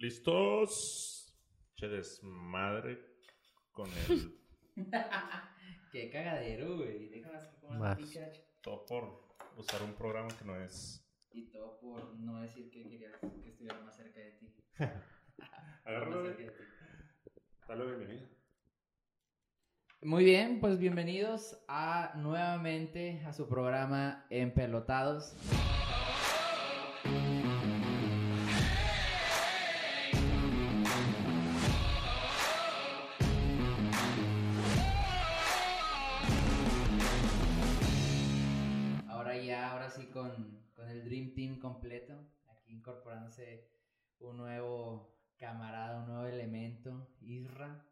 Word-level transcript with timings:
¿Listos? 0.00 1.30
Che 1.76 1.86
desmadre 1.86 2.98
con 3.70 3.86
el. 4.08 4.34
Qué 5.92 6.10
cagadero, 6.10 6.78
güey. 6.78 7.10
Déjame 7.10 7.36
hacer 7.36 7.50
como 7.60 7.72
una 7.76 7.94
Vas. 7.96 8.18
todo 8.62 8.86
por 8.86 9.28
usar 9.58 9.82
un 9.82 9.92
programa 9.92 10.28
que 10.38 10.44
no 10.46 10.56
es. 10.56 11.06
Y 11.32 11.50
todo 11.50 11.78
por 11.80 12.14
no 12.18 12.40
decir 12.40 12.70
que 12.70 12.82
querías 12.88 13.12
que 13.20 13.50
estuviera 13.50 13.78
más 13.80 13.94
cerca 13.94 14.20
de 14.20 14.30
ti. 14.32 14.54
Agárralo, 15.84 16.22
Más 16.22 16.34
güey. 16.34 16.46
cerca 16.46 16.52
de 16.64 16.64
ti. 16.64 17.40
Dale 17.68 17.84
bienvenida. 17.84 18.26
Muy 20.00 20.24
bien, 20.24 20.60
pues 20.60 20.78
bienvenidos 20.78 21.62
a 21.68 22.14
nuevamente 22.16 23.22
a 23.26 23.34
su 23.34 23.46
programa 23.46 24.24
Empelotados. 24.30 25.36
Con, 40.10 40.66
con 40.74 40.88
el 40.88 41.04
Dream 41.04 41.34
Team 41.34 41.58
completo, 41.58 42.14
aquí 42.48 42.72
incorporándose 42.72 43.68
un 44.18 44.36
nuevo 44.36 45.16
camarada, 45.36 46.00
un 46.00 46.08
nuevo 46.08 46.26
elemento, 46.26 47.08
Isra. 47.20 47.84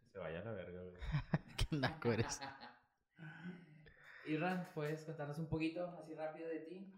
Que 0.00 0.08
se 0.08 0.18
vaya 0.18 0.40
a 0.40 0.44
la 0.44 0.52
verga, 0.52 0.82
güey. 0.82 1.00
Qué 1.56 1.76
naco 1.76 2.12
eres. 2.12 2.40
Irra, 4.26 4.70
¿puedes 4.74 5.04
contarnos 5.04 5.38
un 5.38 5.48
poquito 5.48 5.86
así 5.98 6.14
rápido 6.14 6.48
de 6.48 6.60
ti? 6.60 6.92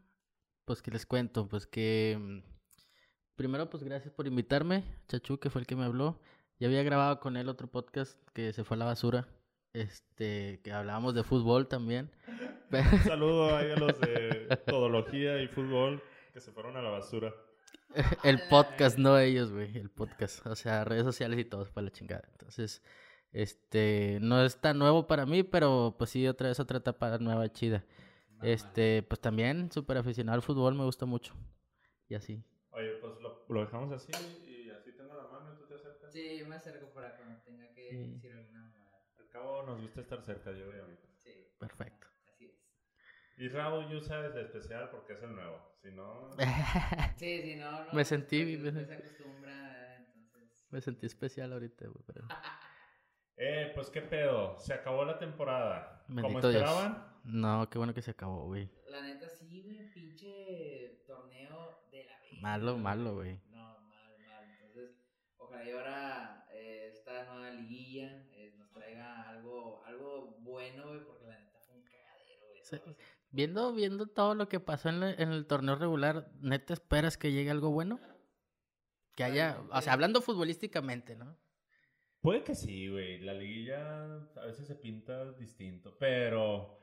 Pues 0.64 0.82
que 0.82 0.90
les 0.90 1.06
cuento, 1.06 1.48
pues 1.48 1.66
que 1.66 2.18
mm, 2.18 2.38
primero 3.36 3.70
pues 3.70 3.82
gracias 3.82 4.12
por 4.12 4.26
invitarme, 4.26 4.84
Chachu 5.08 5.38
que 5.38 5.50
fue 5.50 5.60
el 5.60 5.66
que 5.66 5.76
me 5.76 5.84
habló. 5.84 6.20
Ya 6.58 6.68
había 6.68 6.82
grabado 6.82 7.20
con 7.20 7.36
él 7.36 7.48
otro 7.48 7.68
podcast 7.68 8.18
que 8.34 8.52
se 8.52 8.64
fue 8.64 8.76
a 8.76 8.78
la 8.78 8.84
basura, 8.84 9.28
este, 9.72 10.60
que 10.62 10.72
hablábamos 10.72 11.14
de 11.14 11.24
fútbol 11.24 11.68
también. 11.68 12.10
Un 12.72 12.98
saludo 13.00 13.56
ahí 13.56 13.70
a 13.70 13.76
los 13.76 13.98
de 14.00 14.58
todología 14.66 15.42
y 15.42 15.48
fútbol 15.48 16.02
que 16.32 16.40
se 16.40 16.52
fueron 16.52 16.76
a 16.76 16.82
la 16.82 16.90
basura. 16.90 17.34
el 18.24 18.40
podcast, 18.48 18.98
no 18.98 19.18
ellos, 19.18 19.52
güey, 19.52 19.76
el 19.76 19.90
podcast, 19.90 20.46
o 20.46 20.54
sea, 20.54 20.84
redes 20.84 21.04
sociales 21.04 21.38
y 21.38 21.44
todo 21.44 21.66
para 21.66 21.84
la 21.86 21.90
chingada. 21.90 22.26
Entonces, 22.32 22.82
este, 23.32 24.18
no 24.22 24.42
es 24.42 24.56
tan 24.60 24.78
nuevo 24.78 25.06
para 25.06 25.26
mí, 25.26 25.42
pero 25.42 25.94
pues 25.98 26.10
sí, 26.10 26.26
otra 26.26 26.48
vez 26.48 26.58
otra 26.60 26.78
etapa 26.78 27.18
nueva 27.18 27.50
chida. 27.52 27.84
Este, 28.42 29.02
pues 29.04 29.20
también 29.20 29.70
súper 29.70 29.98
aficionado 29.98 30.34
al 30.36 30.42
fútbol, 30.42 30.74
me 30.74 30.84
gusta 30.84 31.06
mucho. 31.06 31.34
Y 32.08 32.14
así. 32.14 32.42
Oye, 32.70 32.96
pues 33.00 33.12
lo, 33.20 33.44
lo 33.48 33.60
dejamos 33.60 33.92
así 33.92 34.10
y 34.48 34.70
así 34.70 34.92
tengo 34.96 35.14
la 35.14 35.24
mano 35.28 35.52
y 35.54 35.56
tú 35.58 35.66
te 35.66 35.74
acercas. 35.74 36.12
Sí, 36.12 36.42
me 36.48 36.56
acerco 36.56 36.92
para 36.92 37.16
cuando 37.16 37.40
tenga 37.42 37.72
que 37.74 37.88
Sí. 37.90 37.96
decir 38.14 38.32
alguna 38.32 38.61
cabo 39.32 39.62
nos 39.64 39.80
gusta 39.80 40.00
estar 40.02 40.22
cerca, 40.22 40.52
yo 40.52 40.66
mí. 40.66 40.96
Sí, 41.16 41.30
Perfecto. 41.58 42.06
así 42.28 42.44
es. 42.46 42.64
Y 43.38 43.48
Raúl 43.48 43.92
usa 43.94 44.26
es 44.26 44.34
especial 44.36 44.90
porque 44.90 45.14
es 45.14 45.22
el 45.22 45.34
nuevo. 45.34 45.58
Si 45.82 45.90
no, 45.90 46.30
Sí, 47.16 47.42
sí, 47.42 47.56
no, 47.56 47.84
no. 47.86 47.92
Me 47.92 48.04
sentí- 48.04 48.58
me 48.58 48.70
sentí- 48.70 48.86
se 48.86 48.94
acostumbra, 48.94 49.96
entonces. 50.14 50.66
Me 50.70 50.80
sentí 50.80 51.06
especial 51.06 51.52
ahorita, 51.52 51.86
güey, 51.86 52.04
pero... 52.06 52.26
Eh, 53.36 53.72
pues 53.74 53.88
qué 53.90 54.02
pedo. 54.02 54.56
Se 54.58 54.74
acabó 54.74 55.04
la 55.04 55.18
temporada. 55.18 56.04
¿Cómo 56.06 56.20
Bendito 56.22 56.50
Dios. 56.50 56.62
esperaban? 56.62 57.18
No, 57.24 57.68
qué 57.70 57.78
bueno 57.78 57.94
que 57.94 58.02
se 58.02 58.10
acabó, 58.12 58.44
güey. 58.46 58.70
La 58.88 59.00
neta, 59.02 59.28
sí, 59.30 59.62
güey, 59.62 59.90
pinche 59.92 61.02
torneo 61.06 61.82
de 61.90 62.04
la 62.04 62.20
vida. 62.20 62.40
Malo, 62.42 62.76
malo, 62.76 63.14
güey. 63.16 63.40
No, 63.48 63.80
mal, 63.80 64.18
mal. 64.28 64.44
Entonces, 64.50 65.02
ojalá 65.38 65.64
y 65.64 65.70
ahora 65.72 66.46
eh, 66.52 66.90
esta 66.92 67.24
nueva 67.24 67.50
liguilla 67.50 68.28
traiga 68.92 69.28
algo, 69.30 69.82
algo 69.86 70.36
bueno, 70.40 70.88
güey, 70.88 71.04
porque 71.04 71.26
la 71.26 71.38
neta 71.38 71.58
fue 71.66 71.76
un 71.76 71.82
cagadero, 71.84 72.48
güey. 72.48 72.60
Sí. 72.62 72.76
todo, 72.78 72.90
o 72.90 72.94
sea, 72.94 73.04
Viendo, 73.34 73.72
viendo 73.72 74.06
todo 74.08 74.34
lo 74.34 74.48
que 74.48 74.60
pasó 74.60 74.90
en, 74.90 75.00
la- 75.00 75.12
en 75.14 75.32
el 75.32 75.46
torneo 75.46 75.74
regular, 75.76 76.30
¿neta 76.40 76.74
esperas 76.74 77.16
que 77.16 77.32
llegue 77.32 77.50
algo 77.50 77.70
bueno? 77.70 77.98
Que 79.14 79.24
haya, 79.24 79.58
o 79.70 79.80
sea, 79.80 79.94
hablando 79.94 80.20
futbolísticamente, 80.20 81.16
¿no? 81.16 81.36
Puede 82.20 82.44
que 82.44 82.54
sí, 82.54 82.88
güey. 82.88 83.20
La 83.20 83.32
liguilla 83.34 84.16
a 84.36 84.46
veces 84.46 84.66
se 84.66 84.74
pinta 84.74 85.32
distinto, 85.32 85.96
pero... 85.98 86.78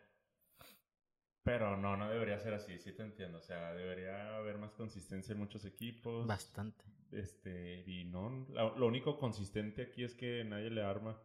Pero 1.44 1.78
no, 1.78 1.96
no 1.96 2.10
debería 2.10 2.38
ser 2.40 2.54
así, 2.54 2.78
sí 2.80 2.92
te 2.94 3.04
entiendo. 3.04 3.38
O 3.38 3.42
sea, 3.42 3.74
debería 3.74 4.36
haber 4.38 4.58
más 4.58 4.74
consistencia 4.74 5.34
en 5.34 5.40
muchos 5.40 5.66
equipos. 5.66 6.28
Bastante. 6.28 6.84
Este, 7.12 7.84
y 7.88 8.04
no, 8.06 8.46
lo 8.76 8.86
único 8.86 9.18
consistente 9.18 9.82
aquí 9.84 10.04
es 10.04 10.14
que 10.14 10.44
nadie 10.44 10.70
le 10.70 10.84
arma 10.84 11.20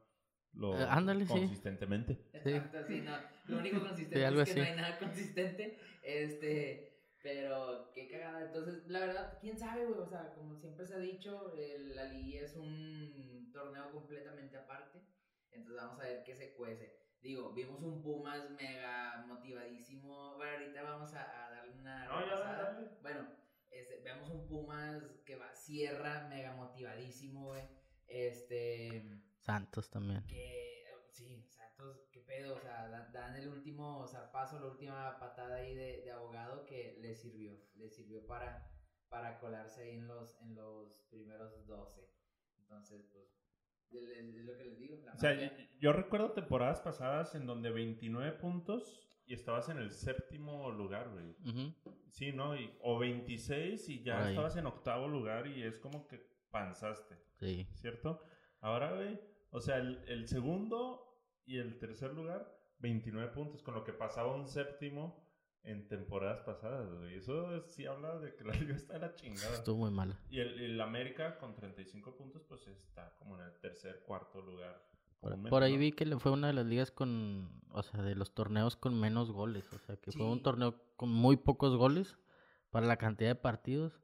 lo 0.57 0.79
Eh, 0.79 0.87
ándale, 0.89 1.25
sí. 1.27 1.33
consistentemente. 1.33 2.19
Exacto, 2.33 2.85
sí, 2.87 3.01
no. 3.01 3.17
Lo 3.47 3.59
único 3.59 3.81
consistente 3.89 4.25
algo 4.27 4.41
es 4.43 4.49
que 4.51 4.57
no 4.57 4.63
así. 4.63 4.71
hay 4.71 4.77
nada 4.77 4.99
consistente. 4.99 5.79
Este, 6.03 6.91
pero 7.23 7.91
qué 7.95 8.09
cagada. 8.09 8.47
Entonces, 8.47 8.87
la 8.89 9.01
verdad, 9.01 9.39
quién 9.41 9.59
sabe, 9.59 9.87
güey. 9.87 9.99
O 10.01 10.07
sea, 10.07 10.35
como 10.35 10.55
siempre 10.57 10.85
se 10.87 10.95
ha 10.95 10.99
dicho, 10.99 11.53
el- 11.55 11.95
la 11.97 12.05
liguilla 12.05 12.43
es 12.43 12.57
un 12.57 13.51
torneo 13.53 13.91
completamente 13.93 14.57
aparte. 14.57 14.99
Entonces, 15.51 15.77
vamos 15.83 15.99
a 16.01 16.05
ver 16.05 16.25
qué 16.25 16.35
se 16.35 16.53
cuece. 16.55 16.99
Digo, 17.23 17.53
vimos 17.55 17.83
un 17.83 18.03
Pumas 18.03 18.51
mega 18.51 19.25
motivadísimo. 19.27 20.35
Bueno, 20.37 20.53
ahorita 20.59 20.83
vamos 20.83 21.15
a, 21.15 21.47
a 21.47 21.51
darle 21.51 21.73
una. 21.81 22.05
No, 22.07 22.21
ya, 22.21 22.27
repasada. 22.27 22.73
dale. 22.75 22.89
Bueno, 23.01 23.27
este, 23.71 24.01
vemos 24.05 24.29
un 24.31 24.47
Pumas 24.47 25.03
que 25.25 25.37
va 25.37 25.55
cierra 25.55 26.27
mega 26.29 26.55
motivadísimo, 26.55 27.47
güey. 27.47 27.63
Este 28.07 29.03
Santos 29.45 29.91
también. 29.91 30.25
que 30.27 30.85
sí, 31.11 31.45
Santos, 31.49 32.09
qué 32.13 32.21
pedo, 32.21 32.57
o 32.57 32.61
sea, 32.61 32.89
da- 32.89 33.11
dan 33.13 33.37
el 33.37 33.49
último 33.49 34.07
zarpazo, 34.07 34.59
la 34.59 34.67
última 34.67 35.19
patada 35.19 35.57
ahí 35.57 35.75
de, 35.75 36.03
de 36.03 36.11
abogado 36.11 36.65
que 36.67 36.99
le 37.01 37.15
sirvió, 37.15 37.61
le 37.77 37.89
sirvió 37.89 38.27
para, 38.27 38.67
para 39.09 39.39
colarse 39.39 39.83
ahí 39.83 39.91
en 39.97 40.07
los, 40.09 40.41
en 40.41 40.55
los 40.55 41.05
primeros 41.11 41.67
12. 41.67 42.01
Entonces, 42.59 43.07
pues, 43.13 43.27
es, 43.93 44.35
lo 44.45 44.57
que 44.57 44.65
les 44.65 44.79
digo. 44.79 44.97
La 45.05 45.13
O 45.13 45.19
sea, 45.19 45.35
magia- 45.35 45.69
yo, 45.79 45.93
recuerdo 45.93 46.33
temporadas 46.33 46.81
pasadas 46.81 47.35
en 47.35 47.47
donde 47.47 47.71
29 47.71 48.33
puntos 48.39 49.09
y 49.27 49.35
estabas 49.35 49.69
en 49.69 49.79
el 49.79 49.91
séptimo 49.93 50.71
lugar, 50.71 51.11
güey. 51.11 51.37
Sí, 52.11 52.33
¿no? 52.33 52.57
Y- 52.57 52.77
o 52.83 52.99
26 52.99 53.89
y 53.89 54.03
ya 54.03 54.31
estabas 54.31 54.57
en 54.57 54.67
octavo 54.67 55.07
lugar 55.09 55.47
y 55.47 55.63
es 55.63 55.79
como 55.79 56.07
que 56.09 56.19
panzaste, 56.51 57.17
Sí. 57.35 57.67
¿cierto? 57.75 58.21
Ahora, 58.61 58.95
güey, 58.95 59.21
o 59.55 59.61
sea, 59.61 59.79
el, 59.79 60.03
el 60.09 60.27
segundo 60.29 61.01
y 61.47 61.59
el 61.59 61.79
tercer 61.79 62.13
lugar, 62.13 62.47
29 62.81 63.31
puntos, 63.33 63.63
con 63.63 63.75
lo 63.75 63.85
que 63.85 63.93
pasaba 63.93 64.35
un 64.35 64.47
séptimo 64.49 65.25
en 65.63 65.89
temporadas 65.89 66.41
pasadas, 66.41 66.93
güey. 66.93 67.15
Eso 67.17 67.55
es- 67.57 67.73
sí 67.75 67.87
habla 67.87 68.19
de 68.19 68.35
que 68.35 68.45
la 68.45 68.53
liga 68.69 68.75
está 68.75 68.95
de 68.95 68.99
la 69.01 69.15
chingada. 69.15 69.55
Estuvo 69.55 69.79
muy 69.79 69.91
mal. 69.91 70.19
Y 70.29 70.41
el, 70.41 70.61
el 70.61 70.81
América 70.81 71.39
con 71.39 71.55
35 71.55 72.17
puntos, 72.17 72.43
pues 72.49 72.67
está 72.67 73.15
como 73.19 73.37
en 73.37 73.43
el 73.47 73.59
tercer, 73.61 74.03
cuarto 74.07 74.43
lugar. 74.43 74.83
Por, 75.49 75.63
ahí 75.63 75.73
¿no? 75.73 75.79
vi 75.79 75.93
que 75.93 76.05
le 76.05 76.19
fue 76.19 76.33
una 76.33 76.49
de 76.49 76.53
las 76.53 76.67
ligas 76.67 76.91
con, 76.91 77.63
o 77.71 77.83
sea, 77.83 78.03
de 78.03 78.15
los 78.15 78.35
torneos 78.35 78.77
con 78.77 79.01
menos 79.01 79.31
goles. 79.31 79.73
O 79.73 79.79
sea, 79.79 79.97
que 79.97 80.13
fue 80.13 80.27
un 80.27 80.43
torneo 80.43 80.79
con 80.97 81.09
muy 81.11 81.39
pocos 81.39 81.77
goles 81.77 82.19
para 82.71 82.87
la 82.87 82.99
cantidad 82.99 83.31
de 83.31 83.35
partidos. 83.35 83.99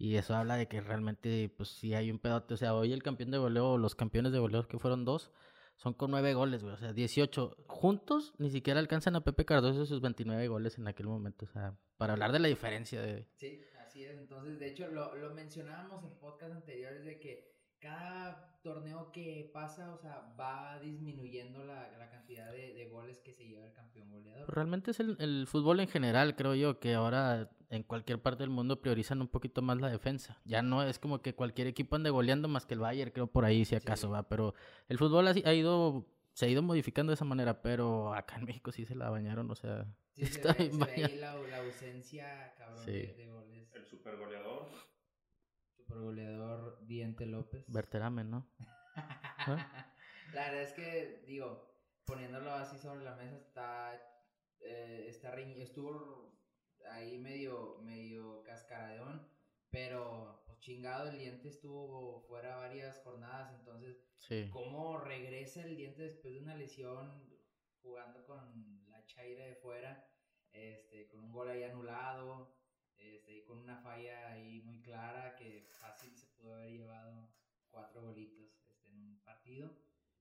Y 0.00 0.16
eso 0.16 0.34
habla 0.34 0.56
de 0.56 0.66
que 0.66 0.80
realmente, 0.80 1.52
pues 1.54 1.68
sí 1.68 1.92
hay 1.92 2.10
un 2.10 2.18
pedote. 2.18 2.54
O 2.54 2.56
sea, 2.56 2.74
hoy 2.74 2.94
el 2.94 3.02
campeón 3.02 3.30
de 3.30 3.36
goleo, 3.36 3.72
o 3.72 3.76
los 3.76 3.94
campeones 3.94 4.32
de 4.32 4.38
goleo 4.38 4.66
que 4.66 4.78
fueron 4.78 5.04
dos, 5.04 5.30
son 5.76 5.92
con 5.92 6.10
nueve 6.10 6.32
goles, 6.32 6.62
güey. 6.62 6.72
O 6.72 6.78
sea, 6.78 6.94
18 6.94 7.64
juntos 7.66 8.32
ni 8.38 8.48
siquiera 8.48 8.80
alcanzan 8.80 9.14
a 9.16 9.20
Pepe 9.20 9.44
Cardoso 9.44 9.84
sus 9.84 10.00
29 10.00 10.48
goles 10.48 10.78
en 10.78 10.88
aquel 10.88 11.06
momento. 11.06 11.44
O 11.44 11.48
sea, 11.48 11.76
para 11.98 12.14
hablar 12.14 12.32
de 12.32 12.38
la 12.38 12.48
diferencia 12.48 13.02
de... 13.02 13.28
Sí, 13.36 13.60
así 13.78 14.02
es. 14.02 14.16
Entonces, 14.16 14.58
de 14.58 14.70
hecho, 14.70 14.88
lo, 14.88 15.14
lo 15.16 15.34
mencionábamos 15.34 16.02
en 16.02 16.18
podcast 16.18 16.54
anteriores 16.54 17.04
de 17.04 17.20
que 17.20 17.52
cada 17.80 18.58
torneo 18.62 19.10
que 19.12 19.50
pasa, 19.54 19.92
o 19.94 19.98
sea, 19.98 20.34
va 20.38 20.78
disminuyendo 20.80 21.64
la, 21.64 21.90
la 21.98 22.10
cantidad 22.10 22.50
de, 22.52 22.74
de 22.74 22.88
goles 22.88 23.18
que 23.20 23.32
se 23.32 23.44
lleva 23.46 23.64
el 23.66 23.72
campeón 23.72 24.10
goleador. 24.10 24.52
Realmente 24.54 24.90
es 24.90 25.00
el, 25.00 25.16
el 25.18 25.46
fútbol 25.46 25.80
en 25.80 25.88
general, 25.88 26.36
creo 26.36 26.54
yo, 26.54 26.78
que 26.78 26.94
ahora 26.94 27.50
en 27.70 27.82
cualquier 27.84 28.20
parte 28.20 28.42
del 28.42 28.50
mundo 28.50 28.80
priorizan 28.82 29.20
un 29.20 29.28
poquito 29.28 29.62
más 29.62 29.80
la 29.80 29.88
defensa. 29.88 30.40
Ya 30.44 30.60
no 30.60 30.82
es 30.82 30.98
como 30.98 31.22
que 31.22 31.34
cualquier 31.34 31.68
equipo 31.68 31.96
ande 31.96 32.10
goleando 32.10 32.48
más 32.48 32.66
que 32.66 32.74
el 32.74 32.80
Bayern, 32.80 33.12
creo 33.12 33.28
por 33.28 33.44
ahí 33.44 33.64
si 33.64 33.76
acaso 33.76 34.08
Sí. 34.08 34.12
va, 34.12 34.28
pero 34.28 34.54
el 34.88 34.98
fútbol 34.98 35.28
ha, 35.28 35.30
ha 35.30 35.54
ido 35.54 36.06
se 36.32 36.46
ha 36.46 36.48
ido 36.48 36.62
modificando 36.62 37.10
de 37.10 37.14
esa 37.14 37.24
manera, 37.24 37.60
pero 37.62 38.14
acá 38.14 38.36
en 38.36 38.44
México 38.44 38.72
sí 38.72 38.84
se 38.86 38.94
la 38.94 39.10
bañaron, 39.10 39.50
o 39.50 39.54
sea, 39.54 39.86
Sí, 40.12 40.26
se 40.26 40.32
está 40.40 40.52
ve, 40.54 40.68
bien 40.68 40.72
se 40.72 40.84
ve 40.84 41.04
ahí 41.04 41.16
la, 41.18 41.34
la 41.36 41.58
ausencia, 41.58 42.54
cabrón, 42.58 42.84
Sí. 42.84 42.92
de, 42.92 43.14
de 43.14 43.28
goles. 43.28 43.68
El 43.74 43.86
super 43.86 44.16
goleador. 44.16 44.68
Goleador 45.98 46.78
Diente 46.86 47.26
López. 47.26 47.64
Verterame, 47.68 48.24
¿no? 48.24 48.50
¿Ah? 48.94 48.96
La 50.34 50.46
verdad 50.46 50.62
es 50.62 50.72
que, 50.74 51.22
digo, 51.26 51.74
poniéndolo 52.04 52.52
así 52.52 52.78
sobre 52.78 53.04
la 53.04 53.16
mesa, 53.16 53.36
está, 53.36 53.94
eh, 54.60 55.06
está 55.08 55.34
estuvo 55.40 56.38
ahí 56.90 57.18
medio, 57.18 57.78
medio 57.82 58.42
cascaradón, 58.44 59.28
pero 59.70 60.42
pues 60.46 60.58
chingado, 60.60 61.10
el 61.10 61.18
diente 61.18 61.48
estuvo 61.48 62.22
fuera 62.22 62.56
varias 62.56 62.98
jornadas, 63.02 63.52
entonces, 63.58 63.96
Sí. 64.18 64.48
¿cómo 64.52 64.98
regresa 64.98 65.62
el 65.62 65.76
diente 65.76 66.02
después 66.02 66.34
de 66.34 66.40
una 66.40 66.54
lesión 66.54 67.28
jugando 67.82 68.24
con 68.26 68.86
la 68.88 69.04
chaira 69.06 69.46
de 69.46 69.54
fuera, 69.56 70.06
este, 70.52 71.08
con 71.08 71.24
un 71.24 71.32
gol 71.32 71.48
ahí 71.48 71.62
anulado, 71.62 72.54
este, 73.00 73.38
y 73.38 73.42
con 73.44 73.58
una 73.58 73.76
falla 73.78 74.32
ahí 74.32 74.60
muy 74.62 74.80
clara 74.80 75.34
que 75.36 75.66
fácil 75.80 76.14
se 76.14 76.26
pudo 76.28 76.54
haber 76.54 76.70
llevado 76.70 77.28
cuatro 77.70 78.02
golitos 78.02 78.46
este, 78.68 78.88
en 78.90 78.96
un 78.96 79.20
partido, 79.24 79.70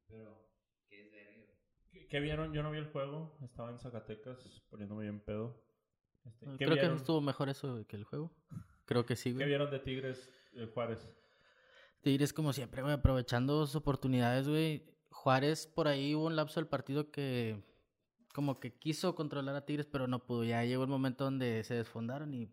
pero 0.07 0.47
que 0.87 1.01
es 1.01 1.11
verga. 1.11 1.43
¿Qué, 1.91 2.07
qué 2.07 2.19
vieron? 2.19 2.53
Yo 2.53 2.63
no 2.63 2.71
vi 2.71 2.77
el 2.77 2.87
juego. 2.91 3.37
Estaba 3.43 3.69
en 3.71 3.79
Zacatecas 3.79 4.61
poniéndome 4.69 5.03
bien 5.03 5.19
pedo. 5.19 5.61
Este, 6.25 6.45
¿qué 6.45 6.57
Creo 6.57 6.69
que 6.69 6.75
vieron? 6.81 6.97
estuvo 6.97 7.21
mejor 7.21 7.49
eso 7.49 7.85
que 7.87 7.95
el 7.95 8.03
juego. 8.03 8.31
Creo 8.85 9.05
que 9.05 9.15
sí, 9.15 9.29
¿Qué 9.29 9.35
güey. 9.35 9.47
vieron 9.47 9.69
de 9.71 9.79
Tigres 9.79 10.29
eh, 10.53 10.69
Juárez? 10.73 11.07
Tigres 12.01 12.33
como 12.33 12.53
siempre, 12.53 12.81
güey, 12.81 12.93
aprovechando 12.93 13.65
sus 13.65 13.75
oportunidades, 13.75 14.47
güey. 14.47 14.85
Juárez 15.11 15.67
por 15.67 15.87
ahí 15.87 16.15
hubo 16.15 16.27
un 16.27 16.35
lapso 16.35 16.59
del 16.59 16.67
partido 16.67 17.11
que 17.11 17.61
como 18.33 18.59
que 18.59 18.77
quiso 18.77 19.15
controlar 19.15 19.55
a 19.55 19.65
Tigres, 19.65 19.85
pero 19.85 20.07
no 20.07 20.25
pudo. 20.25 20.43
Ya 20.43 20.63
llegó 20.63 20.83
el 20.83 20.89
momento 20.89 21.25
donde 21.25 21.63
se 21.63 21.73
desfondaron 21.73 22.33
y 22.33 22.47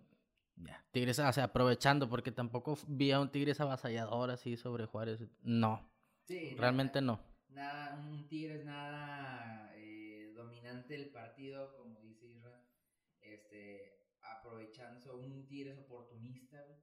ya. 0.56 0.85
Tigres, 0.93 1.19
o 1.19 1.32
sea, 1.32 1.44
aprovechando, 1.44 2.08
porque 2.08 2.32
tampoco 2.32 2.79
vi 2.88 3.12
a 3.12 3.20
un 3.20 3.31
Tigres 3.31 3.61
avasallador 3.61 4.31
así 4.31 4.56
sobre 4.56 4.87
Juárez. 4.87 5.20
No, 5.43 5.88
Sí, 6.26 6.55
realmente 6.56 7.00
no. 7.00 7.20
nada, 7.49 7.97
un 7.97 8.26
Tigres 8.29 8.64
nada 8.64 9.73
eh, 9.76 10.32
dominante 10.35 10.94
del 10.94 11.11
partido, 11.11 11.76
como 11.76 12.00
dice 12.00 12.26
Isra, 12.26 12.62
este, 13.20 14.03
aprovechando, 14.23 15.17
un 15.19 15.47
Tigres 15.47 15.79
oportunista, 15.79 16.62
güey, 16.64 16.79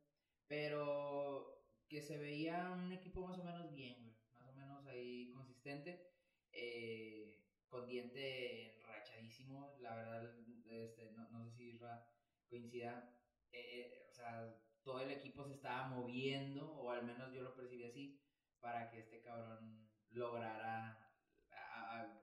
pero 0.48 1.60
que 1.90 2.02
se 2.02 2.18
veía 2.18 2.72
un 2.72 2.92
equipo 2.92 3.28
más 3.28 3.38
o 3.40 3.44
menos 3.44 3.72
bien, 3.72 3.98
güey, 4.02 4.16
más 4.34 4.48
o 4.50 4.54
menos 4.54 4.86
ahí 4.88 5.30
consistente, 5.32 6.12
eh, 6.52 7.40
con 7.68 7.88
diente 7.88 8.78
enrachadísimo, 8.80 9.76
la 9.80 9.96
verdad, 9.96 10.24
este, 10.70 11.12
no, 11.12 11.30
no 11.32 11.44
sé 11.44 11.52
si 11.58 11.64
Isra 11.72 12.08
coincida, 12.48 13.10
eh, 13.54 13.80
eh, 13.80 14.08
o 14.10 14.14
sea, 14.14 14.56
todo 14.84 15.00
el 15.00 15.12
equipo 15.12 15.46
se 15.46 15.54
estaba 15.54 15.88
moviendo, 15.88 16.74
o 16.74 16.92
al 16.92 17.06
menos 17.06 17.32
yo 17.34 17.44
lo 17.44 17.56
percibí 17.56 17.86
así, 17.86 18.20
para 18.60 18.90
que 18.90 19.00
este 19.00 19.22
cabrón 19.22 19.88
lograra 20.12 21.00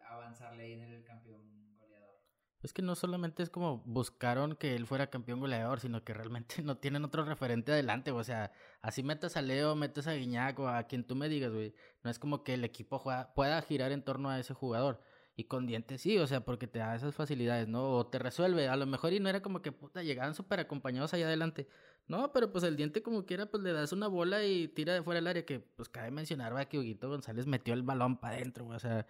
avanzarle 0.09 0.65
ahí 0.65 0.73
en 0.73 0.83
el 0.83 1.05
campeón 1.05 1.77
goleador. 1.79 2.21
Es 2.63 2.73
que 2.73 2.83
no 2.83 2.95
solamente 2.95 3.43
es 3.43 3.51
como 3.51 3.79
buscaron 3.85 4.57
que 4.57 4.75
él 4.75 4.87
fuera 4.87 5.11
campeón 5.11 5.41
goleador, 5.41 5.81
sino 5.81 6.05
que 6.05 6.15
realmente 6.15 6.57
no 6.63 6.79
tienen 6.79 7.05
otro 7.05 7.25
referente 7.25 7.73
adelante, 7.73 8.11
o 8.11 8.25
sea, 8.25 8.53
así 8.83 9.03
metas 9.03 9.37
a 9.37 9.43
Leo, 9.43 9.77
metes 9.77 10.07
a 10.07 10.15
Guiñac 10.15 10.59
o 10.59 10.69
a 10.69 10.83
quien 10.85 11.07
tú 11.07 11.15
me 11.15 11.29
digas, 11.29 11.53
güey. 11.53 11.75
No 12.03 12.11
es 12.11 12.19
como 12.19 12.43
que 12.45 12.55
el 12.55 12.65
equipo 12.65 13.03
pueda 13.35 13.63
girar 13.63 13.93
en 13.93 14.05
torno 14.05 14.31
a 14.31 14.39
ese 14.39 14.55
jugador. 14.55 15.03
Y 15.41 15.45
con 15.45 15.67
dientes 15.67 16.03
sí, 16.03 16.19
o 16.19 16.27
sea, 16.27 16.45
porque 16.45 16.67
te 16.67 16.81
da 16.81 16.95
esas 16.95 17.15
facilidades, 17.15 17.67
¿no? 17.67 17.93
O 17.93 18.07
te 18.07 18.19
resuelve, 18.19 18.69
a 18.69 18.77
lo 18.77 18.85
mejor 18.85 19.15
y 19.15 19.21
no 19.21 19.31
era 19.31 19.41
como 19.41 19.63
que 19.63 19.73
puta, 19.73 20.03
llegaban 20.03 20.35
súper 20.35 20.61
acompañados 20.61 21.15
allá 21.15 21.27
adelante. 21.27 21.67
No, 22.09 22.31
pero 22.31 22.53
pues 22.53 22.63
el 22.65 22.77
diente 22.77 23.03
como 23.03 23.25
quiera, 23.25 23.47
pues 23.47 23.63
le 23.63 23.73
das 23.73 23.93
una 23.93 24.07
bola 24.07 24.45
y 24.45 24.69
tira 24.69 24.93
de 24.93 25.03
fuera 25.03 25.19
del 25.19 25.29
área, 25.29 25.47
que 25.47 25.61
pues 25.61 25.89
cabe 25.89 26.11
mencionar, 26.11 26.55
va, 26.55 26.67
que 26.67 26.79
Huguito 26.79 27.09
González 27.09 27.47
metió 27.47 27.73
el 27.73 27.83
balón 27.83 28.19
para 28.19 28.35
adentro, 28.37 28.67
güey, 28.67 28.77
o 28.77 28.81
sea, 28.81 29.07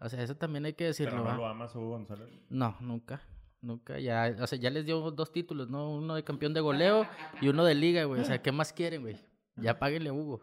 o 0.00 0.08
sea, 0.08 0.20
eso 0.20 0.36
también 0.36 0.64
hay 0.64 0.72
que 0.72 0.86
decirlo, 0.86 1.22
Pero 1.22 1.30
no 1.30 1.36
lo 1.36 1.46
amas 1.46 1.72
Hugo 1.76 1.90
González. 1.90 2.28
No, 2.48 2.76
nunca. 2.80 3.22
Nunca. 3.60 4.00
Ya, 4.00 4.36
o 4.40 4.46
sea, 4.48 4.58
ya 4.58 4.70
les 4.70 4.84
dio 4.84 5.12
dos 5.12 5.30
títulos, 5.30 5.68
¿no? 5.68 5.90
Uno 5.92 6.16
de 6.16 6.24
campeón 6.24 6.54
de 6.54 6.60
goleo 6.60 7.06
y 7.40 7.48
uno 7.48 7.64
de 7.64 7.76
liga, 7.76 8.02
güey. 8.02 8.20
O 8.20 8.24
sea, 8.24 8.42
¿qué 8.42 8.50
más 8.50 8.72
quieren, 8.72 9.02
güey? 9.02 9.16
Ya 9.54 9.78
páguenle 9.78 10.10
a 10.10 10.12
Hugo. 10.12 10.42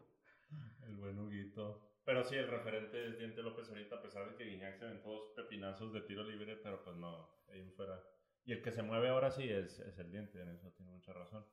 Pero 2.16 2.30
sí, 2.30 2.36
el 2.36 2.48
referente 2.48 3.10
es 3.10 3.18
Diente 3.18 3.44
López 3.44 3.68
ahorita, 3.68 3.98
a 3.98 4.02
pesar 4.02 4.30
de 4.30 4.38
que 4.38 4.46
Guiñac 4.46 4.78
se 4.78 4.86
aventó 4.86 5.10
dos 5.10 5.32
pepinazos 5.36 5.92
de 5.92 6.00
tiro 6.00 6.24
libre, 6.24 6.56
pero 6.56 6.82
pues 6.82 6.96
no, 6.96 7.30
ahí 7.50 7.70
fuera. 7.72 8.02
Y 8.46 8.54
el 8.54 8.62
que 8.62 8.72
se 8.72 8.84
mueve 8.84 9.10
ahora 9.10 9.32
sí 9.32 9.44
es, 9.44 9.82
es 9.82 10.00
el 10.00 10.10
Diente, 10.12 10.42
en 10.42 10.48
eso 10.48 10.72
tiene 10.72 10.94
mucha 10.94 11.12
razón. 11.12 11.46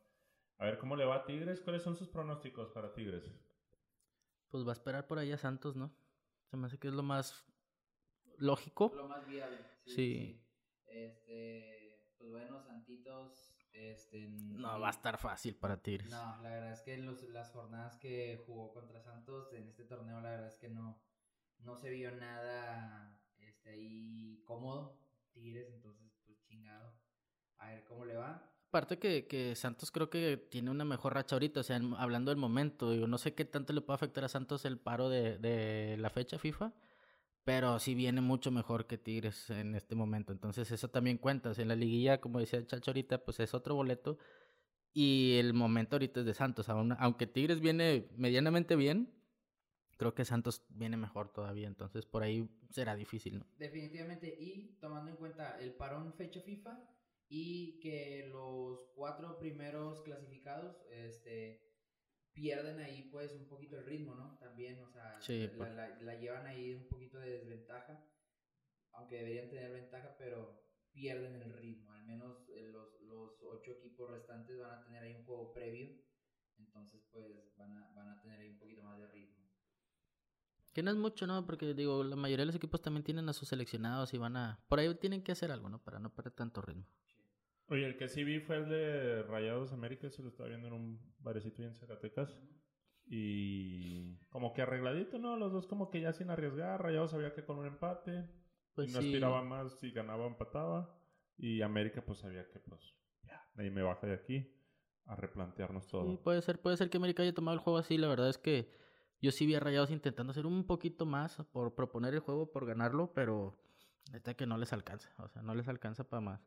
A 0.58 0.66
ver 0.66 0.78
cómo 0.78 0.94
le 0.94 1.04
va 1.04 1.16
a 1.16 1.24
Tigres, 1.24 1.60
¿cuáles 1.60 1.82
son 1.82 1.96
sus 1.96 2.08
pronósticos 2.08 2.70
para 2.70 2.94
Tigres? 2.94 3.28
Pues 4.50 4.64
va 4.64 4.70
a 4.70 4.74
esperar 4.74 5.08
por 5.08 5.18
ahí 5.18 5.32
a 5.32 5.36
Santos, 5.36 5.74
¿no? 5.74 5.92
Se 6.44 6.56
me 6.56 6.68
hace 6.68 6.78
que 6.78 6.86
es 6.86 6.94
lo 6.94 7.02
más 7.02 7.44
lógico. 8.38 8.92
Lo 8.94 9.08
más 9.08 9.26
viable. 9.26 9.58
Sí. 9.84 10.46
Este, 10.86 12.06
pues 12.18 12.30
bueno, 12.30 12.62
Santitos, 12.62 13.51
este... 13.72 14.28
No 14.28 14.80
va 14.80 14.88
a 14.88 14.90
estar 14.90 15.18
fácil 15.18 15.54
para 15.56 15.76
Tigres. 15.82 16.10
No, 16.10 16.40
la 16.42 16.50
verdad 16.50 16.72
es 16.72 16.80
que 16.82 16.96
los, 16.98 17.22
las 17.24 17.50
jornadas 17.50 17.96
que 17.96 18.42
jugó 18.46 18.72
contra 18.72 19.00
Santos 19.00 19.52
en 19.52 19.66
este 19.68 19.84
torneo, 19.84 20.20
la 20.20 20.30
verdad 20.30 20.48
es 20.48 20.56
que 20.56 20.68
no, 20.68 21.00
no 21.58 21.76
se 21.76 21.90
vio 21.90 22.12
nada 22.12 23.20
este, 23.38 23.70
ahí 23.70 24.42
cómodo. 24.44 24.98
Tigres, 25.32 25.70
entonces, 25.72 26.12
pues 26.24 26.42
chingado. 26.44 26.92
A 27.58 27.70
ver 27.70 27.84
cómo 27.84 28.04
le 28.04 28.16
va. 28.16 28.48
Aparte 28.68 28.98
que, 28.98 29.26
que 29.26 29.54
Santos 29.54 29.90
creo 29.90 30.08
que 30.08 30.36
tiene 30.36 30.70
una 30.70 30.84
mejor 30.84 31.14
racha 31.14 31.36
ahorita, 31.36 31.60
o 31.60 31.62
sea, 31.62 31.78
hablando 31.98 32.30
del 32.30 32.38
momento, 32.38 32.90
digo, 32.90 33.06
no 33.06 33.18
sé 33.18 33.34
qué 33.34 33.44
tanto 33.44 33.74
le 33.74 33.82
puede 33.82 33.96
afectar 33.96 34.24
a 34.24 34.28
Santos 34.28 34.64
el 34.64 34.78
paro 34.78 35.10
de, 35.10 35.36
de 35.36 35.96
la 35.98 36.08
fecha 36.08 36.38
FIFA, 36.38 36.72
pero 37.44 37.78
sí 37.78 37.94
viene 37.94 38.20
mucho 38.20 38.50
mejor 38.50 38.86
que 38.86 38.98
Tigres 38.98 39.50
en 39.50 39.74
este 39.74 39.94
momento, 39.94 40.32
entonces 40.32 40.70
eso 40.70 40.88
también 40.88 41.18
cuenta, 41.18 41.52
en 41.56 41.68
la 41.68 41.76
liguilla, 41.76 42.20
como 42.20 42.38
decía 42.38 42.58
el 42.58 42.66
Chacho 42.66 42.90
ahorita, 42.90 43.24
pues 43.24 43.40
es 43.40 43.54
otro 43.54 43.74
boleto, 43.74 44.18
y 44.92 45.36
el 45.38 45.54
momento 45.54 45.96
ahorita 45.96 46.20
es 46.20 46.26
de 46.26 46.34
Santos, 46.34 46.68
aunque 46.68 47.26
Tigres 47.26 47.60
viene 47.60 48.08
medianamente 48.16 48.76
bien, 48.76 49.12
creo 49.96 50.14
que 50.14 50.24
Santos 50.24 50.64
viene 50.68 50.96
mejor 50.96 51.32
todavía, 51.32 51.66
entonces 51.66 52.06
por 52.06 52.22
ahí 52.22 52.48
será 52.70 52.94
difícil, 52.94 53.38
¿no? 53.38 53.46
Definitivamente, 53.58 54.28
y 54.28 54.76
tomando 54.80 55.10
en 55.10 55.16
cuenta 55.16 55.58
el 55.60 55.74
parón 55.74 56.12
fecha 56.14 56.40
FIFA 56.40 56.88
y 57.28 57.80
que 57.80 58.28
los 58.30 58.90
cuatro 58.94 59.38
primeros 59.38 60.02
clasificados 60.02 60.76
este, 60.90 61.71
pierden 62.34 62.80
ahí 62.80 63.08
pues 63.10 63.32
un 63.32 63.46
poquito 63.48 63.76
el 63.78 63.84
ritmo, 63.86 64.14
¿no? 64.14 64.38
También, 64.38 64.82
o 64.82 64.88
sea, 64.88 65.20
Sí, 65.20 65.50
la, 65.58 65.70
la- 65.70 66.00
la 66.00 66.14
llevan 66.16 66.46
ahí 66.46 66.74
un 66.74 66.88
poquito 66.88 67.18
de 67.18 67.38
desventaja, 67.38 68.04
aunque 68.92 69.16
deberían 69.18 69.50
tener 69.50 69.72
ventaja, 69.72 70.14
pero 70.18 70.64
pierden 70.92 71.36
el 71.36 71.52
ritmo. 71.54 71.92
Al 71.92 72.04
menos 72.06 72.48
eh, 72.50 72.68
los, 72.72 73.00
los 73.02 73.32
ocho 73.42 73.72
equipos 73.72 74.10
restantes 74.10 74.58
van 74.58 74.72
a 74.80 74.84
tener 74.84 75.02
ahí 75.02 75.14
un 75.14 75.24
juego 75.24 75.52
previo, 75.54 75.90
entonces 76.58 77.00
pues 77.10 77.26
van 77.56 77.72
a, 77.72 77.92
van 77.94 78.08
a 78.08 78.20
tener 78.22 78.40
ahí 78.40 78.50
un 78.50 78.58
poquito 78.58 78.82
más 78.84 78.98
de 78.98 79.08
ritmo. 79.08 79.38
Que 80.72 80.82
no 80.82 80.90
es 80.90 80.96
mucho, 80.96 81.26
¿no? 81.26 81.44
Porque 81.46 81.74
digo, 81.74 82.02
la 82.04 82.16
mayoría 82.16 82.42
de 82.42 82.46
los 82.46 82.54
equipos 82.56 82.80
también 82.82 83.04
tienen 83.04 83.28
a 83.28 83.32
sus 83.32 83.48
seleccionados 83.48 84.12
y 84.14 84.18
van 84.18 84.36
a... 84.36 84.58
Por 84.68 84.80
ahí 84.80 84.94
tienen 84.96 85.22
que 85.22 85.32
hacer 85.32 85.50
algo, 85.52 85.68
¿no? 85.68 85.78
Para 85.82 85.98
no 85.98 86.10
perder 86.14 86.32
tanto 86.32 86.62
ritmo. 86.62 86.86
Oye, 87.72 87.86
el 87.86 87.96
que 87.96 88.06
sí 88.06 88.22
vi 88.22 88.38
fue 88.38 88.56
el 88.56 88.68
de 88.68 89.22
Rayados 89.22 89.72
América, 89.72 90.10
se 90.10 90.22
lo 90.22 90.28
estaba 90.28 90.50
viendo 90.50 90.66
en 90.66 90.74
un 90.74 91.14
barecito 91.20 91.62
ahí 91.62 91.68
en 91.68 91.74
Zacatecas. 91.74 92.38
Y 93.06 94.18
como 94.28 94.52
que 94.52 94.60
arregladito, 94.60 95.18
¿no? 95.18 95.38
Los 95.38 95.54
dos 95.54 95.66
como 95.66 95.88
que 95.88 96.02
ya 96.02 96.12
sin 96.12 96.28
arriesgar. 96.28 96.82
Rayados 96.82 97.12
sabía 97.12 97.32
que 97.32 97.46
con 97.46 97.58
un 97.58 97.64
empate. 97.64 98.28
Pues 98.74 98.90
y 98.90 98.92
no 98.92 99.00
sí. 99.00 99.06
aspiraba 99.06 99.42
más, 99.42 99.78
si 99.78 99.90
ganaba 99.90 100.26
empataba. 100.26 100.94
Y 101.38 101.62
América 101.62 102.04
pues 102.04 102.18
sabía 102.18 102.46
que 102.50 102.58
pues 102.58 102.94
ya, 103.22 103.42
nadie 103.54 103.70
me 103.70 103.80
baja 103.80 104.06
de 104.06 104.14
aquí 104.16 104.54
a 105.06 105.16
replantearnos 105.16 105.88
todo. 105.88 106.04
Sí, 106.10 106.18
puede 106.22 106.42
ser, 106.42 106.60
puede 106.60 106.76
ser 106.76 106.90
que 106.90 106.98
América 106.98 107.22
haya 107.22 107.32
tomado 107.32 107.54
el 107.54 107.60
juego 107.62 107.78
así. 107.78 107.96
La 107.96 108.08
verdad 108.08 108.28
es 108.28 108.36
que 108.36 108.70
yo 109.22 109.30
sí 109.30 109.46
vi 109.46 109.54
a 109.54 109.60
Rayados 109.60 109.90
intentando 109.90 110.32
hacer 110.32 110.44
un 110.44 110.66
poquito 110.66 111.06
más 111.06 111.42
por 111.52 111.74
proponer 111.74 112.12
el 112.12 112.20
juego, 112.20 112.52
por 112.52 112.66
ganarlo, 112.66 113.14
pero 113.14 113.58
neta 114.12 114.34
que 114.34 114.46
no 114.46 114.58
les 114.58 114.74
alcanza. 114.74 115.08
O 115.24 115.28
sea, 115.28 115.40
no 115.40 115.54
les 115.54 115.68
alcanza 115.68 116.04
para 116.04 116.20
más. 116.20 116.46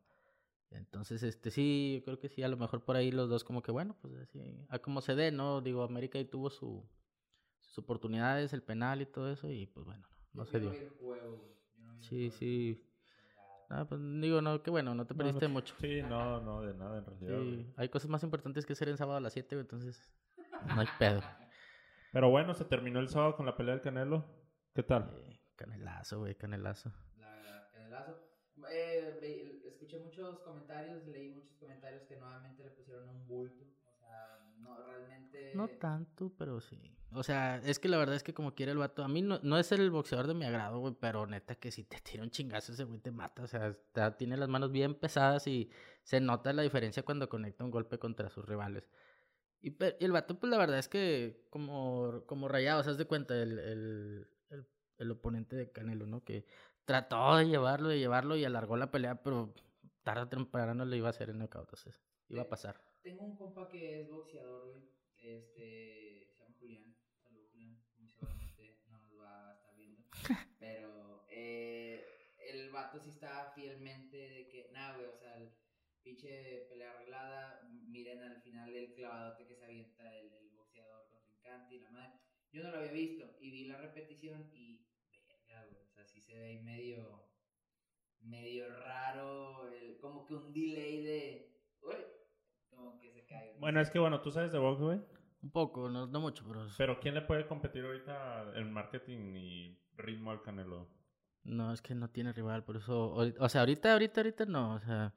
Entonces, 0.71 1.23
este 1.23 1.51
sí, 1.51 1.97
yo 1.99 2.05
creo 2.05 2.19
que 2.19 2.29
sí, 2.29 2.43
a 2.43 2.47
lo 2.47 2.57
mejor 2.57 2.83
por 2.83 2.95
ahí 2.95 3.11
los 3.11 3.29
dos 3.29 3.43
como 3.43 3.61
que 3.61 3.71
bueno, 3.71 3.95
pues 4.01 4.13
así, 4.15 4.65
a 4.69 4.79
como 4.79 5.01
se 5.01 5.15
dé, 5.15 5.31
¿no? 5.31 5.61
Digo, 5.61 5.83
América 5.83 6.17
ahí 6.17 6.25
tuvo 6.25 6.49
su, 6.49 6.87
sus 7.61 7.77
oportunidades, 7.79 8.51
el 8.53 8.63
penal 8.63 9.01
y 9.01 9.05
todo 9.05 9.31
eso, 9.31 9.49
y 9.49 9.67
pues 9.67 9.85
bueno, 9.85 10.07
no, 10.33 10.41
no 10.41 10.45
se 10.45 10.59
no 10.59 10.71
dio. 10.71 10.71
no 10.71 12.01
Sí, 12.01 12.29
juego. 12.29 12.31
sí. 12.37 12.89
Ah, 13.69 13.85
pues 13.87 13.99
digo, 14.21 14.41
no, 14.41 14.61
que 14.61 14.69
bueno, 14.69 14.93
no 14.93 15.05
te 15.07 15.13
No, 15.13 15.17
perdiste 15.19 15.47
no- 15.47 15.53
mucho. 15.53 15.75
Sí, 15.79 16.01
no, 16.03 16.41
no, 16.41 16.61
de 16.61 16.73
nada 16.73 16.97
en 16.99 17.05
realidad. 17.05 17.39
Sí, 17.39 17.73
hay 17.77 17.89
cosas 17.89 18.09
más 18.09 18.23
importantes 18.23 18.65
que 18.65 18.73
hacer 18.73 18.89
en 18.89 18.97
sábado 18.97 19.17
a 19.17 19.21
las 19.21 19.33
7, 19.33 19.57
entonces 19.59 20.09
no 20.73 20.81
hay 20.81 20.87
pedo. 20.99 21.21
Pero 22.11 22.29
bueno, 22.29 22.53
se 22.53 22.65
terminó 22.65 22.99
el 22.99 23.09
sábado 23.09 23.35
con 23.35 23.45
la 23.45 23.55
pelea 23.57 23.73
del 23.75 23.81
Canelo. 23.81 24.23
¿Qué 24.73 24.83
tal? 24.83 25.11
Eh, 25.27 25.39
canelazo, 25.55 26.19
güey, 26.19 26.35
canelazo. 26.35 26.91
La 27.17 27.29
verdad, 27.35 27.69
canelazo. 27.71 28.19
Eh, 28.71 29.19
escuché 29.85 30.03
muchos 30.03 30.39
comentarios, 30.39 31.05
leí 31.07 31.29
muchos 31.29 31.55
comentarios 31.59 32.03
que 32.07 32.17
nuevamente 32.17 32.63
le 32.63 32.71
pusieron 32.71 33.07
un 33.09 33.27
bulto. 33.27 33.63
O 33.65 33.97
sea, 33.99 34.39
no 34.59 34.75
realmente. 34.83 35.49
No 35.53 35.69
tanto, 35.69 36.31
pero 36.37 36.59
sí. 36.59 36.79
O 37.11 37.23
sea, 37.23 37.57
es 37.63 37.79
que 37.79 37.87
la 37.87 37.97
verdad 37.97 38.15
es 38.15 38.23
que 38.23 38.33
como 38.33 38.55
quiere 38.55 38.71
el 38.71 38.77
vato, 38.77 39.03
a 39.03 39.07
mí 39.07 39.21
no, 39.21 39.39
no 39.43 39.57
es 39.57 39.71
el 39.71 39.89
boxeador 39.91 40.27
de 40.27 40.33
mi 40.33 40.45
agrado, 40.45 40.79
güey, 40.79 40.95
pero 40.99 41.25
neta 41.27 41.55
que 41.55 41.71
si 41.71 41.83
te 41.83 41.99
tira 42.01 42.23
un 42.23 42.31
chingazo 42.31 42.73
ese 42.73 42.83
güey 42.83 42.99
te 42.99 43.11
mata. 43.11 43.43
O 43.43 43.47
sea, 43.47 43.75
tiene 44.17 44.37
las 44.37 44.49
manos 44.49 44.71
bien 44.71 44.95
pesadas 44.95 45.47
y 45.47 45.69
se 46.03 46.19
nota 46.19 46.51
la 46.53 46.63
diferencia 46.63 47.03
cuando 47.03 47.29
conecta 47.29 47.63
un 47.63 47.71
golpe 47.71 47.99
contra 47.99 48.29
sus 48.29 48.45
rivales. 48.45 48.89
Y, 49.61 49.71
pe- 49.71 49.97
y 49.99 50.05
el 50.05 50.11
vato, 50.11 50.39
pues 50.39 50.51
la 50.51 50.57
verdad 50.57 50.79
es 50.79 50.87
que 50.87 51.45
como, 51.49 52.23
como 52.27 52.47
rayado, 52.47 52.83
¿sabes 52.83 52.97
de 52.97 53.05
cuenta? 53.05 53.35
El, 53.41 53.57
el, 53.59 54.27
el 54.97 55.11
oponente 55.11 55.55
de 55.55 55.71
Canelo, 55.71 56.05
¿no? 56.05 56.23
Que 56.23 56.45
trató 56.85 57.35
de 57.37 57.47
llevarlo, 57.47 57.89
de 57.89 57.99
llevarlo 57.99 58.35
y 58.35 58.45
alargó 58.45 58.77
la 58.77 58.91
pelea, 58.91 59.21
pero 59.23 59.53
tarde 60.05 60.21
o 60.21 60.29
temprano 60.29 60.85
le 60.85 60.97
iba 60.97 61.07
a 61.07 61.09
hacer 61.09 61.29
el 61.29 61.37
knockout, 61.37 61.65
entonces 61.65 61.99
iba 62.29 62.43
a 62.43 62.47
pasar. 62.47 62.79
Tengo 63.01 63.25
un 63.25 63.35
compa 63.35 63.67
que 63.67 64.01
es 64.01 64.09
boxeador, 64.09 64.67
güey. 64.67 64.83
Este, 65.17 66.29
se 66.29 66.37
llama 66.37 66.55
Julián. 66.59 66.95
Saludos, 67.23 67.49
Julián. 67.51 67.83
Muy 67.97 68.07
seguramente 68.07 68.79
no 68.87 68.99
nos 68.99 69.19
va 69.19 69.49
a 69.49 69.53
estar 69.55 69.75
viendo. 69.75 70.03
Pero 70.59 71.25
eh, 71.29 72.05
el 72.51 72.69
vato 72.69 72.99
sí 72.99 73.09
está 73.09 73.51
fielmente 73.55 74.17
de 74.17 74.47
que, 74.47 74.69
nada, 74.71 74.95
güey, 74.95 75.07
o 75.07 75.17
sea, 75.17 75.37
el 75.37 75.51
pinche 76.03 76.67
pelea 76.69 76.91
arreglada. 76.91 77.67
Miren 77.87 78.21
al 78.21 78.41
final 78.41 78.75
el 78.75 78.93
clavadote 78.93 79.47
que 79.47 79.55
se 79.55 79.65
avienta 79.65 80.15
el, 80.15 80.31
el 80.33 80.49
boxeador 80.51 81.07
contrincante 81.09 81.75
y 81.75 81.79
la 81.79 81.89
madre. 81.89 82.19
Yo 82.51 82.61
no 82.63 82.69
lo 82.69 82.77
había 82.77 82.91
visto 82.91 83.35
y 83.39 83.49
vi 83.49 83.65
la 83.65 83.77
repetición 83.77 84.49
y, 84.53 84.85
verga, 85.27 85.65
güey, 85.65 85.83
o 85.83 85.89
sea, 85.89 86.05
sí 86.05 86.21
se 86.21 86.35
ve 86.35 86.45
ahí 86.45 86.59
medio, 86.59 87.27
medio 88.25 88.67
raro, 88.81 89.69
el, 89.69 89.97
como 89.99 90.25
que 90.25 90.35
un 90.35 90.53
delay 90.53 91.01
de, 91.01 91.53
uy, 91.81 91.95
como 92.69 92.99
que 92.99 93.11
se 93.11 93.25
cae. 93.25 93.55
Bueno, 93.59 93.79
es 93.79 93.89
que 93.89 93.99
bueno, 93.99 94.21
tú 94.21 94.31
sabes 94.31 94.51
de 94.51 94.59
box, 94.59 94.81
güey. 94.81 94.99
Un 95.41 95.51
poco, 95.51 95.89
no, 95.89 96.07
no 96.07 96.19
mucho, 96.19 96.43
pero... 96.47 96.67
Pero 96.77 96.99
¿quién 96.99 97.13
le 97.13 97.21
puede 97.21 97.45
competir 97.45 97.85
ahorita 97.85 98.53
en 98.55 98.71
marketing 98.71 99.35
y 99.35 99.79
ritmo 99.95 100.31
al 100.31 100.41
Canelo? 100.41 100.89
No, 101.43 101.71
es 101.71 101.83
que 101.83 101.93
no 101.93 102.09
tiene 102.09 102.33
rival, 102.33 102.63
por 102.63 102.77
eso... 102.77 103.13
O 103.13 103.49
sea, 103.49 103.61
ahorita, 103.61 103.93
ahorita, 103.93 104.21
ahorita 104.21 104.45
no, 104.45 104.73
o 104.73 104.79
sea... 104.79 105.13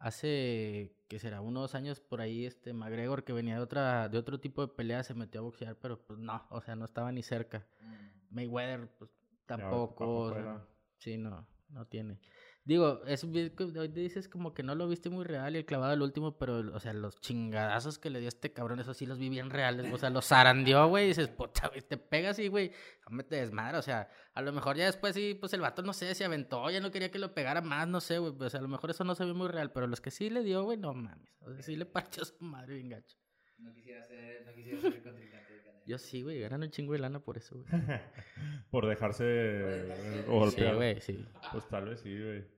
Hace, 0.00 0.94
que 1.08 1.18
será, 1.18 1.40
unos 1.40 1.74
años 1.74 1.98
por 1.98 2.20
ahí, 2.20 2.46
este 2.46 2.72
McGregor, 2.72 3.24
que 3.24 3.32
venía 3.32 3.56
de 3.56 3.62
otra, 3.62 4.08
de 4.08 4.16
otro 4.16 4.38
tipo 4.38 4.64
de 4.64 4.72
pelea, 4.72 5.02
se 5.02 5.12
metió 5.12 5.40
a 5.40 5.42
boxear, 5.42 5.74
pero 5.74 6.04
pues 6.04 6.20
no, 6.20 6.46
o 6.50 6.60
sea, 6.60 6.76
no 6.76 6.84
estaba 6.84 7.10
ni 7.10 7.24
cerca. 7.24 7.66
Mm. 7.80 8.34
Mayweather, 8.34 8.88
pues 8.96 9.10
Ya, 9.10 9.56
tampoco, 9.56 10.20
o 10.20 10.32
sea, 10.32 10.64
sí, 10.98 11.18
no, 11.18 11.44
no 11.70 11.84
tiene. 11.86 12.20
Digo, 12.68 13.00
es, 13.06 13.24
hoy 13.24 13.88
dices 13.88 14.28
como 14.28 14.52
que 14.52 14.62
no 14.62 14.74
lo 14.74 14.86
viste 14.86 15.08
muy 15.08 15.24
real 15.24 15.54
y 15.54 15.58
el 15.60 15.64
clavado 15.64 15.92
del 15.92 16.02
último, 16.02 16.36
pero, 16.36 16.58
o 16.74 16.78
sea, 16.80 16.92
los 16.92 17.18
chingadazos 17.18 17.98
que 17.98 18.10
le 18.10 18.20
dio 18.20 18.28
este 18.28 18.52
cabrón, 18.52 18.78
eso 18.78 18.92
sí 18.92 19.06
los 19.06 19.18
vi 19.18 19.30
bien 19.30 19.48
reales, 19.48 19.90
o 19.90 19.96
sea, 19.96 20.10
los 20.10 20.26
zarandeó, 20.26 20.86
güey, 20.86 21.06
y 21.06 21.08
dices, 21.08 21.28
puta, 21.28 21.68
güey, 21.68 21.80
te 21.80 21.96
pegas 21.96 22.38
y, 22.38 22.48
güey, 22.48 22.70
no 23.08 23.24
te 23.24 23.36
desmadra, 23.36 23.78
o 23.78 23.82
sea, 23.82 24.10
a 24.34 24.42
lo 24.42 24.52
mejor 24.52 24.76
ya 24.76 24.84
después 24.84 25.14
sí, 25.14 25.34
pues 25.40 25.54
el 25.54 25.62
vato, 25.62 25.80
no 25.80 25.94
sé, 25.94 26.14
se 26.14 26.26
aventó, 26.26 26.68
ya 26.68 26.80
no 26.80 26.90
quería 26.90 27.10
que 27.10 27.18
lo 27.18 27.32
pegara 27.32 27.62
más, 27.62 27.88
no 27.88 28.02
sé, 28.02 28.18
güey, 28.18 28.34
pues 28.34 28.54
a 28.54 28.60
lo 28.60 28.68
mejor 28.68 28.90
eso 28.90 29.02
no 29.02 29.14
se 29.14 29.24
vio 29.24 29.34
muy 29.34 29.48
real, 29.48 29.72
pero 29.72 29.86
los 29.86 30.02
que 30.02 30.10
sí 30.10 30.28
le 30.28 30.42
dio, 30.42 30.62
güey, 30.64 30.76
no 30.76 30.92
mames, 30.92 31.38
o 31.40 31.50
sea, 31.50 31.62
sí 31.62 31.74
le 31.74 31.86
partió 31.86 32.22
su 32.22 32.36
madre 32.44 32.74
bien 32.74 32.90
gacho. 32.90 33.16
No 33.56 33.72
quisiera 33.72 34.04
ser, 34.04 34.44
no 34.44 34.52
quisiera 34.52 34.78
ser 34.82 34.92
el 34.92 35.02
contrincante 35.02 35.54
de 35.54 35.62
Canelo. 35.62 35.86
Yo 35.86 35.96
sí, 35.96 36.22
güey, 36.22 36.38
ganan 36.40 36.64
un 36.64 36.70
chingo 36.70 36.92
de 36.92 36.98
lana 36.98 37.18
por 37.18 37.38
eso, 37.38 37.56
güey. 37.56 37.66
Por 38.70 38.86
dejarse 38.86 39.24
eh, 39.26 40.22
Sí, 40.26 40.30
golpear. 40.30 40.76
güey, 40.76 41.00
sí. 41.00 41.26
Pues 41.50 41.66
tal 41.68 41.86
vez 41.88 42.00
sí, 42.00 42.14
güey. 42.14 42.57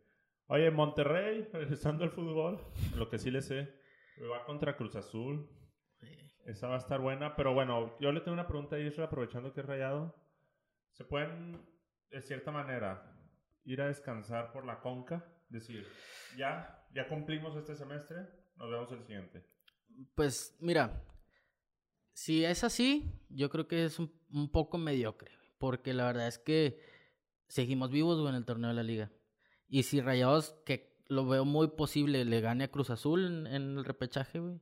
Oye, 0.53 0.69
Monterrey, 0.73 1.49
regresando 1.53 2.03
al 2.03 2.11
fútbol, 2.11 2.61
lo 2.97 3.09
que 3.09 3.19
sí 3.19 3.31
le 3.31 3.41
sé, 3.41 3.73
va 4.21 4.45
contra 4.45 4.77
Cruz 4.77 4.97
Azul. 4.97 5.49
Esa 6.45 6.67
va 6.67 6.75
a 6.75 6.79
estar 6.79 7.01
buena, 7.01 7.37
pero 7.37 7.55
bueno, 7.55 7.97
yo 8.01 8.11
le 8.11 8.21
tengo 8.21 8.33
una 8.33 8.49
pregunta 8.49 8.75
a 8.75 8.81
Isra, 8.81 9.05
aprovechando 9.05 9.53
que 9.53 9.61
es 9.61 9.67
rayado. 9.67 10.13
¿Se 10.91 11.05
pueden, 11.05 11.65
de 12.11 12.21
cierta 12.21 12.51
manera, 12.51 13.17
ir 13.65 13.81
a 13.81 13.87
descansar 13.87 14.51
por 14.51 14.65
la 14.65 14.81
conca? 14.81 15.25
Decir, 15.51 15.87
ya, 16.37 16.85
ya 16.93 17.07
cumplimos 17.07 17.55
este 17.55 17.77
semestre, 17.77 18.17
nos 18.57 18.71
vemos 18.73 18.91
el 18.91 19.05
siguiente. 19.05 19.47
Pues 20.17 20.57
mira, 20.59 21.05
si 22.13 22.45
es 22.45 22.65
así, 22.65 23.23
yo 23.29 23.51
creo 23.51 23.69
que 23.69 23.85
es 23.85 24.01
un, 24.01 24.13
un 24.33 24.51
poco 24.51 24.79
mediocre, 24.79 25.31
porque 25.59 25.95
la 25.95 26.07
verdad 26.07 26.27
es 26.27 26.41
que 26.41 26.81
seguimos 27.47 27.93
vivos 27.93 28.29
en 28.29 28.35
el 28.35 28.45
torneo 28.45 28.71
de 28.71 28.75
la 28.75 28.83
liga. 28.83 29.13
Y 29.71 29.85
si 29.85 30.03
Rayados, 30.03 30.55
que 30.67 31.01
lo 31.09 31.27
veo 31.27 31.47
muy 31.47 31.69
posible, 31.69 32.25
le 32.25 32.41
gane 32.41 32.65
a 32.65 32.71
Cruz 32.71 32.91
Azul 32.91 33.25
en, 33.25 33.47
en 33.47 33.79
el 33.79 33.85
repechaje, 33.85 34.41
güey, 34.41 34.61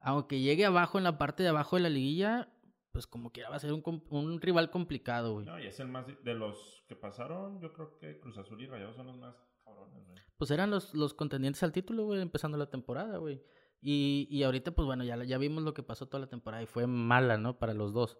aunque 0.00 0.40
llegue 0.40 0.66
abajo 0.66 0.98
en 0.98 1.04
la 1.04 1.18
parte 1.18 1.42
de 1.42 1.48
abajo 1.48 1.76
de 1.76 1.82
la 1.82 1.88
liguilla, 1.88 2.52
pues 2.92 3.06
como 3.06 3.32
quiera 3.32 3.48
va 3.48 3.56
a 3.56 3.58
ser 3.58 3.72
un, 3.72 3.82
un 4.10 4.40
rival 4.40 4.70
complicado, 4.70 5.32
güey. 5.32 5.46
No, 5.46 5.58
y 5.58 5.66
es 5.66 5.80
el 5.80 5.88
más, 5.88 6.06
de 6.06 6.34
los 6.34 6.84
que 6.86 6.94
pasaron, 6.94 7.60
yo 7.60 7.72
creo 7.72 7.98
que 7.98 8.20
Cruz 8.20 8.36
Azul 8.38 8.60
y 8.62 8.66
Rayados 8.66 8.96
son 8.96 9.06
los 9.06 9.16
más 9.16 9.34
cabrones, 9.64 10.06
güey. 10.06 10.18
Pues 10.36 10.50
eran 10.50 10.70
los, 10.70 10.94
los 10.94 11.14
contendientes 11.14 11.62
al 11.62 11.72
título, 11.72 12.04
güey, 12.04 12.20
empezando 12.20 12.58
la 12.58 12.68
temporada, 12.70 13.16
güey. 13.16 13.42
Y, 13.80 14.28
y 14.30 14.42
ahorita, 14.42 14.72
pues 14.72 14.86
bueno, 14.86 15.04
ya, 15.04 15.22
ya 15.24 15.38
vimos 15.38 15.62
lo 15.62 15.74
que 15.74 15.82
pasó 15.82 16.06
toda 16.06 16.20
la 16.20 16.28
temporada 16.28 16.62
y 16.62 16.66
fue 16.66 16.86
mala, 16.86 17.38
¿no? 17.38 17.58
Para 17.58 17.74
los 17.74 17.92
dos. 17.92 18.18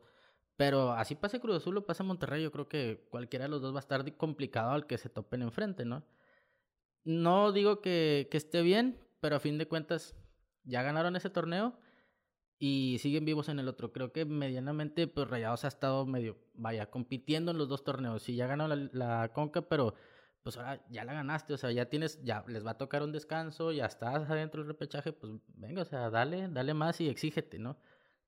Pero 0.56 0.92
así 0.92 1.14
pase 1.14 1.40
Cruz 1.40 1.56
Azul 1.56 1.78
o 1.78 1.86
pase 1.86 2.02
Monterrey, 2.02 2.42
yo 2.42 2.52
creo 2.52 2.68
que 2.68 3.06
cualquiera 3.10 3.46
de 3.46 3.48
los 3.48 3.60
dos 3.60 3.74
va 3.74 3.78
a 3.78 3.80
estar 3.80 4.16
complicado 4.16 4.70
al 4.70 4.86
que 4.86 4.98
se 4.98 5.08
topen 5.08 5.42
enfrente, 5.42 5.84
¿no? 5.84 6.04
No 7.04 7.52
digo 7.52 7.80
que, 7.80 8.28
esté 8.32 8.62
bien, 8.62 8.98
pero 9.20 9.36
a 9.36 9.40
fin 9.40 9.58
de 9.58 9.66
cuentas 9.66 10.16
ya 10.64 10.82
ganaron 10.82 11.16
ese 11.16 11.28
torneo 11.28 11.76
y 12.58 12.98
siguen 13.00 13.24
vivos 13.24 13.48
en 13.48 13.58
el 13.58 13.68
otro. 13.68 13.92
Creo 13.92 14.12
que 14.12 14.24
medianamente, 14.24 15.08
pues 15.08 15.28
Rayados 15.28 15.64
ha 15.64 15.68
estado 15.68 16.06
medio, 16.06 16.38
vaya, 16.54 16.90
compitiendo 16.90 17.50
en 17.50 17.58
los 17.58 17.68
dos 17.68 17.84
torneos. 17.84 18.22
Sí, 18.22 18.36
ya 18.36 18.46
ganó 18.46 18.68
la, 18.68 18.76
la 18.92 19.32
Conca, 19.34 19.62
pero 19.62 19.94
pues 20.44 20.56
ahora 20.58 20.84
ya 20.90 21.04
la 21.04 21.14
ganaste, 21.14 21.54
o 21.54 21.56
sea, 21.56 21.72
ya 21.72 21.86
tienes, 21.88 22.22
ya 22.22 22.44
les 22.46 22.64
va 22.64 22.72
a 22.72 22.78
tocar 22.78 23.02
un 23.02 23.12
descanso, 23.12 23.72
ya 23.72 23.86
estás 23.86 24.28
adentro 24.30 24.60
del 24.60 24.68
repechaje, 24.68 25.12
pues 25.12 25.32
venga, 25.48 25.82
o 25.82 25.84
sea, 25.86 26.10
dale, 26.10 26.48
dale 26.48 26.74
más 26.74 27.00
y 27.00 27.08
exígete, 27.08 27.58
¿no? 27.58 27.78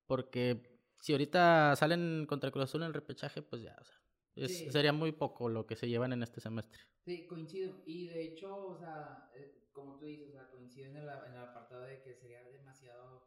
Porque 0.07 0.76
si 0.99 1.13
ahorita 1.13 1.75
salen 1.75 2.25
contra 2.27 2.51
Cruz 2.51 2.65
Azul 2.65 2.81
en 2.81 2.87
el 2.87 2.93
repechaje, 2.93 3.41
pues 3.41 3.61
ya, 3.61 3.75
o 3.79 3.83
sea, 3.83 3.95
es- 4.35 4.57
Sí. 4.59 4.71
sería 4.71 4.93
muy 4.93 5.11
poco 5.11 5.49
lo 5.49 5.65
que 5.65 5.75
se 5.75 5.87
llevan 5.87 6.13
en 6.13 6.23
este 6.23 6.41
semestre. 6.41 6.79
Sí, 7.05 7.25
coincido. 7.27 7.81
Y 7.85 8.07
de 8.07 8.21
hecho, 8.23 8.67
o 8.67 8.77
sea, 8.77 9.29
eh, 9.35 9.69
como 9.71 9.97
tú 9.97 10.05
dices, 10.05 10.29
o 10.29 10.31
sea, 10.33 10.49
coincido 10.49 10.89
en 10.89 10.97
el, 10.97 11.07
en 11.07 11.33
el 11.33 11.37
apartado 11.39 11.83
de 11.83 12.01
que 12.01 12.13
sería 12.15 12.43
demasiado 12.49 13.23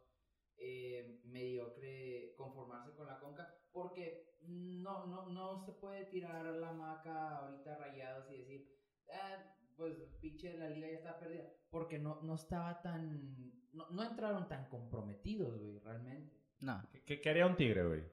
eh, 0.57 1.19
mediocre 1.25 2.35
conformarse 2.37 2.91
con 2.95 3.07
la 3.07 3.19
conca, 3.19 3.51
porque 3.71 4.35
no, 4.41 5.07
no, 5.07 5.27
no 5.29 5.59
se 5.65 5.71
puede 5.71 6.05
tirar 6.05 6.45
la 6.45 6.71
maca 6.71 7.37
ahorita 7.37 7.77
rayados 7.77 8.29
y 8.31 8.37
decir, 8.37 8.69
ah, 9.11 9.55
pues 9.75 9.95
pinche 10.19 10.55
la 10.57 10.69
liga 10.69 10.87
ya 10.87 10.97
está 10.97 11.19
perdida, 11.19 11.51
porque 11.71 11.97
no, 11.97 12.21
no 12.21 12.35
estaba 12.35 12.79
tan, 12.81 13.51
no, 13.71 13.89
no 13.89 14.03
entraron 14.03 14.47
tan 14.47 14.69
comprometidos, 14.69 15.57
güey, 15.59 15.79
realmente. 15.79 16.40
No, 16.61 16.81
¿Qué- 17.05 17.19
¿Qué, 17.21 17.29
haría 17.29 17.45
un 17.47 17.55
tigre, 17.57 17.83
güey? 17.85 18.03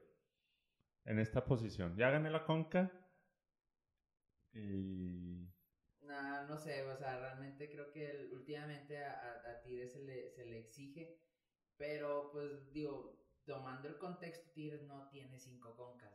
En 1.05 1.19
esta 1.19 1.43
posición. 1.45 1.95
Ya 1.97 2.09
gané 2.09 2.29
la 2.29 2.45
conca. 2.45 2.91
Y. 4.53 5.47
Nah, 6.01 6.45
no 6.47 6.57
sé, 6.57 6.83
o 6.83 6.95
sea, 6.97 7.19
realmente 7.19 7.69
creo 7.69 7.91
que 7.91 8.09
el- 8.09 8.31
últimamente 8.33 9.03
a, 9.03 9.11
a, 9.13 9.51
a 9.51 9.61
Tigres 9.61 9.93
se 9.93 10.01
le, 10.03 10.29
se 10.31 10.45
le 10.45 10.59
exige, 10.59 11.19
pero 11.77 12.31
pues 12.31 12.71
digo, 12.73 13.19
tomando 13.45 13.87
el 13.87 13.97
contexto, 13.97 14.49
Tigres 14.51 14.83
no 14.83 15.07
tiene 15.09 15.37
cinco 15.37 15.75
concas, 15.75 16.11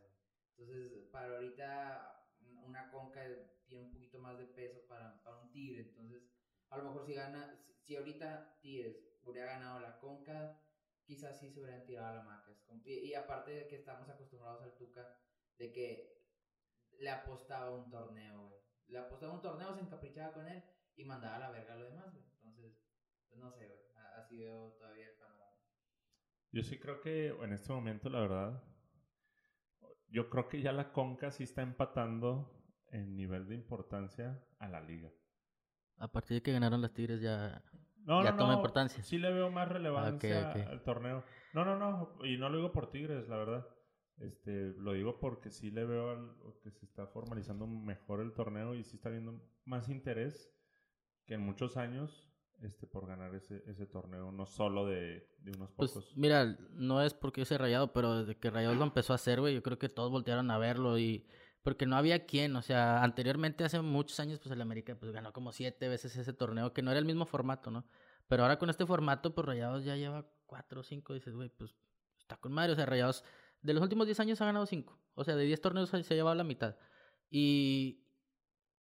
entonces 0.56 1.08
para 1.12 1.34
ahorita 1.34 2.20
una 2.64 2.90
conca 2.90 3.20
tiene 3.66 3.84
un 3.84 3.92
poquito 3.92 4.18
más 4.18 4.38
de 4.38 4.46
peso 4.46 4.84
para, 4.88 5.22
para 5.22 5.36
un 5.38 5.50
Tigre, 5.52 5.82
entonces 5.82 6.22
a 6.70 6.78
lo 6.78 6.84
mejor 6.84 7.04
si 7.06 7.14
gana, 7.14 7.54
si, 7.56 7.72
si 7.80 7.96
ahorita 7.96 8.58
Tigres 8.60 8.96
hubiera 9.22 9.52
ganado 9.52 9.80
la 9.80 9.98
conca, 9.98 10.60
quizás 11.04 11.38
sí 11.38 11.50
se 11.50 11.60
hubieran 11.60 11.84
tirado 11.84 12.08
a 12.08 12.14
la 12.16 12.22
maca, 12.22 12.50
y, 12.84 12.92
y 13.10 13.14
aparte 13.14 13.50
de 13.52 13.66
que 13.68 13.76
estamos 13.76 14.08
acostumbrados 14.08 14.62
al 14.62 14.76
Tuca, 14.76 15.16
de 15.58 15.72
que 15.72 16.14
le 16.98 17.10
apostaba 17.10 17.70
un 17.70 17.90
torneo, 17.90 18.48
güey. 18.48 18.60
Le 18.88 18.98
apostaba 18.98 19.32
un 19.32 19.42
torneo, 19.42 19.74
se 19.74 19.80
encaprichaba 19.80 20.32
con 20.32 20.46
él 20.46 20.62
y 20.96 21.04
mandaba 21.04 21.36
a 21.36 21.38
la 21.38 21.50
verga 21.50 21.74
a 21.74 21.76
lo 21.76 21.84
demás, 21.84 22.12
güey. 22.12 22.24
Entonces, 22.42 22.78
pues 23.28 23.40
no 23.40 23.50
sé, 23.52 23.66
güey. 23.68 23.80
Así 24.16 24.38
veo 24.38 24.72
todavía 24.78 25.06
el 25.08 25.16
panorama. 25.16 25.56
Yo 26.52 26.62
sí 26.62 26.78
creo 26.78 27.00
que 27.00 27.28
en 27.28 27.52
este 27.52 27.72
momento, 27.72 28.08
la 28.08 28.20
verdad. 28.20 28.62
Yo 30.08 30.30
creo 30.30 30.48
que 30.48 30.62
ya 30.62 30.72
la 30.72 30.92
conca 30.92 31.30
sí 31.30 31.42
está 31.44 31.62
empatando 31.62 32.50
en 32.88 33.16
nivel 33.16 33.48
de 33.48 33.54
importancia 33.56 34.44
a 34.58 34.68
la 34.68 34.80
liga. 34.80 35.12
a 35.96 36.08
partir 36.12 36.36
de 36.36 36.42
que 36.42 36.52
ganaron 36.52 36.80
las 36.82 36.92
Tigres 36.94 37.20
ya... 37.20 37.62
No, 38.04 38.22
Ya 38.22 38.32
no, 38.32 38.36
toma 38.38 38.52
no, 38.52 38.58
importancia. 38.58 39.02
Sí 39.02 39.18
le 39.18 39.32
veo 39.32 39.50
más 39.50 39.68
relevancia 39.68 40.52
al 40.52 40.82
torneo. 40.82 41.24
No, 41.52 41.64
no, 41.64 41.76
no. 41.78 42.24
Y 42.24 42.36
no 42.36 42.48
lo 42.48 42.56
digo 42.58 42.72
por 42.72 42.90
Tigres, 42.90 43.28
la 43.28 43.36
verdad. 43.36 43.66
Este, 44.18 44.72
lo 44.78 44.92
digo 44.92 45.18
porque 45.18 45.50
sí 45.50 45.70
le 45.70 45.84
veo 45.84 46.10
al- 46.10 46.34
que 46.62 46.70
se 46.70 46.84
está 46.86 47.06
formalizando 47.08 47.66
mejor 47.66 48.20
el 48.20 48.32
torneo 48.32 48.74
y 48.74 48.84
sí 48.84 48.96
está 48.96 49.08
viendo 49.08 49.42
más 49.64 49.88
interés 49.88 50.52
que 51.26 51.34
en 51.34 51.40
muchos 51.40 51.76
años 51.76 52.30
este, 52.60 52.86
por 52.86 53.06
ganar 53.08 53.34
ese, 53.34 53.62
ese 53.66 53.86
torneo, 53.86 54.30
no 54.30 54.46
solo 54.46 54.86
de, 54.86 55.26
de 55.38 55.50
unos 55.56 55.72
Pues 55.72 55.90
pocos. 55.90 56.16
mira, 56.16 56.56
no 56.70 57.02
es 57.02 57.12
porque 57.12 57.40
yo 57.40 57.44
sea 57.44 57.58
rayado, 57.58 57.92
pero 57.92 58.20
desde 58.20 58.38
que 58.38 58.50
Rayados 58.50 58.76
lo 58.76 58.84
empezó 58.84 59.12
a 59.12 59.16
hacer, 59.16 59.40
güey, 59.40 59.54
yo 59.54 59.62
creo 59.62 59.78
que 59.78 59.88
todos 59.88 60.10
voltearon 60.12 60.50
a 60.52 60.58
verlo 60.58 60.96
y 60.96 61.26
porque 61.64 61.86
no 61.86 61.96
había 61.96 62.26
quien, 62.26 62.54
o 62.54 62.62
sea, 62.62 63.02
anteriormente 63.02 63.64
hace 63.64 63.80
muchos 63.80 64.20
años 64.20 64.38
pues 64.38 64.52
el 64.52 64.60
América 64.60 64.94
pues 64.94 65.10
ganó 65.10 65.32
como 65.32 65.50
siete 65.50 65.88
veces 65.88 66.16
ese 66.16 66.32
torneo, 66.32 66.72
que 66.72 66.82
no 66.82 66.92
era 66.92 67.00
el 67.00 67.06
mismo 67.06 67.26
formato, 67.26 67.72
¿no? 67.72 67.84
Pero 68.28 68.44
ahora 68.44 68.58
con 68.58 68.70
este 68.70 68.86
formato 68.86 69.34
pues 69.34 69.44
Rayados 69.46 69.84
ya 69.84 69.96
lleva 69.96 70.28
cuatro 70.46 70.82
o 70.82 70.84
cinco, 70.84 71.14
dices, 71.14 71.34
güey, 71.34 71.48
pues 71.48 71.74
está 72.20 72.36
con 72.36 72.52
madre. 72.52 72.72
O 72.72 72.76
sea, 72.76 72.86
Rayados 72.86 73.24
de 73.62 73.74
los 73.74 73.82
últimos 73.82 74.06
10 74.06 74.20
años 74.20 74.40
ha 74.40 74.46
ganado 74.46 74.66
5. 74.66 74.98
O 75.14 75.24
sea, 75.24 75.36
de 75.36 75.44
10 75.44 75.60
torneos 75.60 75.90
se 75.90 75.96
ha 75.96 76.16
llevado 76.16 76.34
la 76.34 76.44
mitad. 76.44 76.76
Y 77.30 78.04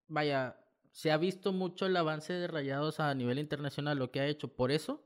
vaya, 0.09 0.59
se 0.91 1.13
ha 1.13 1.17
visto 1.17 1.53
mucho 1.53 1.87
el 1.87 1.97
avance 1.97 2.33
de 2.33 2.47
Rayados 2.47 3.01
a 3.01 3.15
nivel 3.15 3.39
internacional, 3.39 3.99
lo 3.99 4.11
que 4.11 4.21
ha 4.21 4.27
hecho. 4.27 4.55
Por 4.55 4.73
eso, 4.73 5.05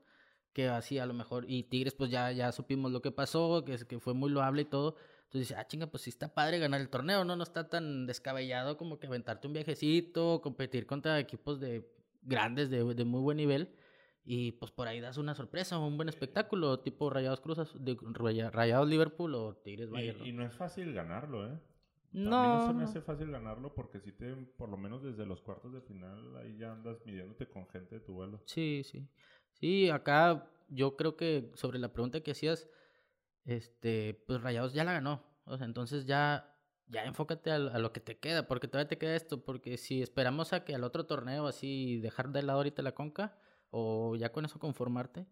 que 0.53 0.67
así 0.67 0.99
a 0.99 1.05
lo 1.05 1.13
mejor. 1.13 1.45
Y 1.47 1.63
Tigres, 1.63 1.93
pues 1.93 2.09
ya, 2.09 2.31
ya 2.31 2.51
supimos 2.51 2.91
lo 2.91 3.01
que 3.01 3.11
pasó, 3.11 3.63
que, 3.65 3.77
que 3.85 3.99
fue 3.99 4.13
muy 4.13 4.31
loable 4.31 4.63
y 4.63 4.65
todo. 4.65 4.95
Entonces 5.27 5.49
dice, 5.49 5.55
ah, 5.59 5.67
chinga, 5.67 5.87
pues 5.87 6.03
sí 6.03 6.09
está 6.09 6.33
padre 6.33 6.57
ganar 6.57 6.79
el 6.79 6.89
torneo, 6.89 7.25
¿no? 7.25 7.35
No 7.35 7.43
está 7.43 7.69
tan 7.69 8.05
descabellado 8.05 8.77
como 8.77 8.97
que 8.97 9.07
aventarte 9.07 9.45
un 9.45 9.53
viajecito, 9.53 10.39
competir 10.41 10.87
contra 10.87 11.19
equipos 11.19 11.59
de 11.59 11.85
grandes, 12.21 12.69
de, 12.69 12.83
de 12.93 13.03
muy 13.03 13.19
buen 13.19 13.35
nivel. 13.35 13.69
Y 14.23 14.53
pues 14.53 14.71
por 14.71 14.87
ahí 14.87 15.01
das 15.01 15.17
una 15.17 15.35
sorpresa, 15.35 15.79
un 15.79 15.97
buen 15.97 16.07
espectáculo, 16.07 16.79
tipo 16.79 17.09
Rayados 17.09 17.41
Cruzas, 17.41 17.73
de, 17.77 17.97
Rayados 18.51 18.87
Liverpool 18.87 19.35
o 19.35 19.55
Tigres 19.55 19.89
Bayern. 19.89 20.25
Y, 20.25 20.29
y, 20.29 20.31
no 20.31 20.45
es 20.45 20.53
fácil 20.53 20.93
ganarlo, 20.93 21.45
¿eh? 21.45 21.59
No. 22.13 22.59
no 22.59 22.67
se 22.67 22.73
me 22.73 22.83
hace 22.83 23.01
fácil 23.01 23.29
ganarlo 23.29 23.73
porque 23.73 23.99
si 23.99 24.13
te, 24.13 24.33
por 24.33 24.69
lo 24.69 24.77
menos 24.77 25.03
desde 25.03 25.25
los 25.25 25.41
cuartos 25.41 25.73
de 25.73 25.81
final, 25.81 26.37
ahí 26.37 26.57
ya 26.57 26.71
andas 26.71 27.05
midiéndote 27.05 27.47
con 27.47 27.67
gente 27.67 27.95
de 27.95 28.01
tu 28.01 28.13
vuelo. 28.13 28.41
Sí, 28.45 28.81
sí. 28.85 29.07
Sí, 29.51 29.89
acá 29.89 30.49
yo 30.69 30.95
creo 30.95 31.17
que 31.17 31.51
sobre 31.55 31.79
la 31.79 31.91
pregunta 31.91 32.21
que 32.21 32.31
hacías, 32.31 32.67
este, 33.47 34.23
pues 34.27 34.41
Rayados 34.41 34.73
ya 34.73 34.83
la 34.83 34.93
ganó. 34.93 35.23
O 35.45 35.57
sea, 35.57 35.65
entonces 35.65 36.05
ya, 36.05 36.53
ya 36.87 37.05
enfócate 37.05 37.51
a, 37.51 37.57
lo 37.57 37.93
que 37.93 38.01
te 38.01 38.19
queda, 38.19 38.47
porque 38.47 38.67
todavía 38.67 38.89
te 38.89 38.97
queda 38.97 39.15
esto, 39.15 39.43
porque 39.43 39.77
si 39.77 40.01
esperamos 40.01 40.53
a 40.53 40.63
que 40.65 40.75
al 40.75 40.83
otro 40.83 41.05
torneo 41.05 41.47
así 41.47 41.97
dejar 41.99 42.29
de 42.31 42.43
lado 42.43 42.59
ahorita 42.59 42.81
la 42.81 42.93
conca, 42.93 43.37
o 43.71 44.15
ya 44.15 44.31
con 44.31 44.45
eso 44.45 44.59
conformarte, 44.59 45.25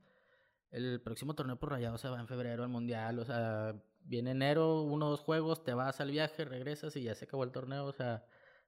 el 0.72 1.02
próximo 1.02 1.36
torneo 1.36 1.60
por 1.60 1.72
Rayados 1.72 2.02
se 2.02 2.10
va 2.10 2.20
en 2.20 2.28
febrero 2.28 2.64
al 2.64 2.70
Mundial, 2.70 3.20
o 3.20 3.26
sea, 3.26 3.76
viene 4.02 4.32
enero, 4.32 4.82
uno 4.84 5.08
o 5.08 5.10
dos 5.12 5.22
juegos, 5.22 5.64
te 5.64 5.74
vas 5.74 6.00
al 6.02 6.12
viaje, 6.12 6.46
regresas 6.46 6.96
y 6.96 7.04
ya 7.04 7.16
se 7.16 7.26
acabó 7.26 7.44
el 7.44 7.52
torneo, 7.52 7.86
o 7.86 7.94
sea, 7.94 8.26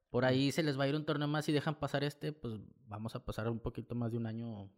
por 0.10 0.26
ahí 0.26 0.52
se 0.52 0.64
les 0.64 0.78
va 0.80 0.84
a 0.86 0.88
ir 0.88 0.96
un 0.96 1.06
torneo 1.06 1.28
más 1.28 1.48
y 1.50 1.54
dejan 1.54 1.76
pasar 1.76 2.04
este, 2.04 2.34
pues 2.34 2.56
vamos 2.88 3.16
a 3.16 3.24
pasar 3.26 3.50
un 3.50 3.60
poquito 3.60 3.96
más 3.96 4.12
de 4.12 4.18
un 4.18 4.26
año 4.26 4.70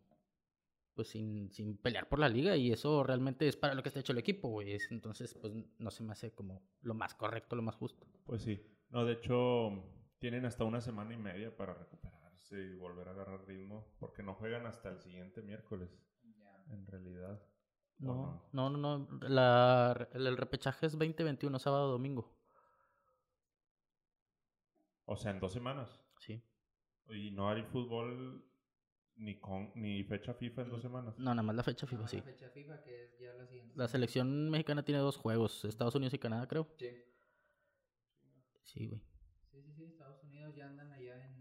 pues 0.99 1.07
sin, 1.07 1.49
sin 1.53 1.77
pelear 1.77 2.09
por 2.09 2.19
la 2.19 2.27
liga 2.27 2.57
y 2.57 2.73
eso 2.73 3.03
realmente 3.03 3.47
es 3.47 3.55
para 3.55 3.73
lo 3.73 3.81
que 3.81 3.87
está 3.87 4.01
hecho 4.01 4.11
el 4.11 4.17
equipo, 4.17 4.49
güey. 4.49 4.77
Entonces, 4.89 5.33
pues 5.33 5.53
no 5.77 5.91
se 5.91 6.03
me 6.03 6.11
hace 6.11 6.33
como 6.33 6.61
lo 6.81 6.93
más 6.93 7.13
correcto, 7.13 7.55
lo 7.55 7.61
más 7.61 7.77
justo. 7.77 8.05
Pues 8.25 8.41
sí. 8.41 8.61
No, 8.89 9.05
de 9.05 9.13
hecho, 9.13 9.81
tienen 10.17 10.43
hasta 10.45 10.65
una 10.65 10.81
semana 10.81 11.13
y 11.13 11.17
media 11.17 11.55
para 11.55 11.73
recuperarse 11.73 12.61
y 12.61 12.75
volver 12.75 13.07
a 13.07 13.11
agarrar 13.11 13.47
ritmo 13.47 13.87
porque 13.97 14.23
no 14.23 14.33
juegan 14.33 14.65
hasta 14.65 14.89
el 14.89 14.99
siguiente 14.99 15.41
miércoles. 15.41 15.89
En 16.69 16.85
realidad. 16.85 17.41
No, 17.99 18.43
no, 18.51 18.69
no, 18.69 18.77
no. 18.77 19.19
La, 19.21 20.09
el, 20.11 20.35
repechaje 20.35 20.85
es 20.85 20.91
2021, 20.91 21.59
sábado, 21.59 21.93
domingo. 21.93 22.29
O 25.05 25.15
sea, 25.15 25.31
en 25.31 25.39
dos 25.39 25.53
semanas. 25.53 26.03
Sí. 26.17 26.43
Y 27.07 27.31
no 27.31 27.47
hay 27.47 27.63
fútbol 27.63 28.48
ni, 29.19 29.39
con, 29.39 29.71
ni 29.75 30.03
fecha 30.03 30.33
FIFA 30.33 30.63
en 30.63 30.69
dos 30.69 30.81
semanas. 30.81 31.17
No, 31.17 31.31
nada 31.31 31.43
más 31.43 31.55
la 31.55 31.63
fecha 31.63 31.85
FIFA, 31.85 32.07
sí. 32.07 32.17
La 32.17 32.23
fecha 32.23 32.49
FIFA, 32.49 32.81
que 32.81 33.03
es 33.03 33.19
ya 33.19 33.33
la 33.33 33.45
siguiente. 33.45 33.73
La 33.75 33.87
selección 33.87 34.49
mexicana 34.49 34.83
tiene 34.83 35.01
dos 35.01 35.17
juegos, 35.17 35.65
Estados 35.65 35.95
Unidos 35.95 36.13
y 36.13 36.19
Canadá, 36.19 36.47
creo. 36.47 36.67
Sí. 36.77 36.89
Sí, 38.63 38.87
güey. 38.87 39.01
Sí, 39.51 39.61
sí, 39.61 39.73
sí, 39.73 39.83
Estados 39.83 40.23
Unidos 40.23 40.55
ya 40.55 40.67
andan 40.67 40.91
allá 40.91 41.25
en 41.25 41.35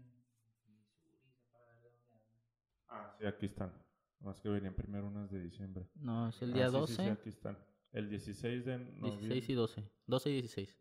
Missouri, 0.67 1.31
para 1.51 1.65
ver 1.65 1.81
de 1.81 1.89
dónde 1.89 2.15
andan. 2.15 2.41
Ah, 2.87 3.15
sí, 3.17 3.25
aquí 3.25 3.45
están. 3.45 3.73
Más 4.19 4.41
que 4.41 4.49
venían 4.49 4.75
primero 4.75 5.07
unas 5.07 5.31
de 5.31 5.39
diciembre. 5.39 5.87
No, 5.95 6.27
es 6.29 6.41
el 6.41 6.53
día 6.53 6.65
ah, 6.65 6.71
12. 6.71 6.95
Sí, 6.95 7.03
sí, 7.03 7.09
aquí 7.09 7.29
están. 7.29 7.57
El 7.91 8.09
16 8.09 8.65
de 8.65 8.77
noviembre. 8.77 9.09
16 9.09 9.49
y 9.49 9.53
12. 9.53 9.91
12 10.05 10.29
y 10.29 10.33
16. 10.33 10.79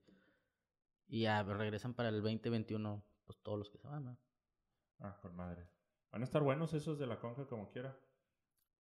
Y 1.07 1.23
ya 1.23 1.43
regresan 1.43 1.95
para 1.95 2.09
el 2.09 2.21
2021, 2.23 3.05
pues 3.25 3.39
todos 3.43 3.59
los 3.59 3.71
que 3.71 3.79
se 3.79 3.87
van, 3.87 4.05
¿no? 4.05 4.19
Ah, 4.99 5.17
con 5.23 5.35
madre. 5.37 5.78
Van 6.11 6.23
a 6.23 6.25
estar 6.25 6.43
buenos 6.43 6.73
esos 6.75 6.99
de 6.99 7.07
la 7.07 7.21
conca 7.21 7.47
como 7.47 7.71
quiera. 7.71 7.97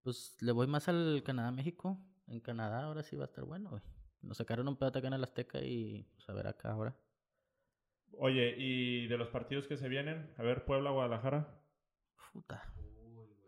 Pues 0.02 0.36
le 0.40 0.52
voy 0.52 0.66
más 0.66 0.88
al 0.88 1.22
Canadá-México. 1.24 1.98
En 2.26 2.40
Canadá 2.40 2.84
ahora 2.84 3.02
sí 3.02 3.16
va 3.16 3.24
a 3.24 3.26
estar 3.26 3.44
bueno, 3.44 3.70
güey. 3.70 3.82
Nos 4.22 4.36
sacaron 4.36 4.68
un 4.68 4.76
pedazo 4.76 4.98
acá 4.98 5.08
en 5.08 5.14
el 5.14 5.24
Azteca 5.24 5.60
y 5.62 6.04
pues 6.14 6.28
a 6.28 6.32
ver 6.32 6.46
acá 6.46 6.72
ahora. 6.72 6.96
Oye, 8.18 8.54
¿y 8.56 9.06
de 9.06 9.16
los 9.16 9.28
partidos 9.28 9.66
que 9.66 9.76
se 9.76 9.88
vienen? 9.88 10.32
A 10.38 10.42
ver, 10.42 10.64
Puebla, 10.64 10.90
Guadalajara. 10.90 11.62
Puta. 12.32 12.72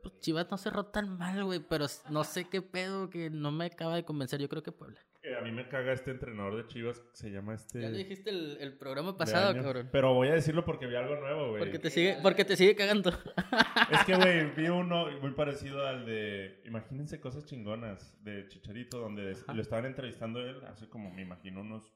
Pues 0.02 0.18
Chivas 0.20 0.50
no 0.50 0.56
cerró 0.56 0.86
tan 0.86 1.18
mal, 1.18 1.44
güey, 1.44 1.60
pero 1.60 1.86
no 2.10 2.24
sé 2.24 2.48
qué 2.48 2.62
pedo 2.62 3.10
que 3.10 3.30
no 3.30 3.50
me 3.50 3.66
acaba 3.66 3.96
de 3.96 4.04
convencer. 4.04 4.40
Yo 4.40 4.48
creo 4.48 4.62
que 4.62 4.72
Puebla. 4.72 5.00
A 5.38 5.40
mí 5.42 5.50
me 5.52 5.68
caga 5.68 5.92
este 5.92 6.10
entrenador 6.10 6.56
de 6.56 6.66
Chivas, 6.66 7.02
se 7.12 7.30
llama 7.30 7.54
este... 7.54 7.80
Ya 7.80 7.88
le 7.88 7.98
dijiste 7.98 8.30
el, 8.30 8.58
el 8.60 8.76
programa 8.76 9.16
pasado, 9.16 9.54
cabrón. 9.54 9.88
Pero 9.92 10.14
voy 10.14 10.28
a 10.28 10.34
decirlo 10.34 10.64
porque 10.64 10.86
vi 10.86 10.96
algo 10.96 11.16
nuevo, 11.16 11.50
güey. 11.50 11.58
Porque 11.58 11.78
te 11.78 11.90
sigue, 11.90 12.18
porque 12.22 12.44
te 12.44 12.56
sigue 12.56 12.74
cagando. 12.74 13.10
Es 13.90 14.04
que, 14.04 14.14
güey, 14.14 14.50
vi 14.56 14.68
uno 14.68 15.10
muy 15.20 15.32
parecido 15.32 15.86
al 15.86 16.06
de... 16.06 16.62
Imagínense 16.64 17.20
cosas 17.20 17.44
chingonas 17.44 18.22
de 18.22 18.46
Chicharito, 18.48 18.98
donde 18.98 19.36
lo 19.52 19.60
estaban 19.60 19.86
entrevistando 19.86 20.40
él 20.40 20.62
hace 20.66 20.88
como, 20.88 21.10
me 21.12 21.22
imagino, 21.22 21.60
unos 21.60 21.92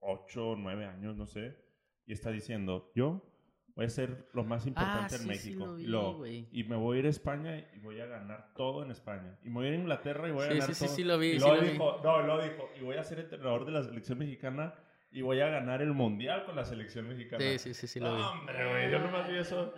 8 0.00 0.48
o 0.50 0.56
9 0.56 0.86
años, 0.86 1.16
no 1.16 1.26
sé. 1.26 1.56
Y 2.06 2.12
está 2.12 2.30
diciendo, 2.30 2.90
yo 2.94 3.29
voy 3.80 3.86
a 3.86 3.88
ser 3.88 4.26
lo 4.34 4.44
más 4.44 4.66
importante 4.66 5.14
ah, 5.14 5.18
en 5.22 5.26
México. 5.26 5.78
y, 5.78 6.64
me 6.64 6.76
voy 6.76 6.98
a 6.98 7.00
ir 7.00 7.06
a 7.06 7.08
España 7.08 7.56
y 7.58 7.78
voy 7.78 7.98
a 7.98 8.04
ganar 8.04 8.52
todo 8.54 8.82
en 8.82 8.90
España. 8.90 9.38
Y 9.42 9.48
me 9.48 9.54
voy 9.54 9.64
a 9.64 9.68
ir 9.70 9.74
a 9.76 9.78
Inglaterra 9.78 10.28
y 10.28 10.32
voy 10.32 10.44
a 10.44 10.48
ganar 10.48 10.66
todo. 10.66 10.74
Sí, 10.74 10.86
sí, 10.86 10.96
sí, 10.96 11.04
lo 11.04 11.18
vi. 11.18 11.28
Y 11.28 11.38
lo 11.38 11.58
dijo, 11.58 12.00
no, 12.04 12.20
lo 12.20 12.42
dijo, 12.42 12.68
y 12.78 12.84
voy 12.84 12.96
a 12.96 13.04
ser 13.04 13.20
entrenador 13.20 13.64
de 13.64 13.72
la 13.72 13.82
selección 13.82 14.18
mexicana 14.18 14.74
y 15.10 15.22
voy 15.22 15.40
a 15.40 15.48
ganar 15.48 15.80
el 15.80 15.94
mundial 15.94 16.44
con 16.44 16.56
la 16.56 16.66
selección 16.66 17.08
mexicana. 17.08 17.42
Sí, 17.42 17.58
sí, 17.58 17.72
sí, 17.72 17.86
sí, 17.86 18.00
lo 18.00 18.16
vi. 18.16 18.20
Hombre, 18.20 18.70
güey, 18.70 18.90
yo 18.90 18.98
nomás 18.98 19.26
vi 19.26 19.38
eso. 19.38 19.72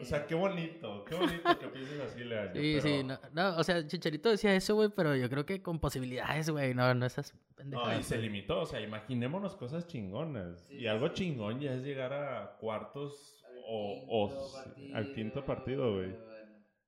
O 0.00 0.04
sea, 0.04 0.26
qué 0.26 0.34
bonito, 0.34 1.04
qué 1.04 1.14
bonito 1.14 1.58
que 1.58 1.68
pienses 1.68 2.00
así, 2.00 2.24
Leaño. 2.24 2.54
Sí, 2.54 2.80
sí, 2.80 3.04
no, 3.04 3.18
no, 3.32 3.56
o 3.56 3.64
sea, 3.64 3.86
Chicharito 3.86 4.30
decía 4.30 4.54
eso, 4.54 4.74
güey, 4.74 4.88
pero 4.94 5.14
yo 5.14 5.28
creo 5.28 5.46
que 5.46 5.62
con 5.62 5.78
posibilidades, 5.78 6.50
güey, 6.50 6.74
no, 6.74 6.94
no 6.94 7.06
esas 7.06 7.34
pendejadas. 7.54 7.94
No, 7.94 8.00
y 8.00 8.02
se 8.02 8.18
limitó, 8.18 8.60
o 8.60 8.66
sea, 8.66 8.80
imaginémonos 8.80 9.54
cosas 9.56 9.86
chingonas. 9.86 10.68
y 10.70 10.86
algo 10.86 11.08
chingón 11.08 11.60
ya 11.60 11.74
es 11.74 11.82
llegar 11.82 12.12
a 12.12 12.56
cuartos 12.58 13.42
o, 13.66 14.52
al 14.94 15.14
quinto 15.14 15.44
partido, 15.44 15.94
güey. 15.94 16.14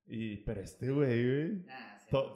Y, 0.07 0.37
pero 0.37 0.61
este 0.61 0.91
güey, 0.91 1.23
güey, 1.25 1.65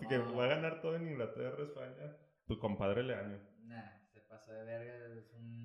que 0.07 0.17
va 0.17 0.45
a 0.45 0.47
ganar 0.47 0.81
todo 0.81 0.95
en 0.95 1.07
Inglaterra, 1.07 1.63
España, 1.63 2.17
tu 2.47 2.57
compadre 2.57 3.03
Leaño. 3.03 3.39
Nah, 3.63 3.99
se 4.11 4.21
pasó 4.21 4.51
de 4.53 4.63
verga, 4.63 5.19
es 5.19 5.31
un 5.33 5.58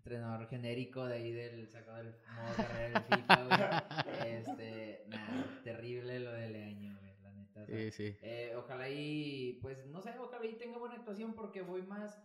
entrenador 0.00 0.48
genérico 0.48 1.04
de 1.04 1.14
ahí 1.14 1.32
del 1.32 1.68
sacado 1.68 1.98
del 1.98 2.14
modo 2.34 2.56
carrera 2.56 3.00
del 3.00 3.18
FIFA, 3.18 3.44
güey. 3.44 4.30
Este, 4.40 5.04
nada, 5.08 5.60
terrible 5.62 6.20
lo 6.20 6.32
de 6.32 6.48
Leaño, 6.48 6.98
güey, 6.98 7.20
la 7.22 7.32
neta. 7.32 7.66
sí, 7.66 7.90
sí. 7.90 8.16
Eh, 8.22 8.54
ojalá 8.56 8.88
y, 8.88 9.58
pues, 9.60 9.86
no 9.86 10.00
sé, 10.00 10.14
ojalá 10.18 10.46
y 10.46 10.54
tenga 10.54 10.78
buena 10.78 10.96
actuación 10.96 11.34
porque 11.34 11.60
voy 11.60 11.82
más, 11.82 12.18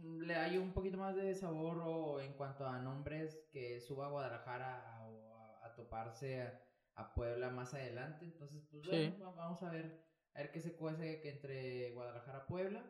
le 0.00 0.34
hay 0.36 0.58
un 0.58 0.72
poquito 0.72 0.96
más 0.96 1.16
de 1.16 1.34
sabor 1.34 1.82
o 1.84 2.20
en 2.20 2.34
cuanto 2.34 2.66
a 2.66 2.78
nombres 2.78 3.48
que 3.50 3.80
suba 3.80 4.06
a 4.06 4.10
Guadalajara 4.10 5.08
o 5.08 5.34
a, 5.34 5.66
a, 5.66 5.74
toparse 5.74 6.42
a, 6.42 6.62
a, 6.94 7.14
Puebla 7.14 7.50
más 7.50 7.74
adelante. 7.74 8.26
Entonces, 8.26 8.62
pues, 8.70 8.86
bueno, 8.86 9.34
vamos 9.34 9.60
a 9.64 9.70
ver, 9.70 10.04
a 10.34 10.42
ver 10.42 10.52
qué 10.52 10.60
se 10.60 10.76
cuece 10.76 11.20
que 11.20 11.30
entre 11.30 11.90
Guadalajara 11.90 12.44
y 12.44 12.48
Puebla. 12.48 12.84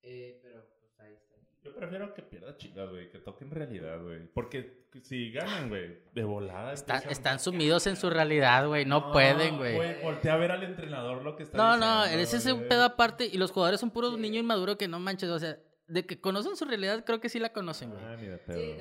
Eh, 0.00 0.40
pero, 0.42 0.66
pues, 0.80 0.98
ahí 1.00 1.12
está. 1.12 1.27
Yo 1.64 1.74
prefiero 1.74 2.14
que 2.14 2.22
pierda 2.22 2.56
chicas, 2.56 2.88
güey, 2.88 3.10
que 3.10 3.18
toquen 3.18 3.50
realidad, 3.50 4.00
güey. 4.02 4.26
Porque 4.28 4.84
si 5.02 5.32
ganan, 5.32 5.68
güey, 5.68 5.98
de 6.14 6.24
volada. 6.24 6.72
están 6.72 7.40
sumidos 7.40 7.86
en 7.86 7.96
su 7.96 8.10
realidad, 8.10 8.66
güey. 8.66 8.84
No, 8.84 9.12
pueden, 9.12 9.58
güey. 9.58 10.02
Voltea 10.02 10.34
a 10.34 10.36
ver 10.36 10.52
al 10.52 10.62
entrenador 10.62 11.22
lo 11.22 11.36
que 11.36 11.42
está 11.42 11.56
No, 11.56 11.76
no, 11.76 12.04
ese 12.04 12.36
es 12.36 12.46
un 12.46 12.68
pedo 12.68 12.84
aparte. 12.84 13.26
Y 13.26 13.38
los 13.38 13.50
jugadores 13.50 13.80
son 13.80 13.90
puros 13.90 14.18
niños 14.18 14.42
inmaduros 14.42 14.76
que 14.76 14.88
no 14.88 14.98
manches. 15.00 15.28
O 15.30 15.38
sea, 15.38 15.58
de 15.88 16.06
que 16.06 16.20
conocen 16.20 16.56
su 16.56 16.64
realidad, 16.64 17.04
creo 17.04 17.20
que 17.20 17.28
sí 17.28 17.38
la 17.38 17.52
conocen, 17.52 17.90
güey. 17.90 18.04
Ah, 18.04 18.16
mira, 18.18 18.40
pero... 18.46 18.60
Sí, 18.60 18.76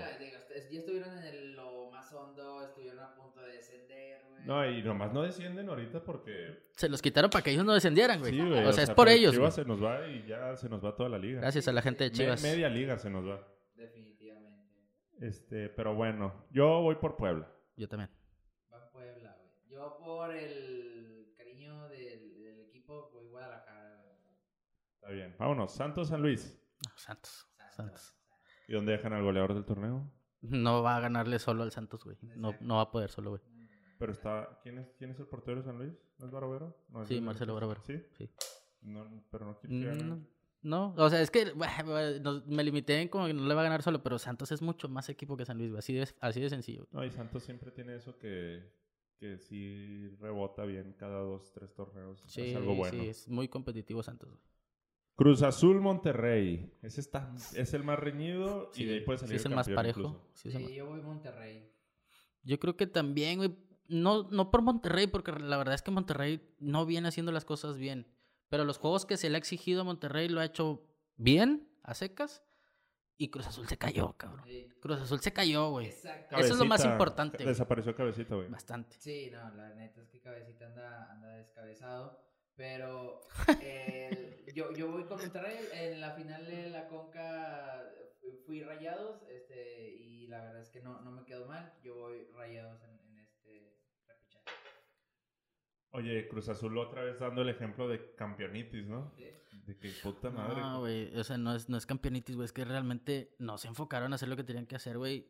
ya 0.72 0.80
estuvieron 0.80 1.18
en 1.18 1.24
el, 1.24 1.54
lo 1.54 1.90
más 1.92 2.12
hondo, 2.14 2.64
estuvieron 2.64 3.00
a 3.00 3.16
punto 3.16 3.42
de 3.42 3.54
descender, 3.54 4.22
güey. 4.30 4.37
No, 4.48 4.66
y 4.66 4.82
nomás 4.82 5.12
no 5.12 5.24
descienden 5.24 5.68
ahorita 5.68 6.02
porque... 6.02 6.70
Se 6.72 6.88
los 6.88 7.02
quitaron 7.02 7.30
para 7.30 7.44
que 7.44 7.52
ellos 7.52 7.66
no 7.66 7.74
descendieran, 7.74 8.22
güey. 8.22 8.32
Sí, 8.32 8.40
güey. 8.40 8.66
O, 8.66 8.72
sea, 8.72 8.86
es 8.86 8.92
por 8.92 9.10
ellos, 9.10 9.34
Chivas 9.34 9.56
se 9.56 9.66
nos 9.66 9.84
va 9.84 10.08
y 10.08 10.26
ya 10.26 10.56
se 10.56 10.70
nos 10.70 10.84
va 10.84 10.96
toda 10.96 11.10
la 11.10 11.18
liga. 11.18 11.42
Gracias 11.42 11.68
a 11.68 11.74
la 11.74 11.82
gente 11.82 12.06
de 12.06 12.12
Chivas. 12.12 12.42
media 12.42 12.70
liga 12.70 12.98
se 12.98 13.10
nos 13.10 13.28
va. 13.28 13.46
Definitivamente. 13.76 14.88
Este, 15.20 15.68
pero 15.68 15.96
bueno, 15.96 16.46
yo 16.50 16.80
voy 16.80 16.96
por 16.96 17.18
Puebla. 17.18 17.52
Yo 17.76 17.90
también. 17.90 18.10
Va 18.74 18.90
Puebla, 18.90 19.36
güey. 19.38 19.52
Yo 19.70 19.98
por 19.98 20.34
el 20.34 21.34
cariño 21.36 21.90
del, 21.90 22.40
del 22.40 22.62
equipo 22.62 23.10
voy 23.14 23.28
Guadalajara. 23.28 24.02
Está 24.96 25.10
bien. 25.10 25.36
Vámonos. 25.38 25.74
Santos 25.74 26.08
San 26.08 26.22
Luis. 26.22 26.58
Santos. 26.96 27.50
Santos. 27.72 28.16
¿Y 28.70 28.74
dónde 28.74 28.94
dejan 28.94 29.12
al 29.12 29.24
goleador 29.24 29.54
del 29.56 29.66
torneo? 29.66 30.10
No 30.40 30.84
va 30.84 30.96
a 30.96 31.00
ganarle 31.02 31.38
solo 31.38 31.64
al 31.64 31.72
Santos, 31.74 32.06
güey. 32.06 32.18
No, 32.38 32.56
no 32.62 32.76
va 32.78 32.84
a 32.84 32.92
poder 32.92 33.10
solo, 33.10 33.32
güey. 33.32 33.42
Pero 34.00 34.12
está. 34.12 34.60
¿Quién 34.64 34.78
es, 34.80 34.94
quién 34.98 35.12
es 35.12 35.20
el 35.20 35.28
portero 35.28 35.58
de 35.58 35.64
San 35.64 35.78
Luis? 35.78 35.94
¿No 36.20 36.26
es 36.26 36.32
Barovero? 36.32 36.78
No, 36.90 37.06
sí, 37.06 37.20
Marcelo 37.22 37.54
Barovero. 37.54 37.82
¿Sí? 37.84 38.02
Sí. 38.18 38.30
No, 38.82 39.06
pero 39.32 39.46
no 39.46 39.58
quiere 39.58 39.96
que 39.98 40.04
mm, 40.04 40.26
No, 40.62 40.94
o 40.98 41.10
sea, 41.10 41.22
es 41.22 41.32
que 41.32 41.52
bueno, 41.54 42.44
me 42.46 42.64
limité 42.64 43.02
en 43.02 43.08
como 43.10 43.26
que 43.28 43.34
no 43.34 43.46
le 43.48 43.54
va 43.56 43.62
a 43.62 43.64
ganar 43.66 43.82
solo, 43.84 44.04
pero 44.04 44.20
Santos 44.20 44.52
es 44.52 44.62
mucho 44.62 44.88
más 44.90 45.10
equipo 45.10 45.36
que 45.36 45.46
San 45.46 45.58
Luis, 45.58 45.70
güey, 45.72 45.80
así 45.80 45.94
de, 45.94 46.08
así 46.22 46.40
de 46.40 46.50
sencillo. 46.50 46.88
No, 46.92 47.04
y 47.04 47.12
Santos 47.12 47.44
siempre 47.44 47.72
tiene 47.72 47.96
eso 47.96 48.18
que, 48.18 48.72
que 49.18 49.38
sí 49.40 50.10
rebota 50.20 50.64
bien 50.64 50.94
cada 50.98 51.20
dos, 51.22 51.52
tres 51.54 51.74
torneos. 51.74 52.24
Sí, 52.28 52.42
es 52.42 52.56
algo 52.56 52.76
bueno. 52.76 53.02
sí, 53.04 53.10
es 53.10 53.28
muy 53.28 53.48
competitivo 53.48 54.04
Santos. 54.04 54.30
güey. 54.30 54.42
Cruz 55.16 55.42
Azul 55.42 55.82
Monterrey. 55.82 56.72
Ese 56.84 57.02
está, 57.02 57.34
es 57.56 57.74
el 57.74 57.84
más 57.84 57.98
reñido 57.98 58.70
y 58.76 58.78
Sí, 58.78 58.86
de 58.86 58.94
ahí 58.94 59.00
puede 59.02 59.18
sí 59.18 59.26
salir 59.26 59.36
es 59.38 59.46
el 59.46 59.56
más 59.56 59.66
campeón 59.66 59.76
parejo. 59.76 60.00
incluso. 60.02 60.30
sí 60.36 60.50
es 60.50 60.56
el 60.56 60.62
Sí, 60.62 60.66
más- 60.68 60.74
yo 60.76 60.86
voy 60.86 61.02
Monterrey. 61.02 61.72
Yo 62.44 62.60
creo 62.60 62.78
que 62.78 62.86
también, 62.88 63.40
güey, 63.40 63.58
no, 63.90 64.24
no 64.30 64.52
por 64.52 64.62
Monterrey, 64.62 65.08
porque 65.08 65.32
la 65.32 65.58
verdad 65.58 65.76
es 65.76 65.82
que 65.82 65.92
Monterrey 65.92 66.56
no 66.60 66.86
viene 66.86 67.08
haciendo 67.08 67.32
las 67.32 67.46
cosas 67.46 67.78
bien. 67.78 68.08
Pero 68.50 68.64
los 68.64 68.78
juegos 68.78 69.06
que 69.06 69.18
se 69.18 69.30
le 69.30 69.36
ha 69.36 69.40
exigido 69.40 69.82
a 69.82 69.84
Monterrey 69.84 70.30
lo 70.30 70.40
ha 70.40 70.46
hecho 70.46 70.82
bien, 71.18 71.68
a 71.84 71.94
secas, 71.94 72.44
y 73.18 73.30
Cruz 73.30 73.48
Azul 73.48 73.68
se 73.68 73.78
cayó, 73.78 74.14
cabrón. 74.16 74.44
Sí, 74.46 74.68
Cruz 74.80 75.00
Azul 75.02 75.20
se 75.20 75.34
cayó, 75.34 75.72
güey. 75.72 75.88
exacto. 75.88 76.36
Eso 76.38 76.54
es 76.54 76.60
lo 76.60 76.66
más 76.66 76.86
importante. 76.86 77.44
Desapareció 77.44 77.96
Cabecita, 77.96 78.36
güey. 78.36 78.48
Bastante. 78.48 78.96
Sí, 79.00 79.30
no, 79.32 79.50
la 79.56 79.74
neta 79.74 80.02
es 80.02 80.10
que 80.10 80.22
Cabecita 80.22 80.68
anda, 80.68 81.12
anda 81.12 81.30
descabezado. 81.30 82.22
Pero 82.56 83.22
el- 83.62 84.46
yo, 84.54 84.72
yo 84.74 84.92
voy 84.92 85.04
con 85.06 85.20
Monterrey. 85.20 85.58
En 85.74 86.00
la 86.00 86.12
final 86.12 86.46
de 86.46 86.70
la 86.70 86.88
Conca 86.88 87.84
fui 88.46 88.62
rayados. 88.62 89.22
Este, 89.30 89.90
y 89.96 90.28
la 90.28 90.42
verdad 90.44 90.62
es 90.62 90.70
que 90.70 90.82
no, 90.82 91.02
no 91.02 91.12
me 91.12 91.24
quedó 91.26 91.48
mal. 91.48 91.74
Yo 91.84 91.96
voy 91.96 92.28
rayados 92.36 92.82
en. 92.84 92.97
Oye, 95.92 96.28
Cruz 96.28 96.50
Azul 96.50 96.78
otra 96.78 97.04
vez 97.04 97.20
dando 97.20 97.42
el 97.42 97.50
ejemplo 97.50 97.88
de 97.88 98.14
campeonitis, 98.16 98.86
¿no? 98.88 99.12
Sí. 99.16 99.26
De 99.66 99.78
que 99.78 99.90
puta 100.04 100.30
madre. 100.30 100.62
No, 100.62 100.80
güey, 100.82 101.14
o 101.18 101.24
sea, 101.24 101.38
no 101.38 101.54
es, 101.56 101.68
no 101.70 101.78
es 101.78 101.86
campeonitis, 101.86 102.36
güey, 102.36 102.46
es 102.46 102.54
que 102.54 102.64
realmente 102.66 103.36
no 103.40 103.58
se 103.58 103.68
enfocaron 103.68 104.12
a 104.14 104.16
hacer 104.16 104.30
lo 104.30 104.36
que 104.38 104.44
tenían 104.44 104.66
que 104.66 104.76
hacer, 104.76 104.98
güey. 104.98 105.28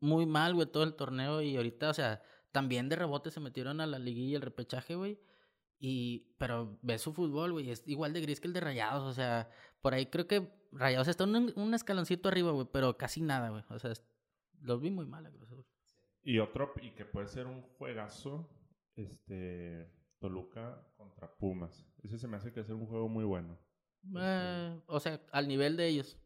Muy 0.00 0.26
mal, 0.26 0.54
güey, 0.54 0.66
todo 0.66 0.82
el 0.82 0.94
torneo 0.94 1.40
y 1.42 1.56
ahorita, 1.56 1.88
o 1.90 1.94
sea, 1.94 2.22
también 2.52 2.88
de 2.88 2.96
rebote 2.96 3.30
se 3.30 3.40
metieron 3.40 3.80
a 3.80 3.86
la 3.86 3.98
liguilla 3.98 4.32
y 4.32 4.34
el 4.36 4.42
repechaje, 4.42 4.94
güey. 4.94 5.18
Y, 5.78 6.34
pero 6.38 6.78
ves 6.82 7.00
su 7.02 7.12
fútbol, 7.12 7.52
güey, 7.52 7.70
es 7.70 7.82
igual 7.86 8.12
de 8.12 8.20
gris 8.20 8.40
que 8.40 8.48
el 8.48 8.52
de 8.52 8.60
Rayados, 8.60 9.04
o 9.04 9.12
sea, 9.12 9.48
por 9.80 9.94
ahí 9.94 10.06
creo 10.06 10.26
que 10.26 10.50
Rayados 10.72 11.06
está 11.08 11.24
un, 11.24 11.52
un 11.56 11.74
escaloncito 11.74 12.28
arriba, 12.28 12.50
güey, 12.50 12.66
pero 12.72 12.96
casi 12.98 13.20
nada, 13.22 13.50
güey, 13.50 13.62
o 13.70 13.78
sea, 13.78 13.92
es- 13.92 14.04
los 14.60 14.80
vi 14.80 14.90
muy 14.90 15.06
mal, 15.06 15.24
a 15.24 15.30
Cruz 15.30 15.44
Azul. 15.44 15.64
Y 16.24 16.40
otro, 16.40 16.72
y 16.82 16.90
que 16.90 17.04
puede 17.04 17.28
ser 17.28 17.46
un 17.46 17.62
juegazo, 17.62 18.50
este, 18.96 19.88
Toluca 20.18 20.86
contra 20.96 21.30
Pumas. 21.36 21.86
Ese 22.02 22.18
se 22.18 22.28
me 22.28 22.36
hace 22.36 22.52
que 22.52 22.60
es 22.60 22.68
un 22.70 22.86
juego 22.86 23.08
muy 23.08 23.24
bueno. 23.24 23.58
Eh, 24.18 24.80
o 24.86 25.00
sea, 25.00 25.20
al 25.32 25.48
nivel 25.48 25.76
de 25.76 25.88
ellos, 25.88 26.18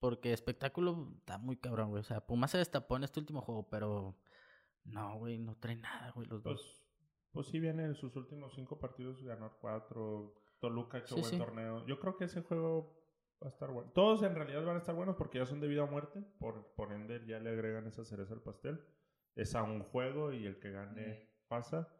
porque 0.00 0.32
espectáculo 0.32 1.12
está 1.18 1.38
muy 1.38 1.56
cabrón, 1.56 1.90
güey, 1.90 2.00
o 2.00 2.04
sea, 2.04 2.26
Pumas 2.26 2.50
se 2.50 2.58
destapó 2.58 2.96
en 2.96 3.04
este 3.04 3.20
último 3.20 3.40
juego, 3.40 3.68
pero 3.68 4.16
no, 4.84 5.18
güey, 5.18 5.38
no 5.38 5.56
trae 5.56 5.76
nada, 5.76 6.10
güey, 6.12 6.26
los 6.28 6.42
dos. 6.42 6.60
Pues, 6.60 6.86
pues 7.32 7.46
sí 7.48 7.60
viene 7.60 7.84
en 7.84 7.94
sus 7.94 8.14
últimos 8.16 8.54
cinco 8.54 8.78
partidos, 8.78 9.22
ganar 9.22 9.52
cuatro. 9.60 10.34
Toluca 10.58 10.98
hecho 10.98 11.16
Sí, 11.16 11.20
buen 11.20 11.32
sí. 11.32 11.38
torneo. 11.38 11.86
Yo 11.86 12.00
creo 12.00 12.16
que 12.16 12.24
ese 12.24 12.42
juego 12.42 12.98
va 13.42 13.48
a 13.48 13.50
estar 13.50 13.70
bueno. 13.70 13.90
Todos 13.92 14.22
en 14.22 14.34
realidad 14.34 14.64
van 14.64 14.76
a 14.76 14.78
estar 14.78 14.94
buenos 14.94 15.16
porque 15.16 15.38
ya 15.38 15.44
son 15.46 15.60
de 15.60 15.68
vida 15.68 15.84
o 15.84 15.86
muerte. 15.86 16.22
Por, 16.38 16.74
por 16.74 16.92
ende, 16.92 17.22
ya 17.26 17.38
le 17.38 17.50
agregan 17.50 17.86
esa 17.86 18.04
cereza 18.06 18.32
al 18.32 18.42
pastel. 18.42 18.82
Es 19.34 19.54
a 19.54 19.62
un 19.64 19.82
juego 19.82 20.32
y 20.32 20.46
el 20.46 20.58
que 20.58 20.70
gane 20.70 21.28
pasa. 21.46 21.92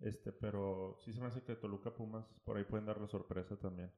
Este, 0.00 0.32
pero 0.32 0.96
sí 1.04 1.12
se 1.12 1.20
me 1.20 1.26
hace 1.26 1.42
que 1.42 1.54
Toluca 1.56 1.92
Pumas 1.94 2.26
por 2.44 2.56
ahí 2.56 2.64
pueden 2.64 2.86
dar 2.86 3.00
la 3.00 3.06
sorpresa 3.08 3.56
también. 3.58 3.92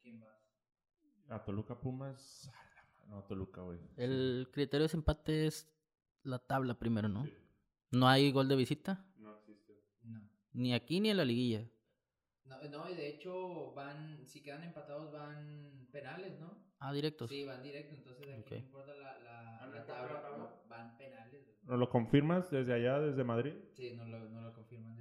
¿Quién 0.00 0.22
va? 0.22 1.34
A 1.34 1.44
Toluca 1.44 1.80
Pumas. 1.80 2.48
a 2.48 2.64
la 2.74 2.82
ma- 3.08 3.16
No, 3.16 3.24
Toluca, 3.24 3.62
güey. 3.62 3.78
El 3.96 4.48
criterio 4.52 4.80
de 4.82 4.84
desempate 4.84 5.46
es 5.46 5.68
la 6.22 6.38
tabla 6.38 6.78
primero, 6.78 7.08
¿no? 7.08 7.24
Sí. 7.24 7.32
No 7.90 8.08
hay 8.08 8.30
gol 8.30 8.48
de 8.48 8.56
visita, 8.56 9.04
No 9.18 9.36
existe. 9.38 9.74
No. 10.04 10.20
ni 10.52 10.74
aquí 10.74 11.00
ni 11.00 11.10
en 11.10 11.16
la 11.16 11.24
liguilla. 11.24 11.68
No, 12.44 12.56
no, 12.70 12.90
y 12.90 12.94
de 12.94 13.08
hecho 13.08 13.72
van, 13.74 14.24
si 14.26 14.42
quedan 14.42 14.62
empatados 14.64 15.12
van 15.12 15.88
penales, 15.90 16.38
¿no? 16.38 16.56
Ah, 16.78 16.92
directos. 16.92 17.30
Sí, 17.30 17.44
van 17.44 17.62
directo, 17.62 17.94
entonces 17.94 18.28
aquí 18.38 18.54
no 18.54 18.60
importa 18.60 18.94
la, 18.94 19.18
la, 19.20 19.58
Ah, 19.62 19.66
¿no 19.66 19.72
la 19.72 19.80
importa 19.80 20.06
tabla, 20.22 20.36
no, 20.38 20.68
van 20.68 20.96
penales. 20.98 21.44
güey. 21.44 21.56
¿Nos 21.64 21.78
lo 21.78 21.88
confirmas 21.88 22.50
desde 22.50 22.72
allá, 22.74 22.98
desde 23.00 23.22
Madrid? 23.24 23.54
Sí, 23.72 23.94
no 23.94 24.04
lo, 24.06 24.28
no 24.28 24.40
lo 24.42 24.52
confirman. 24.54 24.91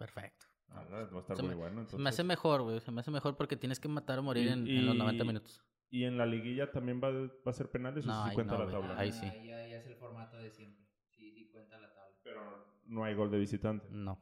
Perfecto. 0.00 0.46
Ah, 0.70 0.84
va 0.90 0.98
a 1.18 1.20
estar 1.20 1.36
Se 1.36 1.42
muy 1.42 1.50
me- 1.50 1.56
bueno. 1.56 1.74
Se 1.74 1.76
me 1.76 1.82
entonces. 1.82 2.06
hace 2.08 2.24
mejor, 2.24 2.62
güey. 2.62 2.80
Se 2.80 2.90
me 2.90 3.00
hace 3.00 3.10
mejor 3.10 3.36
porque 3.36 3.56
tienes 3.56 3.78
que 3.78 3.88
matar 3.88 4.18
o 4.18 4.22
morir 4.22 4.46
Y- 4.46 4.48
en, 4.48 4.66
en 4.66 4.86
los 4.86 4.96
90 4.96 5.24
y- 5.24 5.26
minutos. 5.26 5.62
¿Y 5.90 6.04
en 6.04 6.16
la 6.16 6.24
liguilla 6.24 6.70
también 6.72 7.00
va, 7.02 7.10
va 7.10 7.28
a 7.44 7.52
ser 7.52 7.68
penales 7.70 8.06
No, 8.06 8.12
o 8.18 8.22
sí 8.24 8.28
ahí 8.30 8.34
cuenta 8.34 8.52
no, 8.54 8.58
la 8.60 8.64
güey. 8.64 8.76
tabla? 8.80 8.98
Ahí 8.98 9.12
sí. 9.12 9.26
Ahí 9.26 9.48
ya 9.48 9.60
es 9.76 9.86
el 9.86 9.96
formato 9.96 10.36
de 10.38 10.50
siempre. 10.50 10.86
Sí, 11.10 11.32
sí 11.32 11.50
cuenta 11.52 11.78
la 11.78 11.92
tabla. 11.92 12.16
Pero 12.24 12.40
no 12.86 13.04
hay 13.04 13.14
gol 13.14 13.30
de 13.30 13.38
visitante. 13.38 13.86
No. 13.90 14.18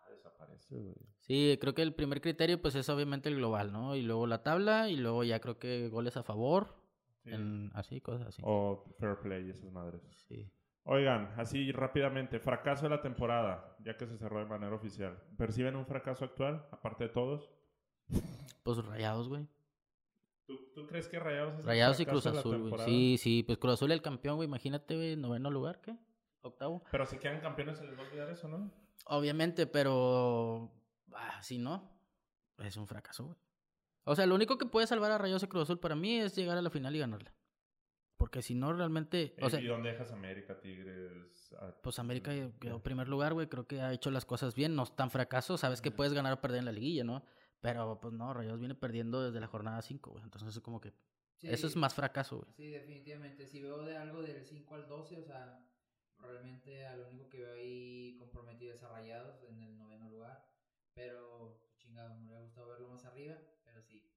Ah, 0.00 0.08
desaparece, 0.10 0.78
güey. 0.78 0.94
Sí, 1.18 1.58
creo 1.60 1.74
que 1.74 1.82
el 1.82 1.94
primer 1.94 2.20
criterio 2.20 2.60
pues 2.62 2.74
es 2.76 2.88
obviamente 2.88 3.28
el 3.28 3.36
global, 3.36 3.72
¿no? 3.72 3.96
Y 3.96 4.02
luego 4.02 4.26
la 4.28 4.42
tabla 4.42 4.88
y 4.88 4.96
luego 4.96 5.24
ya 5.24 5.40
creo 5.40 5.58
que 5.58 5.88
goles 5.88 6.16
a 6.16 6.22
favor, 6.22 6.76
Sí. 7.24 7.30
en, 7.30 7.70
así, 7.74 8.00
cosas 8.00 8.28
así. 8.28 8.42
O 8.44 8.84
fair 9.00 9.16
play, 9.22 9.48
esas 9.50 9.72
madres. 9.72 10.02
Sí. 10.28 10.50
Oigan, 10.84 11.32
así 11.36 11.70
rápidamente, 11.70 12.40
fracaso 12.40 12.84
de 12.84 12.90
la 12.90 13.00
temporada, 13.00 13.76
ya 13.84 13.96
que 13.96 14.06
se 14.06 14.18
cerró 14.18 14.40
de 14.40 14.46
manera 14.46 14.74
oficial. 14.74 15.16
¿Perciben 15.38 15.76
un 15.76 15.86
fracaso 15.86 16.24
actual, 16.24 16.66
aparte 16.72 17.04
de 17.04 17.10
todos? 17.10 17.48
Pues 18.64 18.84
rayados, 18.84 19.28
güey. 19.28 19.46
¿Tú, 20.46 20.58
tú 20.74 20.86
crees 20.86 21.08
que 21.08 21.18
Rayados 21.18 21.54
es 21.54 21.60
el 21.60 21.66
Rayados 21.66 22.00
y 22.00 22.06
Cruz 22.06 22.26
Azul, 22.26 22.68
güey. 22.68 22.84
Sí, 22.84 23.16
sí, 23.18 23.42
pues 23.44 23.58
Cruz 23.58 23.74
Azul 23.74 23.92
el 23.92 24.02
campeón, 24.02 24.36
güey. 24.36 24.48
Imagínate, 24.48 24.96
güey, 24.96 25.16
noveno 25.16 25.50
lugar, 25.50 25.80
¿qué? 25.80 25.96
Octavo. 26.42 26.82
Pero 26.90 27.06
si 27.06 27.18
quedan 27.18 27.40
campeones, 27.40 27.78
¿se 27.78 27.86
les 27.86 27.96
va 27.96 28.02
a 28.02 28.06
olvidar 28.06 28.28
eso, 28.28 28.48
no? 28.48 28.70
Obviamente, 29.06 29.66
pero. 29.66 30.72
Ah, 31.14 31.40
si 31.42 31.58
no, 31.58 31.90
es 32.58 32.76
un 32.76 32.88
fracaso, 32.88 33.24
güey. 33.24 33.36
O 34.04 34.16
sea, 34.16 34.26
lo 34.26 34.34
único 34.34 34.58
que 34.58 34.66
puede 34.66 34.88
salvar 34.88 35.12
a 35.12 35.18
Rayados 35.18 35.44
y 35.44 35.46
Cruz 35.46 35.62
Azul 35.62 35.78
para 35.78 35.94
mí 35.94 36.18
es 36.18 36.34
llegar 36.34 36.58
a 36.58 36.62
la 36.62 36.70
final 36.70 36.94
y 36.96 36.98
ganarla. 36.98 37.32
Porque 38.22 38.40
si 38.40 38.54
no, 38.54 38.72
realmente. 38.72 39.34
O 39.42 39.50
sea, 39.50 39.60
¿Y 39.60 39.66
dónde 39.66 39.90
dejas 39.90 40.12
América, 40.12 40.60
Tigres? 40.60 41.52
a- 41.58 41.72
pues 41.82 41.98
América 41.98 42.30
quedó 42.60 42.80
primer 42.80 43.08
lugar, 43.08 43.32
güey. 43.34 43.48
Creo 43.48 43.66
que 43.66 43.80
ha 43.80 43.92
hecho 43.92 44.12
las 44.12 44.24
cosas 44.24 44.54
bien. 44.54 44.76
No 44.76 44.84
es 44.84 44.94
tan 44.94 45.10
fracaso. 45.10 45.58
Sabes 45.58 45.82
que 45.82 45.90
puedes 45.90 46.12
ganar 46.12 46.32
o 46.32 46.40
perder 46.40 46.60
en 46.60 46.66
la 46.66 46.70
liguilla, 46.70 47.02
¿no? 47.02 47.24
Pero 47.60 47.98
pues 48.00 48.14
no, 48.14 48.32
Rayados 48.32 48.60
viene 48.60 48.76
perdiendo 48.76 49.24
desde 49.24 49.40
la 49.40 49.48
jornada 49.48 49.82
5, 49.82 50.12
güey. 50.12 50.22
Entonces 50.22 50.54
es 50.54 50.62
como 50.62 50.80
que. 50.80 50.92
Sí, 51.34 51.48
Eso 51.48 51.66
es 51.66 51.74
más 51.74 51.94
fracaso, 51.94 52.36
güey. 52.36 52.52
Sí, 52.54 52.68
definitivamente. 52.70 53.44
Si 53.48 53.60
veo 53.60 53.82
de 53.82 53.96
algo 53.96 54.22
del 54.22 54.44
5 54.44 54.76
al 54.76 54.86
12, 54.86 55.18
o 55.18 55.24
sea, 55.24 55.58
realmente 56.20 56.86
a 56.86 56.94
lo 56.96 57.08
único 57.08 57.28
que 57.28 57.38
veo 57.38 57.54
ahí 57.54 58.14
comprometido 58.20 58.72
es 58.72 58.84
a 58.84 58.88
Rayados 58.88 59.42
en 59.48 59.60
el 59.64 59.76
noveno 59.76 60.08
lugar. 60.08 60.46
Pero, 60.94 61.60
chingado, 61.76 62.14
me 62.14 62.22
hubiera 62.26 62.40
gustado 62.42 62.68
verlo 62.68 62.88
más 62.88 63.04
arriba. 63.04 63.34
Pero 63.64 63.82
sí, 63.82 64.08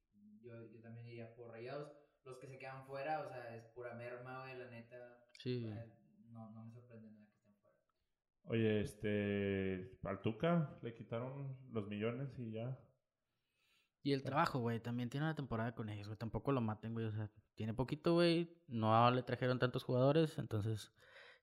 yo, 0.44 0.64
yo 0.72 0.80
también 0.80 1.08
iría 1.08 1.34
por 1.34 1.50
Rayados. 1.50 1.92
Los 2.26 2.38
que 2.38 2.48
se 2.48 2.58
quedan 2.58 2.86
fuera, 2.86 3.22
o 3.22 3.30
sea, 3.30 3.56
es 3.56 3.66
pura 3.68 3.94
merma, 3.94 4.42
güey, 4.42 4.58
la 4.58 4.68
neta. 4.70 5.20
Sí. 5.40 5.66
No, 6.32 6.50
no 6.52 6.66
me 6.66 6.72
sorprende 6.72 7.12
nada 7.12 7.26
que 7.28 7.36
estén 7.36 7.56
fuera. 7.56 7.78
Oye, 8.46 8.82
este. 8.82 9.98
Al 10.04 10.22
Tuca 10.22 10.78
le 10.82 10.94
quitaron 10.94 11.58
los 11.72 11.88
millones 11.88 12.38
y 12.40 12.52
ya. 12.52 12.78
Y 14.06 14.14
el 14.14 14.22
trabajo, 14.22 14.60
güey, 14.60 14.80
también 14.80 15.10
tiene 15.10 15.26
una 15.26 15.36
temporada 15.36 15.74
con 15.74 15.90
ellos, 15.90 16.08
güey. 16.08 16.18
Tampoco 16.18 16.52
lo 16.52 16.62
maten, 16.62 16.94
güey. 16.94 17.08
O 17.08 17.12
sea, 17.12 17.32
tiene 17.56 17.74
poquito, 17.74 18.14
güey. 18.14 18.56
No 18.68 19.10
le 19.10 19.24
trajeron 19.24 19.58
tantos 19.58 19.84
jugadores. 19.84 20.38
Entonces, 20.38 20.92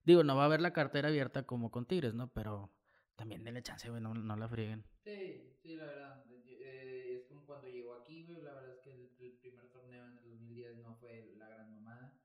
digo, 0.04 0.22
no 0.22 0.36
va 0.36 0.42
a 0.42 0.46
haber 0.46 0.60
la 0.60 0.72
cartera 0.72 1.08
abierta 1.08 1.44
como 1.44 1.72
con 1.72 1.86
Tigres, 1.86 2.14
¿no? 2.14 2.32
Pero 2.32 2.72
también 3.16 3.42
denle 3.42 3.62
chance, 3.62 3.90
güey. 3.90 4.00
No, 4.00 4.14
no 4.14 4.36
la 4.36 4.48
frieguen. 4.48 4.84
Sí, 5.04 5.56
sí, 5.60 5.74
la 5.74 5.86
verdad. 5.86 6.24
eh, 6.28 7.16
es 7.18 7.26
como 7.26 7.44
cuando 7.46 7.66
llegó 7.66 7.94
aquí, 7.94 8.26
güey. 8.26 8.40
La 8.42 8.54
verdad 8.54 8.74
es 8.74 8.80
que 8.80 8.92
el, 8.92 9.10
el 9.18 9.32
primer 9.38 9.68
torneo 9.72 10.04
en 10.04 10.12
el 10.18 10.22
2010 10.22 10.76
no 10.78 10.94
fue 10.94 11.34
la 11.36 11.48
gran 11.48 11.68
mamada, 11.68 12.16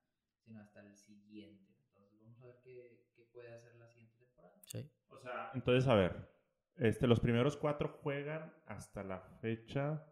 sino 0.45 0.61
hasta 0.61 0.81
el 0.81 0.95
siguiente. 1.27 1.63
Entonces, 1.93 2.19
vamos 2.21 2.41
a 2.41 2.45
ver 2.45 2.55
qué, 2.63 3.05
qué 3.15 3.25
puede 3.31 3.53
hacer 3.53 3.75
la 3.75 3.87
siguiente 3.87 4.15
temporada. 4.17 4.59
Sí. 4.65 4.89
O 5.09 5.19
sea, 5.19 5.51
entonces, 5.53 5.87
a 5.87 5.95
ver. 5.95 6.37
Este, 6.75 7.07
los 7.07 7.19
primeros 7.19 7.57
cuatro 7.57 7.89
juegan 8.03 8.53
hasta 8.67 9.03
la 9.03 9.19
fecha. 9.41 10.05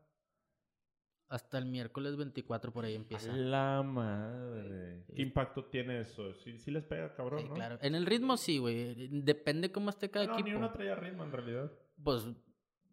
Hasta 1.27 1.57
el 1.57 1.65
miércoles 1.65 2.15
24 2.17 2.71
por 2.71 2.85
ahí 2.85 2.95
empieza. 2.95 3.31
La 3.33 3.81
madre. 3.83 5.03
Sí. 5.07 5.13
¿Qué 5.15 5.21
impacto 5.23 5.65
tiene 5.65 6.01
eso? 6.01 6.33
Sí, 6.35 6.57
sí 6.59 6.71
les 6.71 6.83
pega, 6.83 7.13
cabrón, 7.15 7.41
Sí, 7.41 7.49
¿no? 7.49 7.55
claro. 7.55 7.77
En 7.81 7.95
el 7.95 8.05
ritmo 8.05 8.37
sí, 8.37 8.57
güey. 8.59 9.09
Depende 9.21 9.71
cómo 9.71 9.89
esté 9.89 10.09
cada 10.11 10.25
No, 10.27 10.33
equipo. 10.33 10.49
ni 10.49 10.55
uno 10.55 10.71
traía 10.71 10.95
ritmo 10.95 11.23
en 11.23 11.31
realidad. 11.31 11.71
Pues, 12.03 12.27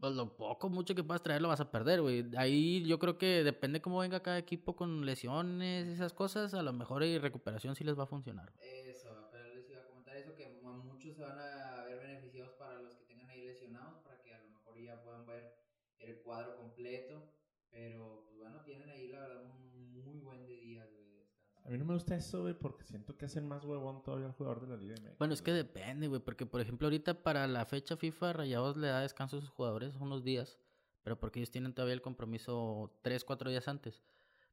pues 0.03 0.17
lo 0.17 0.37
poco, 0.37 0.69
mucho 0.69 0.97
que 0.97 1.05
puedas 1.05 1.23
traer 1.23 1.41
lo 1.41 1.47
vas 1.47 1.61
a 1.61 1.71
perder, 1.71 2.03
güey. 2.03 2.25
Ahí 2.37 2.85
yo 2.85 2.99
creo 2.99 3.19
que 3.19 3.45
depende 3.45 3.81
cómo 3.81 4.01
venga 4.01 4.21
cada 4.21 4.37
equipo 4.37 4.75
con 4.75 5.07
lesiones, 5.07 5.87
esas 5.87 6.13
cosas. 6.13 6.55
A 6.55 6.63
lo 6.65 6.73
mejor 6.73 7.05
y 7.05 7.19
recuperación 7.19 7.77
sí 7.77 7.85
les 7.85 7.97
va 7.97 8.03
a 8.03 8.07
funcionar. 8.07 8.53
Eso, 8.61 9.29
pero 9.31 9.55
les 9.55 9.71
iba 9.71 9.79
a 9.79 9.87
comentar 9.87 10.17
eso, 10.17 10.35
que 10.35 10.49
muchos 10.61 11.15
se 11.15 11.23
van 11.23 11.39
a 11.39 11.85
ver 11.85 12.01
beneficiados 12.01 12.51
para 12.55 12.81
los 12.81 12.97
que 12.97 13.05
tengan 13.05 13.31
ahí 13.31 13.47
lesionados, 13.47 14.01
para 14.03 14.21
que 14.25 14.35
a 14.35 14.41
lo 14.41 14.51
mejor 14.51 14.77
ya 14.83 15.01
puedan 15.05 15.25
ver 15.25 15.55
el 16.01 16.17
cuadro 16.23 16.57
completo. 16.57 17.23
Pero, 17.71 18.25
pues 18.27 18.39
bueno, 18.41 18.61
tienen 18.65 18.89
ahí 18.89 19.07
la 19.07 19.21
verdad 19.21 19.45
un 19.45 20.03
muy 20.03 20.19
buen 20.19 20.45
de 20.49 20.57
días, 20.57 20.91
güey. 20.91 21.07
de 21.07 21.19
descanso. 21.19 21.52
A 21.65 21.69
mí 21.71 21.79
no 21.79 21.85
me 21.85 21.95
gusta 21.95 22.17
eso, 22.17 22.43
güey, 22.43 22.55
porque 22.55 22.85
siento 22.85 23.17
que 23.17 23.27
hacen 23.27 23.47
más 23.47 23.65
huevón 23.65 24.03
todavía 24.03 24.27
al 24.27 24.33
jugador 24.33 24.63
de 24.63 24.69
la 24.69 24.77
Liga 24.77 24.95
MX. 25.01 25.19
Bueno, 25.19 25.35
es 25.35 25.43
que 25.43 25.53
depende, 25.53 26.09
güey, 26.09 26.21
porque 26.21 26.45
por 26.45 26.61
ejemplo 26.61 26.87
ahorita 26.87 27.23
para 27.23 27.47
la 27.47 27.65
fecha 27.67 27.97
FIFA 27.97 28.33
Rayados 28.33 28.77
le 28.77 28.89
da 28.89 29.01
descanso 29.01 29.37
a 29.37 29.41
sus 29.41 29.51
jugadores 29.51 29.95
unos 29.97 30.25
días, 30.25 30.59
pero 31.05 31.19
porque 31.21 31.39
ellos 31.41 31.51
tienen 31.51 31.73
todavía 31.73 31.95
el 31.95 32.03
compromiso 32.03 32.99
3, 33.03 33.25
4 33.25 33.51
días 33.51 33.69
antes. 33.69 34.03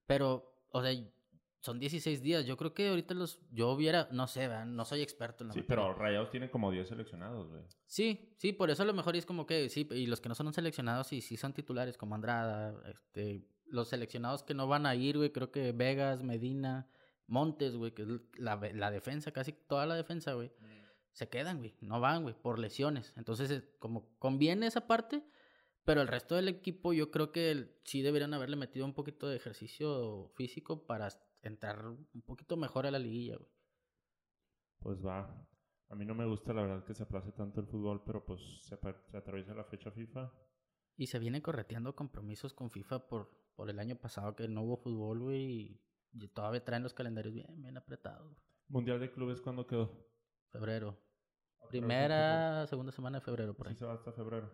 Pero, 0.05 0.53
o 0.71 0.81
sea, 0.83 0.91
son 1.61 1.79
16 1.79 2.21
días, 2.21 2.45
yo 2.45 2.55
creo 2.57 2.73
que 2.73 2.89
ahorita 2.89 3.13
los, 3.15 3.39
yo 3.51 3.69
hubiera, 3.71 4.07
no 4.11 4.27
sé, 4.27 4.41
¿verdad? 4.47 4.65
no 4.65 4.85
soy 4.85 5.01
experto 5.01 5.43
en 5.43 5.49
la 5.49 5.53
Sí, 5.53 5.59
materia. 5.61 5.83
pero 5.83 5.93
Rayados 5.93 6.29
tiene 6.29 6.49
como 6.49 6.71
10 6.71 6.87
seleccionados, 6.87 7.49
güey. 7.49 7.63
Sí, 7.85 8.33
sí, 8.37 8.53
por 8.53 8.69
eso 8.69 8.83
a 8.83 8.85
lo 8.85 8.93
mejor 8.93 9.15
es 9.15 9.25
como 9.25 9.45
que 9.45 9.67
sí, 9.69 9.87
y 9.91 10.05
los 10.05 10.21
que 10.21 10.29
no 10.29 10.35
son 10.35 10.53
seleccionados 10.53 11.07
sí, 11.07 11.21
sí 11.21 11.37
son 11.37 11.53
titulares, 11.53 11.97
como 11.97 12.15
Andrada, 12.15 12.73
este, 12.89 13.45
los 13.65 13.89
seleccionados 13.89 14.43
que 14.43 14.53
no 14.53 14.67
van 14.67 14.85
a 14.85 14.95
ir, 14.95 15.17
güey, 15.17 15.31
creo 15.31 15.51
que 15.51 15.71
Vegas, 15.73 16.23
Medina, 16.23 16.87
Montes, 17.29 17.75
güey, 17.75 17.93
que 17.93 18.01
es 18.03 18.07
la, 18.37 18.55
la 18.73 18.91
defensa, 18.91 19.31
casi 19.31 19.53
toda 19.53 19.85
la 19.85 19.95
defensa, 19.95 20.33
güey, 20.33 20.47
Eh, 20.61 20.83
se 21.11 21.29
quedan, 21.29 21.59
güey, 21.59 21.75
no 21.81 21.99
van, 21.99 22.23
güey, 22.23 22.35
por 22.35 22.59
lesiones. 22.59 23.13
Entonces, 23.17 23.63
como 23.79 24.17
conviene 24.19 24.67
esa 24.67 24.87
parte, 24.87 25.23
pero 25.85 26.01
el 26.01 26.07
resto 26.07 26.35
del 26.35 26.47
equipo 26.47 26.93
yo 26.93 27.09
creo 27.11 27.31
que 27.31 27.51
el- 27.51 27.75
sí 27.83 28.01
deberían 28.01 28.33
haberle 28.33 28.55
metido 28.55 28.85
un 28.85 28.93
poquito 28.93 29.27
de 29.27 29.35
ejercicio 29.37 30.31
físico 30.35 30.85
para 30.85 31.07
entrar 31.41 31.85
un 31.87 32.21
poquito 32.25 32.57
mejor 32.57 32.85
a 32.85 32.91
la 32.91 32.99
liguilla, 32.99 33.37
güey. 33.37 33.49
Pues 34.79 35.05
va. 35.05 35.45
A 35.89 35.95
mí 35.95 36.05
no 36.05 36.13
me 36.15 36.25
gusta, 36.25 36.53
la 36.53 36.61
verdad, 36.61 36.85
que 36.85 36.93
se 36.93 37.03
aplace 37.03 37.31
tanto 37.31 37.59
el 37.61 37.67
fútbol, 37.67 38.03
pero 38.05 38.23
pues 38.25 38.39
se, 38.61 38.77
se 39.07 39.17
atraviesa 39.17 39.53
la 39.55 39.63
fecha 39.65 39.91
FIFA. 39.91 40.31
Y 40.95 41.07
se 41.07 41.17
viene 41.19 41.41
correteando 41.41 41.95
compromisos 41.95 42.53
con 42.53 42.69
FIFA 42.69 43.07
por, 43.07 43.31
por 43.55 43.69
el 43.69 43.79
año 43.79 43.95
pasado 43.95 44.35
que 44.35 44.47
no 44.47 44.61
hubo 44.63 44.77
fútbol, 44.77 45.19
güey, 45.19 45.43
y, 45.43 45.81
y 46.13 46.27
todavía 46.29 46.63
traen 46.63 46.83
los 46.83 46.93
calendarios 46.93 47.33
bien, 47.33 47.61
bien 47.61 47.77
apretados. 47.77 48.37
Mundial 48.67 48.99
de 48.99 49.11
Clubes, 49.11 49.41
¿cuándo 49.41 49.65
quedó? 49.65 50.07
Febrero. 50.51 50.97
Primera, 51.69 52.65
segunda 52.67 52.91
semana 52.91 53.19
de 53.19 53.25
febrero, 53.25 53.53
por 53.55 53.67
ahí. 53.67 53.73
Sí 53.73 53.79
se 53.79 53.85
va 53.85 53.93
hasta 53.93 54.11
febrero. 54.11 54.51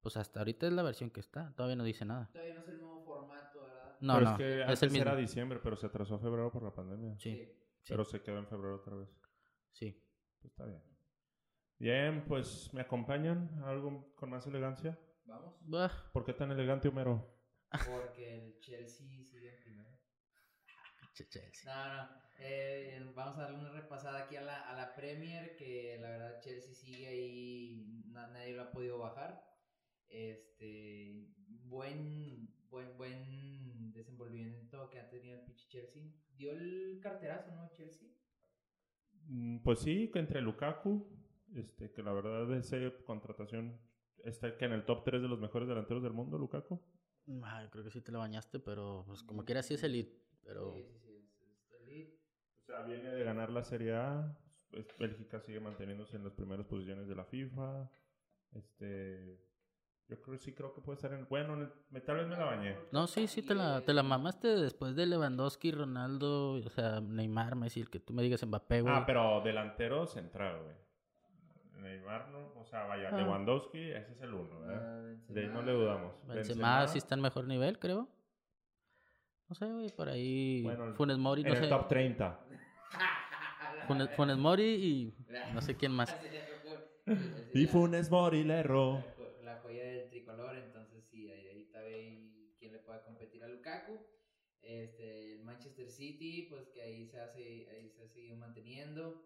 Pues 0.00 0.16
hasta 0.16 0.40
ahorita 0.40 0.66
es 0.66 0.72
la 0.72 0.82
versión 0.82 1.10
que 1.10 1.20
está, 1.20 1.52
todavía 1.54 1.76
no 1.76 1.84
dice 1.84 2.04
nada. 2.04 2.28
Todavía 2.32 2.54
no 2.54 2.60
es 2.60 2.68
el 2.68 2.80
nuevo 2.80 3.04
formato, 3.04 3.60
¿verdad? 3.62 3.96
No, 4.00 4.14
pero 4.14 4.24
no, 4.26 4.30
es 4.32 4.36
que 4.38 4.60
es 4.60 4.62
antes 4.64 4.82
el 4.82 4.90
mismo. 4.90 5.02
era 5.02 5.16
diciembre, 5.16 5.60
pero 5.62 5.76
se 5.76 5.86
atrasó 5.86 6.16
a 6.16 6.18
febrero 6.18 6.50
por 6.50 6.62
la 6.62 6.74
pandemia. 6.74 7.16
Sí, 7.18 7.36
sí, 7.82 7.88
Pero 7.88 8.04
se 8.04 8.20
quedó 8.20 8.38
en 8.38 8.46
febrero 8.46 8.76
otra 8.76 8.96
vez. 8.96 9.08
sí. 9.72 9.96
Pues 10.40 10.50
está 10.52 10.64
bien. 10.66 10.82
Bien, 11.78 12.24
pues, 12.26 12.72
¿me 12.74 12.80
acompañan? 12.80 13.62
¿Algo 13.64 14.12
con 14.16 14.30
más 14.30 14.44
elegancia? 14.48 14.98
Vamos. 15.24 15.54
Bah, 15.60 15.90
¿Por 16.12 16.24
qué 16.24 16.32
tan 16.32 16.50
elegante, 16.50 16.88
Homero? 16.88 17.32
Porque 17.86 18.34
el 18.38 18.58
Chelsea 18.60 19.24
sigue 19.24 19.52
che, 21.28 21.40
Chelsea. 21.40 21.74
No, 21.74 21.94
no. 22.02 22.08
eh, 22.38 23.12
vamos 23.14 23.38
a 23.38 23.42
darle 23.42 23.58
una 23.58 23.70
repasada 23.72 24.24
aquí 24.24 24.36
a 24.36 24.42
la, 24.42 24.68
a 24.70 24.76
la 24.76 24.94
Premier, 24.94 25.54
que 25.56 25.98
la 26.00 26.10
verdad 26.10 26.40
Chelsea 26.40 26.74
sigue 26.74 27.06
ahí, 27.08 28.02
na- 28.06 28.28
nadie 28.28 28.54
lo 28.54 28.62
ha 28.62 28.70
podido 28.72 28.98
bajar. 28.98 29.42
Este, 30.08 31.26
buen, 31.64 32.48
buen, 32.68 32.96
buen 32.96 33.92
desenvolvimiento 33.92 34.88
que 34.90 35.00
ha 35.00 35.08
tenido 35.08 35.38
el 35.38 35.44
pinche 35.44 35.66
Chelsea. 35.68 36.02
Dio 36.36 36.52
el 36.52 37.00
carterazo, 37.02 37.50
¿no? 37.54 37.70
Chelsea. 37.74 38.08
Mm, 39.26 39.62
Pues 39.62 39.78
sí, 39.80 40.10
que 40.12 40.18
entre 40.18 40.40
Lukaku, 40.40 41.08
este, 41.54 41.92
que 41.92 42.02
la 42.02 42.12
verdad 42.12 42.52
esa 42.56 42.76
contratación 43.04 43.80
está 44.24 44.56
que 44.56 44.64
en 44.64 44.72
el 44.72 44.84
top 44.84 45.04
3 45.04 45.22
de 45.22 45.28
los 45.28 45.38
mejores 45.40 45.68
delanteros 45.68 46.02
del 46.02 46.12
mundo, 46.12 46.38
Lukaku. 46.38 46.80
Ah, 47.44 47.68
creo 47.70 47.84
que 47.84 47.90
sí 47.90 48.00
te 48.02 48.10
lo 48.12 48.18
bañaste, 48.18 48.58
pero 48.58 49.04
pues 49.06 49.22
como 49.22 49.44
quiera 49.44 49.62
sí 49.62 49.74
es 49.74 49.82
elite. 49.84 50.20
Pero 50.44 50.74
Sí, 50.74 50.82
sí, 50.82 50.88
sí, 50.88 50.90
es- 50.90 50.96
es 50.96 51.04
elite. 51.04 51.11
O 52.62 52.66
sea, 52.66 52.82
viene 52.82 53.10
de 53.10 53.24
ganar 53.24 53.50
la 53.50 53.62
Serie 53.64 53.94
A. 53.96 54.36
pues, 54.70 54.86
Bélgica 54.98 55.40
sigue 55.40 55.60
manteniéndose 55.60 56.16
en 56.16 56.24
las 56.24 56.32
primeras 56.32 56.64
posiciones 56.66 57.06
de 57.08 57.14
la 57.14 57.24
FIFA. 57.24 57.90
Este, 58.54 59.38
yo 60.08 60.20
creo 60.22 60.38
sí 60.38 60.52
creo 60.52 60.72
que 60.74 60.80
puede 60.80 60.96
estar 60.96 61.12
en 61.12 61.26
bueno, 61.28 61.56
me- 61.90 62.00
tal 62.00 62.16
vez 62.16 62.26
me 62.26 62.36
la 62.36 62.44
bañé. 62.44 62.76
No, 62.92 63.06
sí, 63.06 63.26
sí 63.26 63.42
te 63.42 63.54
la, 63.54 63.80
te 63.82 63.92
la 63.94 64.02
mamaste 64.02 64.48
después 64.48 64.94
de 64.94 65.06
Lewandowski, 65.06 65.72
Ronaldo, 65.72 66.52
o 66.54 66.68
sea, 66.70 67.00
Neymar, 67.00 67.56
Messi, 67.56 67.80
el 67.80 67.90
que 67.90 68.00
tú 68.00 68.12
me 68.12 68.22
digas 68.22 68.46
Mbappé, 68.46 68.82
güey. 68.82 68.94
Ah, 68.94 69.04
pero 69.06 69.40
delantero 69.42 70.06
central, 70.06 70.62
güey. 70.62 70.76
Neymar 71.82 72.28
no, 72.28 72.52
o 72.60 72.64
sea, 72.64 72.84
vaya, 72.84 73.08
Ah. 73.12 73.16
Lewandowski, 73.16 73.90
ese 73.90 74.12
es 74.12 74.20
el 74.22 74.34
uno, 74.34 74.60
¿verdad? 74.60 74.82
Ah, 74.82 75.02
De 75.02 75.40
ahí 75.40 75.46
no 75.48 75.54
Benzema. 75.58 75.62
le 75.62 75.72
dudamos. 75.72 76.26
Benzema 76.28 76.86
sí 76.88 76.98
está 76.98 77.14
en 77.14 77.20
mejor 77.22 77.46
nivel, 77.46 77.78
creo. 77.78 78.08
No 79.52 79.56
sé, 79.56 79.66
güey, 79.66 79.90
por 79.90 80.08
ahí 80.08 80.62
Bueno, 80.62 80.86
el- 80.86 80.94
Funes 80.94 81.18
Mori, 81.18 81.42
en 81.42 81.48
no 81.48 81.52
el 81.52 81.60
sé. 81.60 81.68
top 81.68 81.86
30. 81.86 82.40
Funes, 83.86 84.08
Funes 84.16 84.38
Mori 84.38 84.64
y 84.64 85.14
no 85.52 85.60
sé 85.60 85.76
quién 85.76 85.92
más. 85.92 86.16
Y 87.52 87.66
Funes 87.66 88.10
Mori 88.10 88.44
le 88.44 88.54
erró. 88.60 89.04
La 89.44 89.56
joya 89.56 89.84
del 89.84 90.08
tricolor, 90.08 90.56
entonces 90.56 91.04
sí, 91.10 91.28
ahí, 91.30 91.48
ahí 91.48 91.62
está 91.64 91.80
ahí 91.80 92.54
quién 92.58 92.72
le 92.72 92.78
puede 92.78 93.02
competir 93.02 93.44
a 93.44 93.48
Lukaku. 93.48 93.92
Este, 94.62 95.34
el 95.34 95.44
Manchester 95.44 95.90
City, 95.90 96.46
pues 96.48 96.68
que 96.70 96.80
ahí 96.80 97.04
se 97.08 97.20
hace, 97.20 97.68
ahí 97.72 97.90
se 97.90 98.04
ha 98.04 98.08
seguido 98.08 98.36
manteniendo. 98.36 99.22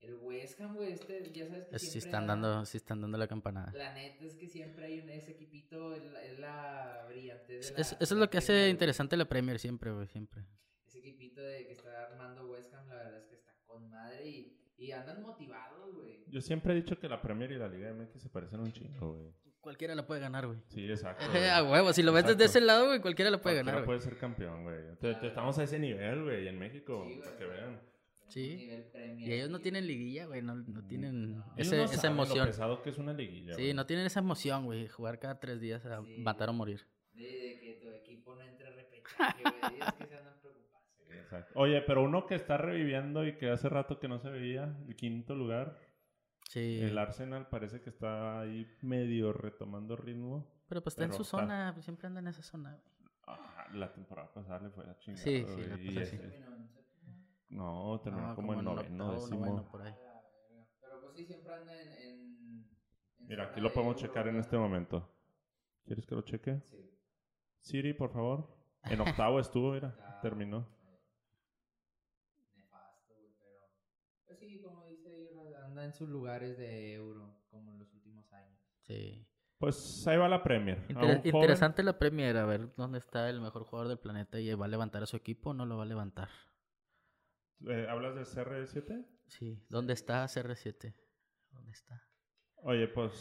El 0.00 0.14
West 0.16 0.58
Ham, 0.60 0.76
güey, 0.76 0.92
este, 0.92 1.30
ya 1.30 1.46
sabes 1.46 1.66
que 1.68 1.78
Sí 1.78 1.86
siempre 1.86 2.08
están 2.08 2.26
da- 2.26 2.32
dando, 2.34 2.64
sí 2.64 2.76
están 2.78 3.00
dando 3.02 3.18
la 3.18 3.26
campanada. 3.28 3.70
La 3.74 3.92
neta 3.92 4.24
es 4.24 4.34
que 4.36 4.48
siempre 4.48 4.86
hay 4.86 5.00
un, 5.00 5.10
ese 5.10 5.32
equipito, 5.32 5.94
es 5.94 6.04
la, 6.10 6.22
es 6.24 6.38
la 6.38 7.04
brillantez 7.08 7.48
de 7.68 7.74
la- 7.74 7.80
Es- 7.80 7.90
de 7.98 8.04
eso 8.04 8.14
es 8.14 8.20
lo 8.20 8.30
que 8.30 8.38
hace 8.38 8.52
Premier, 8.52 8.70
interesante 8.70 9.16
la 9.16 9.24
Premier 9.26 9.58
siempre, 9.58 9.92
güey, 9.92 10.06
siempre. 10.08 10.42
Ese 10.86 10.98
equipito 11.00 11.42
de 11.42 11.66
que 11.66 11.72
está 11.72 12.06
armando 12.06 12.50
West 12.50 12.72
Ham, 12.74 12.88
la 12.88 12.94
verdad 12.96 13.18
es 13.18 13.26
que 13.26 13.34
está 13.36 13.52
con 13.66 13.90
madre 13.90 14.26
y, 14.26 14.58
y 14.78 14.92
andan 14.92 15.20
motivados, 15.22 15.94
güey. 15.94 16.24
Yo 16.28 16.40
siempre 16.40 16.72
he 16.72 16.76
dicho 16.76 16.98
que 16.98 17.08
la 17.08 17.20
Premier 17.20 17.52
y 17.52 17.58
la 17.58 17.68
Liga 17.68 17.92
MX 17.92 18.22
se 18.22 18.28
parecen 18.30 18.60
un 18.60 18.72
chingo, 18.72 19.12
güey. 19.14 19.32
Cualquiera 19.60 19.94
la 19.94 20.06
puede 20.06 20.20
ganar, 20.22 20.46
güey. 20.46 20.58
Sí, 20.68 20.88
exacto. 20.90 21.22
A 21.52 21.62
huevo, 21.62 21.92
si 21.92 22.02
lo 22.02 22.14
ves 22.14 22.24
desde 22.24 22.46
ese 22.46 22.62
lado, 22.62 22.86
güey, 22.86 23.00
cualquiera 23.02 23.30
la 23.30 23.42
puede 23.42 23.56
Cualquiera 23.56 23.72
ganar, 23.80 23.86
güey. 23.86 23.98
puede 23.98 24.10
ser 24.10 24.18
campeón, 24.18 24.62
güey. 24.64 24.78
Estamos 25.28 25.58
a 25.58 25.64
ese 25.64 25.78
nivel, 25.78 26.22
güey, 26.24 26.48
en 26.48 26.58
México, 26.58 27.04
Sí, 27.06 27.16
güey. 27.16 27.20
para 27.20 27.36
que 27.36 27.44
vean. 27.44 27.82
Sí. 28.30 28.56
Nivel 28.56 28.84
Premier. 28.84 29.28
Y 29.28 29.32
ellos 29.34 29.50
no 29.50 29.58
tienen 29.60 29.86
liguilla, 29.86 30.26
güey, 30.26 30.40
no, 30.42 30.54
no 30.54 30.86
tienen 30.86 31.36
No. 31.38 31.44
Ellos 31.56 31.66
ese- 31.68 31.76
no 31.76 31.82
esa 31.84 31.94
saben 31.96 32.16
Lo 32.16 32.22
emoción. 32.24 32.46
pesado 32.46 32.82
que 32.82 32.90
es 32.90 32.98
una 32.98 33.12
liguilla, 33.12 33.54
Sí, 33.54 33.62
güey. 33.62 33.74
no 33.74 33.86
tienen 33.86 34.06
esa 34.06 34.20
emoción, 34.20 34.64
güey, 34.64 34.88
jugar 34.88 35.18
cada 35.18 35.38
tres 35.40 35.60
días 35.60 35.84
a 35.86 36.00
Sí. 36.02 36.16
matar 36.18 36.48
o 36.48 36.52
morir. 36.52 36.86
De, 37.12 37.22
de 37.24 37.60
que 37.60 37.78
tu 37.82 37.88
equipo 37.90 38.34
no 38.34 38.42
entre 38.42 38.68
a 38.68 38.70
repechaje, 38.70 39.42
güey. 39.42 39.80
Es 39.80 39.92
que 39.94 40.06
se 40.06 40.16
andan 40.16 40.40
preocupados. 40.40 40.86
Sí, 41.08 41.12
exacto. 41.12 41.52
Oye, 41.58 41.82
pero 41.82 42.02
uno 42.02 42.26
que 42.26 42.36
está 42.36 42.56
reviviendo 42.56 43.26
y 43.26 43.36
que 43.36 43.50
hace 43.50 43.68
rato 43.68 43.98
que 43.98 44.08
no 44.08 44.18
se 44.20 44.30
veía, 44.30 44.76
el 44.88 44.96
quinto 44.96 45.34
lugar, 45.34 45.78
Sí. 46.48 46.80
el 46.82 46.96
Arsenal 46.98 47.48
parece 47.48 47.80
que 47.80 47.90
está 47.90 48.40
ahí 48.40 48.66
medio 48.80 49.32
retomando 49.32 49.96
ritmo. 49.96 50.46
Pero 50.68 50.82
pues 50.82 50.94
está 50.94 51.04
en 51.04 51.12
su 51.12 51.22
está- 51.22 51.38
zona, 51.38 51.74
siempre 51.82 52.06
anda 52.06 52.20
en 52.20 52.28
esa 52.28 52.42
zona, 52.42 52.70
güey. 52.74 52.84
Ah, 53.26 53.66
la 53.74 53.92
temporada 53.92 54.32
pasada 54.32 54.60
le 54.60 54.70
fue 54.70 54.84
la 54.86 54.96
chingada. 54.98 55.22
Sí, 55.24 55.44
sí, 55.46 55.52
güey, 55.52 55.68
la 55.68 55.74
y 55.80 55.86
pasada 55.86 56.02
ese- 56.02 56.16
sí. 56.30 56.44
No, 57.50 58.00
terminó 58.02 58.28
No, 58.28 58.34
como, 58.34 58.54
en 58.54 58.64
noveno, 58.64 59.04
octavo, 59.04 59.12
décimo. 59.20 59.46
noveno, 59.46 59.68
por 59.70 59.82
ahí. 59.82 59.94
Pero 60.80 61.00
pues 61.02 61.14
sí, 61.14 61.24
siempre 61.26 61.52
anda 61.52 61.80
en. 61.82 61.88
en, 61.92 62.68
en 63.18 63.26
Mira, 63.28 63.44
aquí 63.46 63.60
lo 63.60 63.68
de 63.68 63.74
podemos 63.74 63.96
checar 63.96 64.28
en 64.28 64.36
este 64.36 64.56
momento. 64.56 65.08
¿Quieres 65.84 66.06
que 66.06 66.14
lo 66.14 66.22
cheque? 66.22 66.60
Sí. 66.66 66.76
Siri, 67.60 67.92
por 67.92 68.12
favor. 68.12 68.56
En 68.84 69.00
octavo 69.00 69.40
estuvo, 69.40 69.72
mira. 69.72 69.94
Terminó. 70.22 70.66
Nefasto, 72.54 73.14
pero. 73.38 73.58
Pues 74.26 74.38
sí, 74.38 74.60
como 74.62 74.86
dice 74.86 75.10
Irra, 75.20 75.64
anda 75.66 75.84
en 75.84 75.92
sus 75.92 76.08
lugares 76.08 76.56
de 76.58 76.94
euro, 76.94 77.34
como 77.50 77.72
en 77.72 77.78
los 77.80 77.92
últimos 77.92 78.32
años. 78.32 78.58
Sí. 78.82 79.26
Pues 79.58 80.06
ahí 80.06 80.16
va 80.16 80.28
la 80.28 80.42
Premier. 80.42 80.78
Inter- 80.88 80.96
joven- 81.18 81.20
interesante 81.24 81.82
la 81.82 81.98
Premier, 81.98 82.36
a 82.38 82.46
ver 82.46 82.74
dónde 82.76 82.98
está 82.98 83.28
el 83.28 83.40
mejor 83.42 83.64
jugador 83.64 83.88
del 83.88 83.98
planeta 83.98 84.40
y 84.40 84.54
va 84.54 84.64
a 84.64 84.68
levantar 84.68 85.02
a 85.02 85.06
su 85.06 85.16
equipo 85.16 85.50
o 85.50 85.54
no 85.54 85.66
lo 85.66 85.76
va 85.76 85.82
a 85.82 85.86
levantar. 85.86 86.28
Eh, 87.68 87.86
¿Hablas 87.88 88.14
de 88.14 88.22
CR7? 88.22 89.06
Sí, 89.26 89.64
¿dónde 89.68 89.92
está 89.92 90.24
CR7? 90.24 90.94
¿Dónde 91.50 91.72
está? 91.72 92.02
Oye, 92.62 92.88
pues 92.88 93.12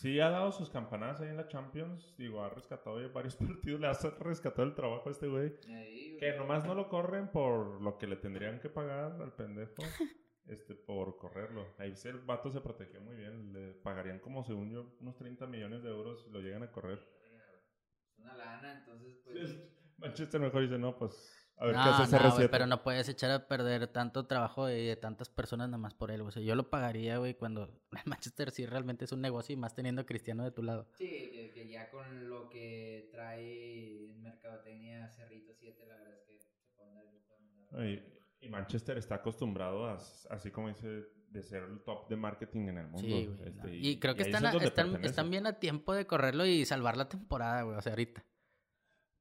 sí 0.00 0.20
ha 0.20 0.30
dado 0.30 0.52
sus 0.52 0.70
campanadas 0.70 1.20
ahí 1.20 1.28
en 1.28 1.36
la 1.36 1.48
Champions. 1.48 2.14
Digo, 2.16 2.42
ha 2.42 2.50
rescatado 2.50 3.00
ya 3.00 3.08
varios 3.08 3.36
partidos. 3.36 3.80
Le 3.80 3.86
ha 3.88 3.92
rescatado 4.20 4.66
el 4.66 4.74
trabajo 4.74 5.08
a 5.08 5.12
este 5.12 5.26
güey. 5.26 5.54
Ahí, 5.68 6.10
güey. 6.10 6.18
Que 6.18 6.36
nomás 6.36 6.64
no 6.64 6.74
lo 6.74 6.88
corren 6.88 7.30
por 7.30 7.80
lo 7.80 7.98
que 7.98 8.06
le 8.06 8.16
tendrían 8.16 8.60
que 8.60 8.68
pagar 8.68 9.20
al 9.20 9.34
pendejo. 9.34 9.74
Este, 10.48 10.74
por 10.74 11.18
correrlo. 11.18 11.74
Ahí 11.76 11.92
el 12.04 12.20
vato 12.20 12.50
se 12.50 12.62
protegió 12.62 13.02
muy 13.02 13.16
bien. 13.16 13.52
Le 13.52 13.74
pagarían 13.74 14.18
como, 14.18 14.42
según 14.42 14.70
yo, 14.70 14.96
unos 14.98 15.14
30 15.18 15.46
millones 15.46 15.82
de 15.82 15.90
euros 15.90 16.24
si 16.24 16.30
lo 16.30 16.40
llegan 16.40 16.62
a 16.62 16.70
correr. 16.72 17.06
Es 18.10 18.18
una 18.18 18.34
lana, 18.34 18.78
entonces, 18.78 19.18
pues. 19.22 19.58
Manchester 19.98 20.40
mejor 20.40 20.62
dice, 20.62 20.78
no, 20.78 20.96
pues 20.96 21.37
A 21.60 21.64
ver 21.66 21.74
qué 21.74 21.78
No, 21.80 21.82
hace 21.94 22.16
no, 22.16 22.22
güey, 22.32 22.46
CR7. 22.46 22.50
pero 22.50 22.66
no 22.66 22.82
puedes 22.84 23.08
echar 23.08 23.30
a 23.32 23.48
perder 23.48 23.88
tanto 23.88 24.26
trabajo 24.26 24.66
de, 24.66 24.74
de 24.82 24.96
tantas 24.96 25.28
personas 25.28 25.68
nada 25.68 25.78
más 25.78 25.92
por 25.94 26.10
él. 26.12 26.20
O 26.20 26.30
sea, 26.30 26.40
yo 26.42 26.54
lo 26.54 26.70
pagaría, 26.70 27.18
güey, 27.18 27.34
cuando 27.34 27.64
el 27.92 27.98
Manchester 28.06 28.50
sí 28.52 28.64
realmente 28.66 29.04
es 29.06 29.12
un 29.12 29.20
negocio 29.20 29.52
y 29.52 29.56
más 29.56 29.74
teniendo 29.74 30.02
a 30.02 30.06
Cristiano 30.06 30.44
de 30.44 30.52
tu 30.52 30.62
lado. 30.62 30.88
Sí, 30.94 31.08
que, 31.32 31.50
que 31.54 31.68
ya 31.68 31.90
con 31.90 32.28
lo 32.30 32.48
que 32.48 33.08
trae 33.12 34.10
en 34.10 34.22
mercadotecnia 34.22 35.08
Cerrito 35.10 35.52
7, 35.54 35.84
la 35.86 35.96
verdad 35.96 36.14
es 36.14 36.22
que 36.22 36.38
se 36.38 36.50
dar 36.94 37.82
el. 37.82 37.94
Y, 38.40 38.46
y 38.46 38.48
Manchester 38.50 38.96
está 38.98 39.16
acostumbrado 39.16 39.86
a, 39.86 39.94
así 40.30 40.50
como 40.52 40.68
dice, 40.68 41.06
de 41.30 41.42
ser 41.42 41.64
el 41.64 41.80
top 41.80 42.08
de 42.08 42.16
marketing 42.16 42.68
en 42.68 42.78
el 42.78 42.86
mundo. 42.86 43.00
Sí, 43.00 43.26
güey. 43.26 43.48
este, 43.48 43.50
no. 43.50 43.68
Y 43.68 43.98
creo 43.98 44.14
que 44.14 44.22
es 44.22 44.28
están, 44.28 44.46
a- 44.46 44.52
donde 44.52 44.66
están, 44.66 45.04
están 45.04 45.28
bien 45.30 45.46
a 45.46 45.54
tiempo 45.54 45.92
de 45.92 46.06
correrlo 46.06 46.46
y 46.46 46.64
salvar 46.64 46.96
la 46.96 47.08
temporada, 47.08 47.62
güey. 47.62 47.76
O 47.76 47.82
sea, 47.82 47.92
ahorita. 47.92 48.24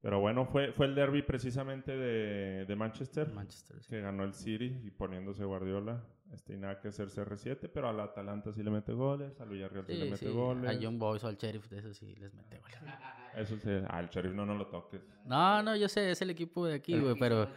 Pero 0.08 0.22
bueno, 0.22 0.46
fue, 0.46 0.72
fue 0.72 0.86
el 0.86 0.96
derby 0.96 1.22
precisamente 1.22 1.92
de, 1.92 2.64
de 2.66 2.76
Manchester. 2.78 3.30
Manchester. 3.34 3.76
sí. 3.82 3.90
que 3.90 4.00
ganó 4.00 4.24
el 4.24 4.34
City 4.34 4.80
y 4.86 4.90
poniéndose 4.90 5.44
Guardiola. 5.44 6.02
Este, 6.32 6.54
y 6.54 6.58
nada 6.58 6.80
que 6.80 6.88
hacer 6.88 7.10
CR7, 7.10 7.70
pero 7.74 7.90
al 7.90 8.00
Atalanta 8.00 8.54
sí 8.54 8.64
le 8.64 8.72
mete 8.72 8.94
goles, 8.94 9.38
al 9.42 9.50
Villarreal 9.50 9.86
sí, 9.86 9.94
le 9.96 10.06
Sí, 10.06 10.12
mete 10.12 10.28
sí. 10.28 10.32
goles. 10.32 10.70
A 10.70 10.74
Young 10.76 10.98
Boys 10.98 11.26
o 11.26 11.28
al 11.28 11.36
Sheriff, 11.36 11.68
de 11.68 11.80
eso 11.80 11.94
sí 11.94 12.16
les 12.16 12.34
mete, 12.34 12.58
güey. 12.58 12.72
Eso 13.36 13.58
sí, 13.58 13.70
al 13.90 14.08
Sheriff 14.08 14.34
no, 14.34 14.46
no 14.46 14.56
lo 14.56 14.68
toques. 14.68 15.02
No, 15.26 15.62
no, 15.62 15.76
yo 15.76 15.90
sé, 15.90 16.10
es 16.10 16.22
el 16.22 16.30
equipo 16.30 16.66
de 16.66 16.76
aquí, 16.76 16.98
güey, 16.98 17.16
pero... 17.20 17.50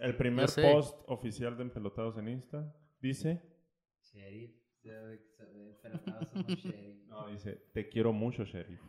El 0.00 0.16
primer 0.16 0.48
post 0.56 0.98
oficial 1.06 1.56
de 1.56 1.62
Empelotados 1.62 2.18
en 2.18 2.26
Insta 2.26 2.74
dice, 3.00 3.40
Sheriff, 4.12 4.50
no, 7.06 7.28
dice, 7.28 7.62
te 7.72 7.88
quiero 7.88 8.12
mucho, 8.12 8.42
Sheriff. 8.42 8.80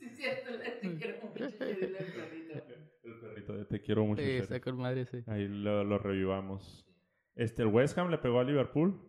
Sí, 0.00 0.08
cierto, 0.10 0.49
le 0.49 0.49
te 0.82 0.96
quiero 0.96 1.20
mucho 1.22 1.44
el 1.44 1.52
perrito. 1.54 2.54
El 3.02 3.18
perrito 3.20 3.52
de 3.54 3.64
te 3.64 3.80
quiero 3.80 4.04
mucho, 4.04 4.20
Sí, 4.22 4.26
Sheriff. 4.28 4.42
está 4.44 4.60
con 4.60 4.76
madre, 4.78 5.04
sí. 5.06 5.22
Ahí 5.26 5.48
lo, 5.48 5.84
lo 5.84 5.98
revivamos. 5.98 6.86
Este, 7.34 7.62
el 7.62 7.68
West 7.68 7.96
Ham 7.98 8.10
le 8.10 8.18
pegó 8.18 8.40
a 8.40 8.44
Liverpool. 8.44 9.00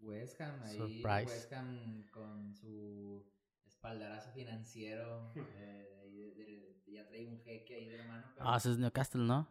West 0.00 0.40
Ham, 0.40 0.60
ahí 0.64 0.76
Surprise. 0.76 1.26
West 1.26 1.52
Ham 1.52 2.06
con 2.10 2.54
su 2.54 3.24
espaldarazo 3.66 4.32
financiero, 4.32 5.32
eh, 5.56 6.08
de- 6.10 6.34
de- 6.34 6.82
ya 6.92 7.06
trae 7.08 7.26
un 7.26 7.40
jeque 7.40 7.74
ahí 7.76 7.88
de 7.88 7.98
la 7.98 8.06
mano. 8.06 8.26
pero- 8.34 8.46
Ah, 8.48 8.56
ese 8.56 8.70
es 8.72 8.78
Newcastle, 8.78 9.22
¿no? 9.22 9.48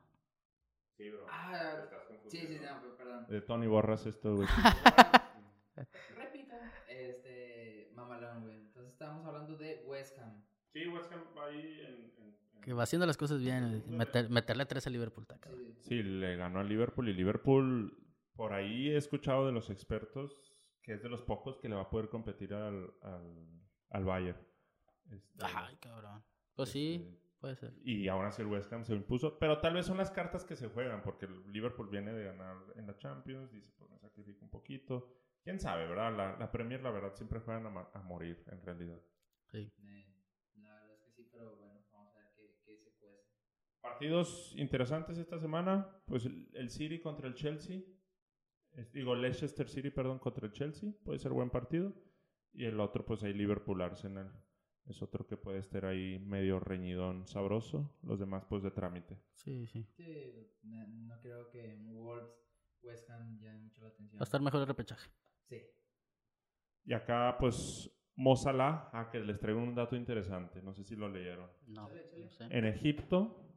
Sí, 0.97 1.09
bro. 1.09 1.25
Ah, 1.29 1.85
sí, 2.27 2.37
sí, 2.45 2.59
no, 2.61 2.79
pero 2.81 2.97
perdón. 2.97 3.25
De 3.27 3.41
Tony 3.41 3.65
Borras 3.67 4.05
esto, 4.05 4.35
güey. 4.35 4.47
Repito. 6.15 6.55
Este, 6.87 7.91
mamalón, 7.95 8.41
güey. 8.41 8.57
Entonces 8.59 8.91
estábamos 8.91 9.25
hablando 9.25 9.55
de 9.57 9.83
West 9.87 10.19
Ham. 10.19 10.43
Sí, 10.73 10.87
West 10.87 11.11
Ham 11.11 11.23
va 11.37 11.45
ahí 11.47 11.81
en... 11.81 12.11
Que 12.61 12.73
va 12.73 12.83
haciendo 12.83 13.05
las 13.07 13.17
cosas 13.17 13.41
bien. 13.41 13.83
Meter- 13.87 14.29
meterle 14.29 14.65
tres 14.65 14.85
a 14.85 14.89
Liverpool, 14.91 15.23
está 15.23 15.39
cabrón. 15.39 15.73
Sí, 15.79 15.89
Sí, 15.89 16.03
le 16.03 16.35
ganó 16.35 16.59
a 16.59 16.63
Liverpool 16.63 17.09
y 17.09 17.13
Liverpool, 17.13 17.97
por 18.35 18.53
ahí 18.53 18.89
he 18.89 18.97
escuchado 18.97 19.45
de 19.47 19.51
los 19.51 19.69
expertos 19.69 20.47
que 20.83 20.93
es 20.93 21.03
de 21.03 21.09
los 21.09 21.21
pocos 21.21 21.57
que 21.59 21.69
le 21.69 21.75
va 21.75 21.81
a 21.83 21.89
poder 21.89 22.09
competir 22.09 22.53
al, 22.55 22.91
al, 23.01 23.61
al 23.89 24.03
Bayern. 24.05 24.39
Este, 25.11 25.43
Ay, 25.43 25.75
cabrón. 25.77 26.23
Pues 26.55 26.69
sí, 26.69 26.95
este, 26.95 27.19
puede 27.39 27.55
ser. 27.55 27.73
y 27.83 28.07
aún 28.07 28.25
así 28.25 28.41
el 28.41 28.47
West 28.47 28.71
Ham 28.73 28.83
se 28.83 28.95
impuso, 28.95 29.37
pero 29.37 29.59
tal 29.61 29.73
vez 29.75 29.85
son 29.85 29.97
las 29.97 30.09
cartas 30.09 30.43
que 30.43 30.55
se 30.55 30.69
juegan, 30.69 31.01
porque 31.03 31.25
el 31.27 31.51
Liverpool 31.51 31.87
viene 31.89 32.13
de 32.13 32.23
ganar 32.25 32.57
en 32.75 32.87
la 32.87 32.97
Champions, 32.97 33.51
dice, 33.51 33.71
pues 33.77 33.89
me 33.91 33.99
sacrifico 33.99 34.43
un 34.43 34.49
poquito. 34.51 35.13
Quién 35.43 35.59
sabe, 35.59 35.87
¿verdad? 35.87 36.15
La, 36.17 36.37
la 36.37 36.51
Premier, 36.51 36.81
la 36.81 36.91
verdad, 36.91 37.13
siempre 37.13 37.39
juegan 37.41 37.65
a, 37.67 37.87
a 37.93 38.01
morir, 38.03 38.43
en 38.47 38.61
realidad. 38.63 38.99
Sí. 39.51 39.71
Eh, 39.83 40.07
la 40.63 40.73
verdad 40.73 40.93
es 40.95 41.01
que 41.03 41.11
sí, 41.11 41.29
pero 41.31 41.55
bueno, 41.57 41.79
vamos 41.91 42.15
a 42.15 42.19
ver 42.19 42.27
qué, 42.35 42.55
qué 42.65 42.77
se 42.77 42.91
cuece. 42.97 43.27
Partidos 43.81 44.53
interesantes 44.57 45.17
esta 45.17 45.39
semana, 45.39 45.89
pues 46.05 46.25
el, 46.25 46.49
el 46.53 46.69
City 46.69 46.99
contra 46.99 47.27
el 47.27 47.33
Chelsea, 47.35 47.81
Es- 48.73 48.91
digo 48.93 49.15
Leicester 49.15 49.67
City, 49.67 49.89
perdón, 49.89 50.19
contra 50.19 50.45
el 50.47 50.53
Chelsea, 50.53 50.91
puede 51.03 51.19
ser 51.19 51.31
buen 51.31 51.49
partido, 51.49 51.93
y 52.53 52.65
el 52.65 52.79
otro 52.79 53.05
pues 53.05 53.23
ahí 53.23 53.33
Liverpool 53.33 53.81
Arsenal, 53.81 54.31
es 54.85 55.01
otro 55.01 55.25
que 55.27 55.35
puede 55.37 55.59
estar 55.59 55.85
ahí 55.85 56.19
medio 56.19 56.59
reñidón 56.59 57.27
sabroso, 57.27 57.97
los 58.03 58.19
demás 58.19 58.45
pues 58.47 58.63
de 58.63 58.71
trámite. 58.71 59.17
Sí, 59.33 59.65
sí. 59.67 59.83
Sí, 59.95 60.33
no, 60.63 60.87
no 60.87 61.19
creo 61.21 61.49
que 61.49 61.73
en 61.73 61.93
Wolves, 61.93 62.31
West 62.83 63.09
Ham 63.09 63.39
llame 63.39 63.59
mucho 63.59 63.81
la 63.81 63.89
atención. 63.89 64.19
Va 64.19 64.23
a 64.23 64.25
estar 64.25 64.41
mejor 64.41 64.61
el 64.61 64.67
repechaje. 64.67 65.09
Sí. 65.49 65.61
Y 66.85 66.93
acá 66.93 67.35
pues 67.39 67.91
Mo 68.15 68.35
Salah, 68.35 68.89
ah, 68.93 69.09
que 69.11 69.19
les 69.19 69.39
traigo 69.39 69.59
un 69.61 69.75
dato 69.75 69.95
interesante, 69.95 70.61
no 70.61 70.73
sé 70.73 70.83
si 70.83 70.95
lo 70.95 71.09
leyeron. 71.09 71.49
No, 71.67 71.87
sé. 71.89 72.09
En 72.49 72.65
Egipto 72.65 73.50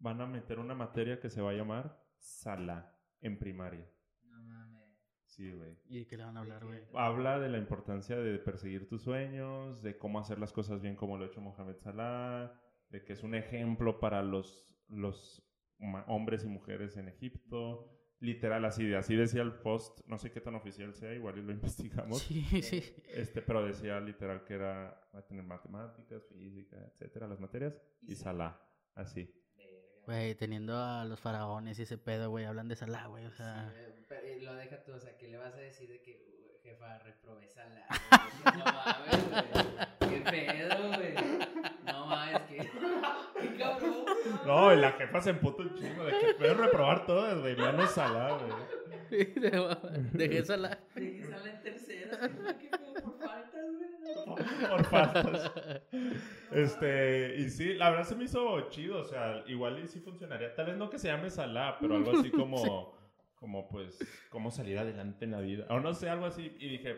van 0.00 0.20
a 0.20 0.26
meter 0.26 0.58
una 0.58 0.74
materia 0.74 1.20
que 1.20 1.30
se 1.30 1.40
va 1.40 1.50
a 1.50 1.54
llamar 1.54 2.02
Salah 2.18 2.92
en 3.20 3.38
primaria. 3.38 3.88
No 4.24 4.42
mames. 4.42 4.88
Sí, 5.26 5.52
güey. 5.52 5.78
¿Y 5.86 6.00
de 6.00 6.06
qué 6.06 6.16
le 6.16 6.24
van 6.24 6.36
a 6.36 6.40
hablar, 6.40 6.64
güey? 6.64 6.82
habla 6.94 7.38
de 7.38 7.48
la 7.48 7.58
importancia 7.58 8.16
de 8.16 8.38
perseguir 8.38 8.88
tus 8.88 9.02
sueños, 9.02 9.82
de 9.82 9.96
cómo 9.96 10.18
hacer 10.18 10.38
las 10.38 10.52
cosas 10.52 10.80
bien 10.82 10.96
como 10.96 11.16
lo 11.16 11.24
ha 11.24 11.28
hecho 11.28 11.40
Mohamed 11.40 11.76
Salah, 11.78 12.52
de 12.88 13.04
que 13.04 13.12
es 13.12 13.22
un 13.22 13.34
ejemplo 13.34 14.00
para 14.00 14.22
los, 14.22 14.76
los 14.88 15.46
hombres 16.08 16.44
y 16.44 16.48
mujeres 16.48 16.96
en 16.96 17.08
Egipto. 17.08 17.96
Literal, 18.22 18.62
así, 18.66 18.84
de- 18.86 18.96
así 18.98 19.16
decía 19.16 19.40
el 19.40 19.54
post, 19.60 20.00
no 20.06 20.18
sé 20.18 20.30
qué 20.30 20.42
tan 20.42 20.54
oficial 20.54 20.92
sea, 20.92 21.14
igual 21.14 21.38
y 21.38 21.42
lo 21.42 21.52
investigamos. 21.52 22.18
Sí, 22.22 22.42
sí. 22.62 22.82
Este, 23.14 23.40
pero 23.40 23.64
decía 23.64 23.98
literal 24.00 24.44
que 24.44 24.54
era, 24.54 25.00
va 25.14 25.20
a 25.20 25.26
tener 25.26 25.42
matemáticas, 25.44 26.26
física, 26.28 26.76
etcétera, 26.92 27.26
las 27.28 27.40
materias, 27.40 27.80
y 28.02 28.14
Salah, 28.16 28.60
así. 28.94 29.34
Güey, 30.10 30.34
teniendo 30.34 30.76
a 30.76 31.04
los 31.04 31.20
faraones 31.20 31.78
y 31.78 31.82
ese 31.82 31.96
pedo, 31.96 32.30
güey, 32.30 32.44
hablan 32.44 32.66
de 32.66 32.74
Salah, 32.74 33.06
güey, 33.06 33.26
o 33.26 33.30
sea... 33.30 33.70
Sí, 33.72 34.04
pero, 34.08 34.42
lo 34.42 34.54
deja 34.56 34.82
tú, 34.82 34.92
o 34.92 34.98
sea, 34.98 35.16
que 35.16 35.28
le 35.28 35.36
vas 35.36 35.54
a 35.54 35.58
decir 35.58 35.88
de 35.88 36.00
que, 36.00 36.20
"Uh, 36.26 36.60
jefa, 36.64 36.98
reprobé 36.98 37.46
Salah. 37.46 37.86
güey"? 38.42 38.58
No 38.58 38.64
mames, 38.64 39.30
güey. 40.00 40.10
Qué 40.10 40.30
pedo, 40.32 40.88
güey. 40.88 41.14
No 41.86 42.06
mames, 42.06 42.40
que. 42.40 42.56
Qué 43.40 43.56
cabrón. 43.56 44.04
No, 44.44 44.74
y 44.74 44.80
la 44.80 44.92
jefa 44.94 45.20
se 45.20 45.30
emputó 45.30 45.62
un 45.62 45.74
chingo 45.76 46.04
de 46.04 46.18
que 46.18 46.34
pueden 46.34 46.58
reprobar 46.58 47.06
todas, 47.06 47.38
güey, 47.38 47.54
menos 47.54 47.92
Salah, 47.92 48.36
güey. 48.36 48.52
Dejé 50.12 50.44
Salah. 50.44 50.76
Dejé 50.96 51.22
Salah 51.22 51.50
en 51.50 51.62
tercera. 51.62 52.18
Qué 52.58 52.68
pedo 52.68 52.89
por 54.68 54.84
faltas. 54.84 55.52
Este, 56.52 57.36
y 57.38 57.48
sí, 57.48 57.74
la 57.74 57.90
verdad 57.90 58.04
se 58.04 58.16
me 58.16 58.24
hizo 58.24 58.68
chido, 58.70 58.98
o 58.98 59.04
sea, 59.04 59.44
igual 59.46 59.78
y 59.78 59.86
sí 59.86 60.00
funcionaría. 60.00 60.52
Tal 60.56 60.66
vez 60.66 60.76
no 60.76 60.90
que 60.90 60.98
se 60.98 61.06
llame 61.06 61.30
Salah, 61.30 61.78
pero 61.80 61.94
algo 61.94 62.18
así 62.18 62.28
como, 62.32 62.92
como 63.36 63.68
pues, 63.68 64.00
cómo 64.30 64.50
salir 64.50 64.76
adelante 64.76 65.26
en 65.26 65.30
la 65.30 65.40
vida. 65.40 65.66
O 65.70 65.78
no 65.78 65.94
sé, 65.94 66.08
algo 66.08 66.26
así. 66.26 66.56
Y 66.58 66.68
dije, 66.68 66.96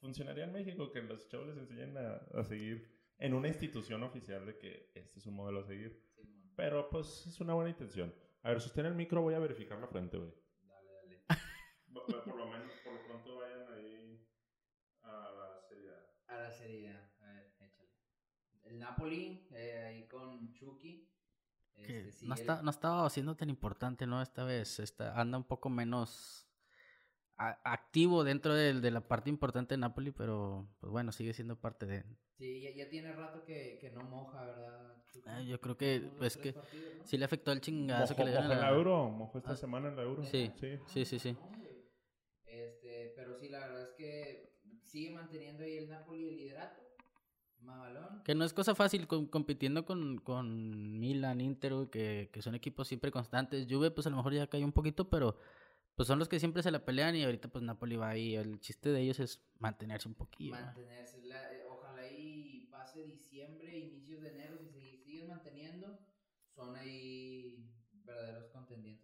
funcionaría 0.00 0.44
en 0.44 0.52
México 0.52 0.92
que 0.92 1.02
los 1.02 1.26
chavos 1.28 1.48
les 1.48 1.58
enseñen 1.58 1.96
a, 1.98 2.20
a 2.38 2.44
seguir 2.44 2.92
en 3.18 3.34
una 3.34 3.48
institución 3.48 4.04
oficial 4.04 4.46
de 4.46 4.56
que 4.58 4.90
este 4.94 5.18
es 5.18 5.26
un 5.26 5.34
modelo 5.34 5.60
a 5.60 5.64
seguir. 5.64 6.00
Pero 6.54 6.88
pues 6.88 7.26
es 7.26 7.40
una 7.40 7.54
buena 7.54 7.70
intención. 7.70 8.14
A 8.42 8.50
ver, 8.50 8.60
si 8.60 8.66
usted 8.66 8.80
en 8.80 8.86
el 8.86 8.94
micro 8.94 9.22
voy 9.22 9.34
a 9.34 9.38
verificar 9.38 9.78
la 9.78 9.86
fuente, 9.86 10.16
güey. 10.18 10.32
Dale, 10.62 10.90
dale. 10.92 11.24
Por 12.24 12.36
lo 12.36 12.46
menos, 12.46 12.72
por 12.82 12.94
lo 12.94 13.04
pronto 13.04 13.36
vayan 13.36 13.60
ahí 13.60 13.61
a 13.61 13.61
la 13.61 13.61
serie. 16.50 16.88
Ahora 16.88 17.08
sería, 17.08 17.28
a 17.28 17.32
ver, 17.32 17.46
échale. 17.60 17.88
El 18.64 18.78
Napoli, 18.78 19.46
eh, 19.52 19.84
ahí 19.86 20.08
con 20.08 20.52
Chucky. 20.54 21.08
Que 21.82 21.98
Este, 22.00 22.12
sigue 22.12 22.28
no, 22.28 22.34
el- 22.34 22.40
está, 22.40 22.62
no 22.62 22.70
estaba 22.70 23.10
siendo 23.10 23.34
tan 23.36 23.50
importante, 23.50 24.06
¿no? 24.06 24.22
Esta 24.22 24.44
vez 24.44 24.78
está, 24.80 25.18
anda 25.20 25.38
un 25.38 25.44
poco 25.44 25.68
menos 25.68 26.46
a- 27.36 27.58
activo 27.64 28.24
dentro 28.24 28.54
del- 28.54 28.80
de, 28.80 28.90
la 28.90 29.00
parte 29.08 29.30
importante 29.30 29.74
de 29.74 29.78
Napoli, 29.78 30.10
pero 30.12 30.68
pues 30.80 30.90
bueno, 30.92 31.10
sigue 31.12 31.32
siendo 31.32 31.56
parte 31.60 31.86
de... 31.86 32.04
Sí, 32.38 32.60
ya, 32.60 32.70
ya 32.70 32.88
tiene 32.88 33.12
rato 33.12 33.44
que, 33.44 33.78
que 33.80 33.90
no 33.90 34.02
moja, 34.02 34.44
¿verdad? 34.44 35.04
Chucky? 35.12 35.28
Ah, 35.28 35.40
yo 35.42 35.60
creo 35.60 35.76
que, 35.76 36.00
dos, 36.00 36.10
pues, 36.18 36.36
que 36.36 36.52
partidos, 36.52 36.98
¿no? 36.98 37.04
Sí 37.06 37.18
le 37.18 37.24
afectó 37.24 37.52
el 37.52 37.60
chingazo 37.60 38.02
Mojó, 38.02 38.14
que 38.16 38.24
le 38.24 38.30
dieron 38.30 38.48
mojó 38.48 38.60
la 38.60 38.70
euro, 38.70 39.08
mojó 39.10 39.38
esta 39.38 39.52
Ah, 39.52 39.56
semana 39.56 39.88
en 39.88 39.96
la 39.96 40.02
euro. 40.02 40.24
sí. 40.24 40.52
sí. 40.60 40.78
Sí, 40.86 41.04
sí, 41.04 41.18
sí. 41.18 41.32
No. 41.32 41.52
Este, 42.46 43.12
pero 43.16 43.34
sí, 43.34 43.48
la 43.48 43.60
verdad 43.60 43.82
es 43.82 43.90
que 43.96 44.51
sigue 44.92 45.10
manteniendo 45.10 45.64
ahí 45.64 45.78
el 45.78 45.88
Napoli 45.88 46.28
el 46.28 46.36
liderato. 46.36 46.82
Mamalón. 47.60 48.22
Que 48.24 48.34
no 48.34 48.44
es 48.44 48.52
cosa 48.52 48.74
fácil 48.74 49.06
com- 49.06 49.26
compitiendo 49.26 49.84
con, 49.84 50.18
con 50.18 50.98
Milan, 50.98 51.40
Inter, 51.40 51.72
que, 51.90 52.28
que 52.32 52.42
son 52.42 52.54
equipos 52.54 52.88
siempre 52.88 53.10
constantes. 53.10 53.66
Juve, 53.70 53.90
pues 53.90 54.06
a 54.06 54.10
lo 54.10 54.16
mejor 54.16 54.34
ya 54.34 54.46
cayó 54.48 54.64
un 54.64 54.72
poquito, 54.72 55.08
pero 55.08 55.38
pues 55.94 56.06
son 56.08 56.18
los 56.18 56.28
que 56.28 56.40
siempre 56.40 56.62
se 56.62 56.70
la 56.72 56.84
pelean 56.84 57.14
y 57.16 57.22
ahorita 57.24 57.48
pues 57.48 57.62
Napoli 57.64 57.96
va 57.96 58.08
ahí. 58.10 58.34
El 58.34 58.58
chiste 58.60 58.90
de 58.90 59.00
ellos 59.00 59.20
es 59.20 59.40
mantenerse 59.58 60.08
un 60.08 60.14
poquillo. 60.14 60.52
Mantenerse. 60.52 61.22
la- 61.22 61.52
eh, 61.52 61.64
ojalá 61.70 62.06
y 62.10 62.66
pase 62.70 63.04
diciembre, 63.04 63.78
inicios 63.78 64.20
de 64.22 64.30
enero, 64.34 64.58
si 64.58 64.68
se 64.68 64.96
siguen 65.04 65.28
manteniendo, 65.28 65.98
son 66.54 66.74
ahí 66.76 67.64
verdaderos 68.04 68.48
contendientes 68.48 69.01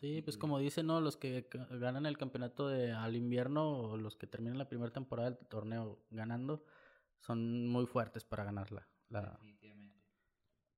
Sí, 0.00 0.22
pues 0.22 0.38
como 0.38 0.58
dicen, 0.58 0.86
¿no? 0.86 1.00
Los 1.00 1.16
que 1.18 1.46
ganan 1.72 2.06
el 2.06 2.16
campeonato 2.16 2.68
de, 2.68 2.92
al 2.92 3.16
invierno 3.16 3.70
o 3.78 3.96
los 3.98 4.16
que 4.16 4.26
terminan 4.26 4.56
la 4.58 4.68
primera 4.68 4.92
temporada 4.92 5.30
del 5.30 5.46
torneo 5.46 6.02
ganando 6.10 6.64
son 7.18 7.68
muy 7.68 7.84
fuertes 7.86 8.24
para 8.24 8.44
ganar 8.44 8.72
la... 8.72 8.88
la... 9.10 9.32
Definitivamente. 9.32 10.00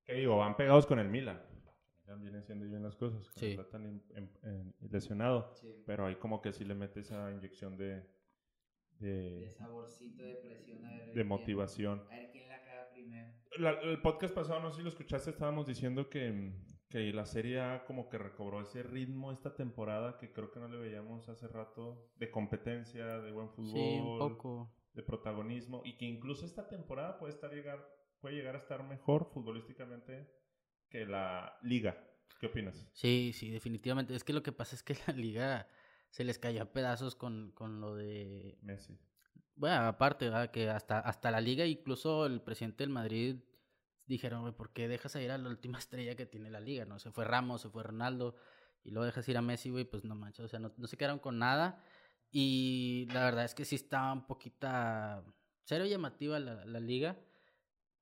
¿Qué 0.05 0.15
digo? 0.15 0.39
Van 0.39 0.57
pegados 0.57 0.87
con 0.87 0.99
el 0.99 1.09
Milan. 1.09 1.41
Zidane 2.03 2.23
viene 2.25 2.39
haciendo 2.39 2.67
bien 2.67 2.83
las 2.83 2.97
cosas, 2.97 3.25
Sí. 3.37 3.53
está 3.53 3.69
tan 3.69 3.87
en- 3.87 4.03
en- 4.17 4.39
en- 4.43 4.75
lesionado. 4.91 5.55
Sí. 5.55 5.69
Pero 5.87 6.07
ahí 6.07 6.17
como 6.17 6.43
que 6.43 6.53
sí 6.53 6.65
le 6.65 6.75
mete 6.75 6.99
esa 7.01 7.31
inyección 7.31 7.77
de, 7.77 8.05
De 8.99 9.41
de, 9.43 9.51
saborcito 9.53 10.25
de 10.25 10.35
presión. 10.35 10.85
A 10.85 10.91
ver, 10.91 11.07
de 11.07 11.13
quién- 11.13 11.29
motivación. 11.29 12.01
A 12.11 12.17
ver 12.17 12.31
quién 12.33 12.49
la 12.49 12.61
caga 12.65 12.89
primero. 12.93 13.33
La- 13.59 13.81
el 13.83 14.03
podcast 14.03 14.35
pasado, 14.35 14.59
no 14.61 14.71
sé 14.73 14.79
si 14.79 14.83
lo 14.83 14.89
escuchaste, 14.89 15.31
estábamos 15.31 15.69
diciendo 15.69 16.11
que, 16.11 16.53
que 16.93 17.11
la 17.15 17.25
Serie 17.25 17.59
A 17.61 17.85
como 17.87 18.11
que 18.11 18.19
recobró 18.19 18.61
ese 18.61 18.83
ritmo 18.83 19.33
esta 19.33 19.55
temporada 19.57 20.19
que 20.19 20.31
creo 20.31 20.51
que 20.51 20.61
no 20.61 20.69
le 20.69 20.77
veíamos 20.77 21.27
hace 21.31 21.49
rato 21.49 22.11
de 22.17 22.31
competencia, 22.31 23.19
de 23.19 23.33
buen 23.33 23.49
fútbol, 23.49 23.73
Sí, 23.73 23.99
un 23.99 24.19
poco. 24.19 24.71
de 24.93 25.03
protagonismo 25.03 25.81
y 25.87 25.97
que 25.97 26.05
incluso 26.05 26.45
esta 26.45 26.69
temporada 26.69 27.19
puede 27.19 27.33
estar 27.33 27.51
llegar 27.51 27.79
puede 28.21 28.37
llegar 28.37 28.55
a 28.55 28.59
estar 28.59 28.85
mejor 28.85 29.31
futbolísticamente 29.33 30.31
que 30.91 31.07
la 31.07 31.57
liga. 31.63 31.97
¿Qué 32.39 32.47
opinas? 32.47 32.87
Sí, 32.93 33.33
sí, 33.33 33.51
definitivamente. 33.51 34.15
Es 34.15 34.23
que 34.23 34.33
lo 34.35 34.43
que 34.43 34.53
pasa 34.53 34.77
es 34.77 34.83
que 34.83 34.95
la 35.09 35.15
liga 35.15 35.67
se 36.11 36.25
les 36.25 36.39
cayó 36.39 36.63
a 36.63 36.73
pedazos 36.73 37.17
con, 37.17 37.53
con 37.53 37.81
lo 37.81 37.95
de... 37.97 38.59
Messi. 38.61 38.99
Bueno, 39.57 39.87
aparte, 39.87 40.27
¿verdad? 40.27 40.51
que 40.51 40.69
hasta, 40.69 40.99
hasta 41.01 41.31
la 41.31 41.41
liga, 41.41 41.65
incluso 41.67 42.27
el 42.27 42.43
presidente 42.43 42.85
del 42.85 42.91
Madrid 42.91 43.37
dijeron, 44.07 44.43
güey, 44.43 44.55
¿por 44.55 44.73
qué 44.73 44.89
dejas 44.89 45.15
ir 45.17 45.31
a 45.31 45.39
la 45.39 45.49
última 45.49 45.79
estrella 45.79 46.17
que 46.17 46.27
tiene 46.27 46.51
la 46.51 46.61
liga? 46.61 46.85
¿no? 46.85 46.99
Se 46.99 47.11
fue 47.11 47.25
Ramos, 47.25 47.63
se 47.63 47.71
fue 47.71 47.83
Ronaldo, 47.83 48.37
y 48.85 48.91
luego 48.91 49.07
dejas 49.07 49.29
ir 49.29 49.37
a 49.37 49.43
Messi, 49.43 49.71
güey, 49.71 49.85
pues 49.85 50.05
no 50.05 50.15
manches, 50.15 50.45
o 50.45 50.49
sea, 50.49 50.59
no, 50.59 50.73
no 50.77 50.87
se 50.87 50.97
quedaron 50.97 51.19
con 51.19 51.39
nada. 51.39 51.85
Y 52.31 53.07
la 53.13 53.25
verdad 53.25 53.45
es 53.45 53.55
que 53.55 53.65
sí 53.65 53.77
estaba 53.77 54.13
un 54.13 54.27
poquita 54.27 55.25
cero 55.65 55.87
llamativa 55.87 56.39
la, 56.39 56.65
la 56.65 56.81
liga. 56.81 57.19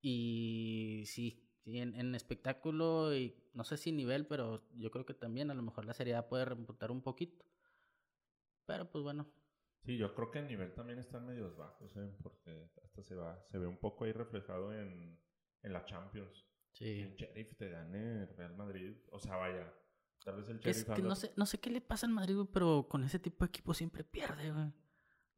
Y 0.01 1.03
sí, 1.07 1.47
sí 1.59 1.79
en, 1.79 1.95
en 1.97 2.15
espectáculo 2.15 3.15
y 3.15 3.37
no 3.53 3.65
sé 3.65 3.77
si 3.77 3.93
nivel, 3.93 4.27
pero 4.27 4.67
yo 4.75 4.91
creo 4.91 5.05
que 5.05 5.15
también 5.15 5.51
a 5.51 5.55
lo 5.55 5.63
mejor 5.63 5.85
la 5.85 5.93
Serie 5.93 6.15
A 6.15 6.29
puede 6.29 6.47
remontar 6.47 6.91
un 6.91 7.03
poquito. 7.03 7.45
Pero 8.67 8.91
pues 8.91 9.03
bueno, 9.03 9.31
Sí, 9.85 9.97
yo 9.97 10.15
creo 10.15 10.31
que 10.31 10.41
el 10.41 10.47
nivel 10.47 10.75
también 10.75 10.99
están 10.99 11.27
medios 11.27 11.57
bajos, 11.57 11.97
¿eh? 11.97 12.15
porque 12.23 12.71
hasta 12.85 13.03
se 13.03 13.15
va, 13.15 13.43
se 13.47 13.59
ve 13.59 13.67
un 13.67 13.79
poco 13.79 14.05
ahí 14.05 14.13
reflejado 14.13 14.75
en, 14.75 15.19
en 15.63 15.73
la 15.73 15.85
Champions. 15.85 16.47
Que 16.73 16.85
sí. 16.85 17.01
el 17.03 17.15
Sheriff 17.15 17.57
te 17.57 17.69
gane 17.69 18.23
el 18.23 18.29
Real 18.37 18.55
Madrid. 18.57 18.97
O 19.11 19.19
sea, 19.19 19.37
vaya. 19.37 19.73
Tal 20.25 20.37
vez 20.37 20.49
el 20.49 20.61
Que 20.61 20.71
es 20.71 20.79
Sheriff 20.85 20.97
que 20.97 21.03
no 21.03 21.15
sé, 21.17 21.33
no 21.37 21.47
sé 21.47 21.59
qué 21.59 21.71
le 21.71 21.81
pasa 21.81 22.07
al 22.07 22.13
Madrid, 22.13 22.35
güey, 22.37 22.49
pero 22.53 22.87
con 22.89 23.05
ese 23.05 23.19
tipo 23.19 23.45
de 23.45 23.49
equipo 23.49 23.75
siempre 23.75 24.05
pierde, 24.05 24.53
güey. 24.53 24.73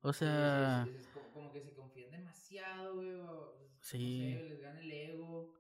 O 0.01 0.13
Sí, 0.13 0.19
sí, 0.21 0.25
sea, 0.25 0.85
sí, 0.87 0.93
sí, 0.93 0.99
es 0.99 1.07
como, 1.09 1.31
como 1.33 1.53
que 1.53 1.61
se 1.63 1.73
confían 1.75 2.11
demasiado, 2.11 2.95
güey. 2.97 3.13
o, 3.15 3.55
pues, 3.57 3.71
Sí. 3.83 4.33
No 4.35 4.41
sé, 4.41 4.49
les 4.49 4.61
gana 4.61 4.81
el 4.81 4.93
ego. 4.93 5.55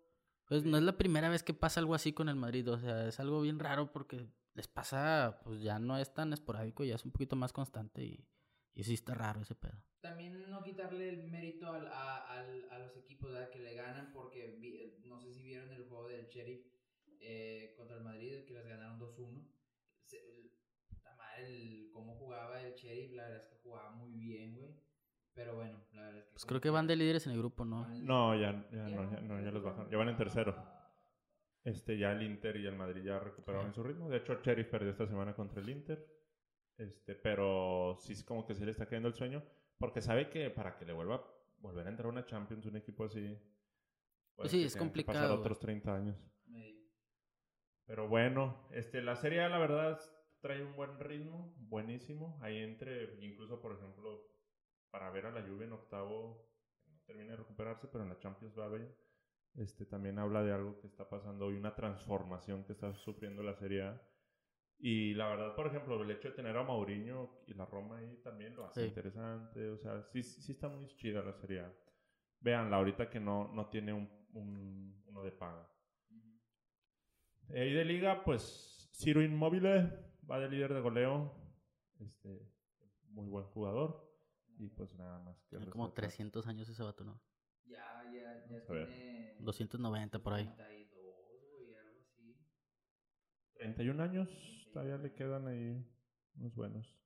pues 0.46 0.64
no 0.64 0.76
es 0.76 0.82
la 0.82 0.96
primera 0.96 1.28
vez 1.28 1.42
que 1.42 1.54
pasa 1.54 1.80
algo 1.80 1.94
así 1.94 2.12
con 2.12 2.28
el 2.28 2.36
Madrid. 2.36 2.68
O 2.70 2.78
sea, 2.78 3.06
es 3.08 3.18
algo 3.20 3.40
bien 3.40 3.58
raro 3.58 3.92
porque 3.92 4.26
les 4.54 4.68
pasa, 4.68 5.40
pues 5.44 5.62
ya 5.62 5.78
no 5.78 5.96
es 5.98 6.12
tan 6.12 6.32
esporádico, 6.32 6.84
ya 6.84 6.96
es 6.96 7.04
un 7.04 7.12
poquito 7.12 7.36
más 7.36 7.52
constante 7.52 8.04
y, 8.04 8.28
y 8.74 8.82
sí 8.84 8.94
está 8.94 9.14
raro 9.14 9.40
ese 9.42 9.54
pedo. 9.54 9.80
También 10.02 10.50
no 10.50 10.62
quitarle 10.64 11.08
el 11.10 11.30
mérito 11.30 11.68
al- 11.72 11.86
a, 11.86 12.26
al- 12.32 12.68
a 12.70 12.78
los 12.80 12.96
equipos 12.96 13.30
¿verdad? 13.32 13.50
que 13.50 13.60
le 13.60 13.74
ganan, 13.74 14.12
porque 14.12 14.56
vi- 14.60 14.76
eh, 14.76 15.00
no 15.04 15.18
sé 15.20 15.32
si 15.32 15.42
vieron 15.42 15.70
el 15.70 15.84
juego 15.88 16.08
del 16.08 16.26
Sheriff 16.26 16.66
eh, 17.20 17.72
contra 17.76 17.96
el 17.98 18.02
Madrid, 18.02 18.44
que 18.44 18.52
les 18.52 18.66
ganaron 18.66 18.98
2-1. 18.98 19.46
Se- 20.04 20.50
el- 21.38 21.90
cómo 21.92 22.14
jugaba 22.16 22.60
el 22.60 22.74
Sheriff, 22.74 23.12
la 23.12 23.22
verdad 23.28 23.44
es 23.44 23.48
que 23.48 23.62
jugaba 23.62 23.90
muy 23.92 24.12
bien, 24.12 24.56
güey. 24.56 24.74
Pero 25.34 25.54
bueno, 25.54 25.78
la 25.92 26.02
verdad 26.02 26.18
es 26.18 26.24
que. 26.26 26.32
Pues 26.32 26.46
creo 26.46 26.60
que 26.60 26.70
van 26.70 26.86
de 26.88 26.96
líderes 26.96 27.26
en 27.26 27.32
el 27.32 27.38
grupo, 27.38 27.64
¿no? 27.64 27.86
No, 27.88 28.34
ya, 28.38 28.68
ya, 28.72 28.88
no, 28.88 29.10
ya, 29.10 29.20
no, 29.20 29.40
ya 29.42 29.50
los 29.52 29.62
bajaron. 29.62 29.88
Ya 29.90 29.96
van 29.96 30.08
en 30.08 30.16
tercero. 30.16 30.54
Este, 31.64 31.96
ya 31.96 32.10
el 32.12 32.22
Inter 32.24 32.56
y 32.56 32.66
el 32.66 32.74
Madrid 32.76 33.02
ya 33.04 33.20
recuperaron 33.20 33.70
Sí. 33.70 33.76
su 33.76 33.82
ritmo. 33.84 34.10
De 34.10 34.16
hecho, 34.18 34.32
el 34.32 34.42
Sheriff 34.42 34.66
perdió 34.68 34.90
esta 34.90 35.06
semana 35.06 35.32
contra 35.34 35.62
el 35.62 35.68
Inter. 35.70 36.04
Este, 36.76 37.14
pero 37.14 37.96
sí 38.00 38.12
es 38.14 38.24
como 38.24 38.44
que 38.44 38.54
se 38.54 38.64
le 38.64 38.72
está 38.72 38.84
cayendo 38.86 39.08
el 39.08 39.14
sueño. 39.14 39.42
Porque 39.82 40.00
sabe 40.00 40.30
que 40.30 40.48
para 40.48 40.76
que 40.76 40.84
le 40.84 40.92
vuelva 40.92 41.26
volver 41.58 41.84
a 41.86 41.90
entrar 41.90 42.06
a 42.06 42.10
una 42.10 42.24
Champions, 42.24 42.66
un 42.66 42.76
equipo 42.76 43.04
así. 43.04 43.36
puede 44.36 44.48
Sí, 44.48 44.60
que 44.60 44.66
es 44.66 44.76
complicado, 44.76 45.18
Pasar 45.18 45.38
otros 45.38 45.58
30 45.58 45.92
años. 45.92 46.16
Pero 47.84 48.08
bueno, 48.08 48.68
este, 48.70 49.02
la 49.02 49.16
Serie 49.16 49.42
A, 49.42 49.48
la 49.48 49.58
verdad, 49.58 50.00
trae 50.40 50.62
un 50.62 50.76
buen 50.76 51.00
ritmo, 51.00 51.52
buenísimo. 51.58 52.38
Ahí 52.42 52.58
entre, 52.58 53.18
incluso, 53.26 53.60
por 53.60 53.72
ejemplo, 53.72 54.24
para 54.90 55.10
ver 55.10 55.26
a 55.26 55.32
la 55.32 55.42
Juve 55.42 55.64
en 55.64 55.72
octavo, 55.72 56.48
no 56.86 57.00
termina 57.04 57.32
de 57.32 57.38
recuperarse, 57.38 57.88
pero 57.88 58.04
en 58.04 58.10
la 58.10 58.20
Champions 58.20 58.56
va 58.56 58.68
bien. 58.68 58.94
Este, 59.56 59.84
también 59.84 60.20
habla 60.20 60.44
de 60.44 60.52
algo 60.52 60.78
que 60.78 60.86
está 60.86 61.08
pasando 61.08 61.46
hoy, 61.46 61.56
una 61.56 61.74
transformación 61.74 62.64
que 62.64 62.72
está 62.72 62.94
sufriendo 62.94 63.42
la 63.42 63.56
Serie 63.56 63.82
A. 63.82 64.02
Y 64.84 65.14
la 65.14 65.28
verdad, 65.28 65.54
por 65.54 65.68
ejemplo, 65.68 66.02
el 66.02 66.10
hecho 66.10 66.28
de 66.30 66.34
tener 66.34 66.56
a 66.56 66.64
Mourinho 66.64 67.44
y 67.46 67.54
la 67.54 67.64
Roma 67.66 67.98
ahí 67.98 68.16
también 68.24 68.56
lo 68.56 68.66
hace 68.66 68.80
Sí. 68.82 68.88
interesante. 68.88 69.68
O 69.70 69.78
sea, 69.78 70.02
sí, 70.12 70.22
sí 70.24 70.50
está 70.52 70.68
muy 70.68 70.88
chida 70.96 71.22
la 71.22 71.32
Serie. 71.34 71.64
Veanla, 72.40 72.78
ahorita 72.78 73.08
que 73.08 73.20
no, 73.20 73.46
no 73.54 73.68
tiene 73.68 73.92
un, 73.92 74.10
un- 74.32 75.02
uno 75.06 75.22
de 75.22 75.30
paga. 75.30 75.70
Eh, 77.50 77.68
y 77.68 77.72
de 77.74 77.84
liga, 77.84 78.24
pues 78.24 78.90
Ciro 78.94 79.22
Inmóvil 79.22 79.64
va 80.28 80.38
de 80.40 80.48
líder 80.48 80.74
de 80.74 80.80
goleo. 80.80 81.32
Este, 82.00 82.40
muy 83.10 83.28
buen 83.28 83.44
jugador. 83.46 84.10
Y 84.58 84.68
pues 84.70 84.94
nada 84.96 85.20
más 85.20 85.40
que 85.44 85.56
Tiene 85.58 85.70
como 85.70 85.84
resaltar. 85.86 86.04
300 86.08 86.46
años 86.48 86.68
ese 86.68 86.82
vato, 86.82 87.04
¿no? 87.04 87.20
Ya, 87.66 88.02
ya, 88.12 88.46
ya 88.50 88.66
tiene. 88.66 89.36
290 89.38 90.18
por 90.18 90.32
ahí. 90.34 90.44
32, 90.56 91.14
güey, 91.52 91.74
algo 91.76 92.00
así. 92.00 92.36
31 93.62 94.02
años, 94.02 94.28
todavía 94.72 94.96
le 94.96 95.14
quedan 95.14 95.46
ahí 95.46 95.86
unos 96.34 96.54
buenos. 96.56 96.98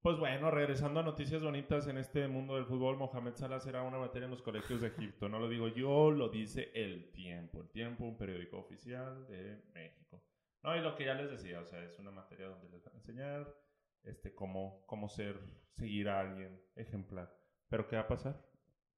Pues 0.00 0.18
bueno, 0.18 0.50
regresando 0.50 1.00
a 1.00 1.02
noticias 1.02 1.42
bonitas 1.42 1.86
en 1.86 1.98
este 1.98 2.26
mundo 2.26 2.56
del 2.56 2.64
fútbol, 2.64 2.96
Mohamed 2.96 3.34
Salah 3.34 3.60
será 3.60 3.82
una 3.82 3.98
materia 3.98 4.24
en 4.24 4.32
los 4.32 4.42
colegios 4.42 4.80
de 4.80 4.88
Egipto. 4.88 5.28
No 5.28 5.38
lo 5.38 5.48
digo 5.48 5.68
yo, 5.68 6.10
lo 6.10 6.28
dice 6.28 6.72
El 6.74 7.12
Tiempo. 7.12 7.60
El 7.60 7.68
Tiempo, 7.68 8.04
un 8.04 8.16
periódico 8.16 8.58
oficial 8.58 9.28
de 9.28 9.62
México. 9.74 10.24
No, 10.62 10.74
y 10.76 10.80
lo 10.80 10.96
que 10.96 11.04
ya 11.04 11.14
les 11.14 11.30
decía, 11.30 11.60
o 11.60 11.66
sea, 11.66 11.84
es 11.84 11.98
una 11.98 12.10
materia 12.10 12.46
donde 12.46 12.70
les 12.70 12.82
van 12.82 12.94
a 12.94 12.98
enseñar 12.98 13.54
este, 14.02 14.34
cómo, 14.34 14.82
cómo 14.86 15.08
ser, 15.08 15.38
seguir 15.76 16.08
a 16.08 16.20
alguien 16.20 16.60
ejemplar. 16.74 17.30
¿Pero 17.68 17.86
qué 17.86 17.96
va 17.96 18.02
a 18.02 18.08
pasar? 18.08 18.44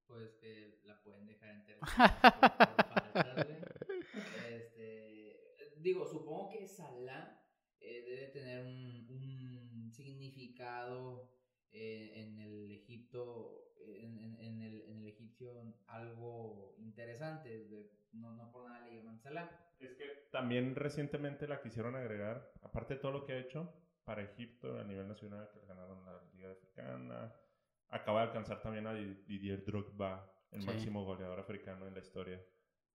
Pues 0.06 0.32
que 0.36 0.80
la 0.84 1.02
pueden 1.02 1.26
dejar 1.26 1.50
en 1.50 1.64
tercera 1.66 2.20
por, 2.20 2.66
por 2.66 2.94
faltas, 2.94 3.34
güey. 3.34 3.58
Este, 4.48 5.73
digo, 5.84 6.06
supongo 6.06 6.50
que 6.50 6.66
Salah 6.66 7.40
eh, 7.78 8.02
debe 8.08 8.26
tener 8.28 8.64
un, 8.64 9.06
un 9.10 9.92
significado 9.92 11.30
eh, 11.70 12.12
en 12.22 12.38
el 12.40 12.70
Egipto, 12.72 13.74
en, 13.86 14.18
en- 14.18 14.40
en 14.40 14.62
el, 14.62 14.82
en 14.88 14.98
el 15.02 15.08
egipcio 15.08 15.52
algo 15.86 16.74
interesante. 16.78 17.48
de- 17.68 17.90
no, 18.12 18.32
no 18.36 18.50
por 18.52 18.64
nada 18.68 18.86
le 18.86 18.96
llaman 18.96 19.18
Salah. 19.20 19.50
Es 19.80 19.94
que 19.96 20.28
también 20.30 20.74
recientemente 20.76 21.46
la 21.48 21.60
quisieron 21.60 21.96
agregar, 21.96 22.52
aparte 22.62 22.94
de 22.94 23.00
todo 23.00 23.12
lo 23.12 23.24
que 23.26 23.32
ha 23.32 23.38
hecho 23.38 23.72
para 24.04 24.22
Egipto 24.22 24.78
a 24.78 24.84
nivel 24.84 25.08
nacional, 25.08 25.50
que 25.52 25.58
le 25.60 25.66
ganaron 25.66 26.04
la 26.04 26.22
Liga 26.32 26.52
Africana, 26.52 27.34
acaba 27.88 28.20
de 28.22 28.26
alcanzar 28.28 28.62
también 28.62 28.86
a 28.86 28.94
Di- 28.94 29.24
Didier 29.26 29.64
Drogba, 29.64 30.30
el 30.52 30.60
Sí. 30.60 30.66
máximo 30.66 31.04
goleador 31.04 31.40
africano 31.40 31.86
en 31.88 31.94
la 31.94 32.00
historia 32.00 32.40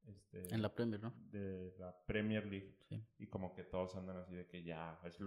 este, 0.07 0.53
En 0.53 0.61
la 0.61 0.73
Premier, 0.73 1.01
¿no? 1.01 1.13
de 1.31 1.73
la 1.77 1.95
Premier 2.05 2.45
League. 2.45 2.75
Sí. 2.89 3.03
Y 3.19 3.27
como 3.27 3.53
que 3.53 3.63
todos 3.63 3.95
andan 3.95 4.17
así 4.17 4.33
de 4.35 4.47
que 4.47 4.63
ya... 4.63 4.99
es 5.03 5.17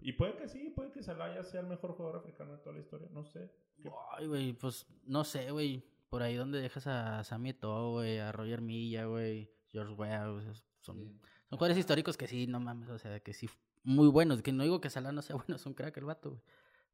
Y 0.00 0.12
puede 0.14 0.36
que 0.36 0.48
sí, 0.48 0.70
puede 0.74 0.90
que 0.90 1.02
Salah 1.02 1.34
ya 1.34 1.44
sea 1.44 1.60
el 1.60 1.66
mejor 1.66 1.92
jugador 1.92 2.16
africano 2.16 2.52
de 2.52 2.58
toda 2.58 2.74
la 2.76 2.80
historia, 2.82 3.08
no 3.12 3.24
sé. 3.24 3.50
¿Qué- 3.82 3.90
Ay, 4.16 4.26
güey, 4.26 4.52
pues 4.54 4.86
no 5.04 5.24
sé, 5.24 5.50
güey. 5.50 5.84
Por 6.10 6.22
ahí 6.22 6.36
donde 6.36 6.60
dejas 6.60 6.86
a 6.86 7.24
Sammy 7.24 7.50
Eto'o, 7.50 7.92
güey, 7.94 8.18
a 8.18 8.30
Roger 8.32 8.60
Milla, 8.60 9.04
güey, 9.06 9.50
George 9.70 9.94
Weah, 9.94 10.30
o 10.30 10.40
sea, 10.40 10.52
son, 10.80 10.96
Sí. 10.96 11.04
son 11.48 11.58
jugadores 11.58 11.78
históricos 11.78 12.16
que 12.16 12.28
sí, 12.28 12.46
no 12.46 12.60
mames, 12.60 12.88
o 12.88 12.98
sea, 12.98 13.18
que 13.20 13.32
sí, 13.32 13.48
muy 13.82 14.08
buenos. 14.08 14.40
Que 14.42 14.52
no 14.52 14.62
digo 14.62 14.80
que 14.80 14.90
Salah 14.90 15.10
no 15.12 15.22
sea 15.22 15.34
bueno, 15.44 15.56
es 15.56 15.66
un 15.66 15.74
crack 15.74 15.96
el 15.96 16.04
vato, 16.04 16.30
güey. 16.30 16.42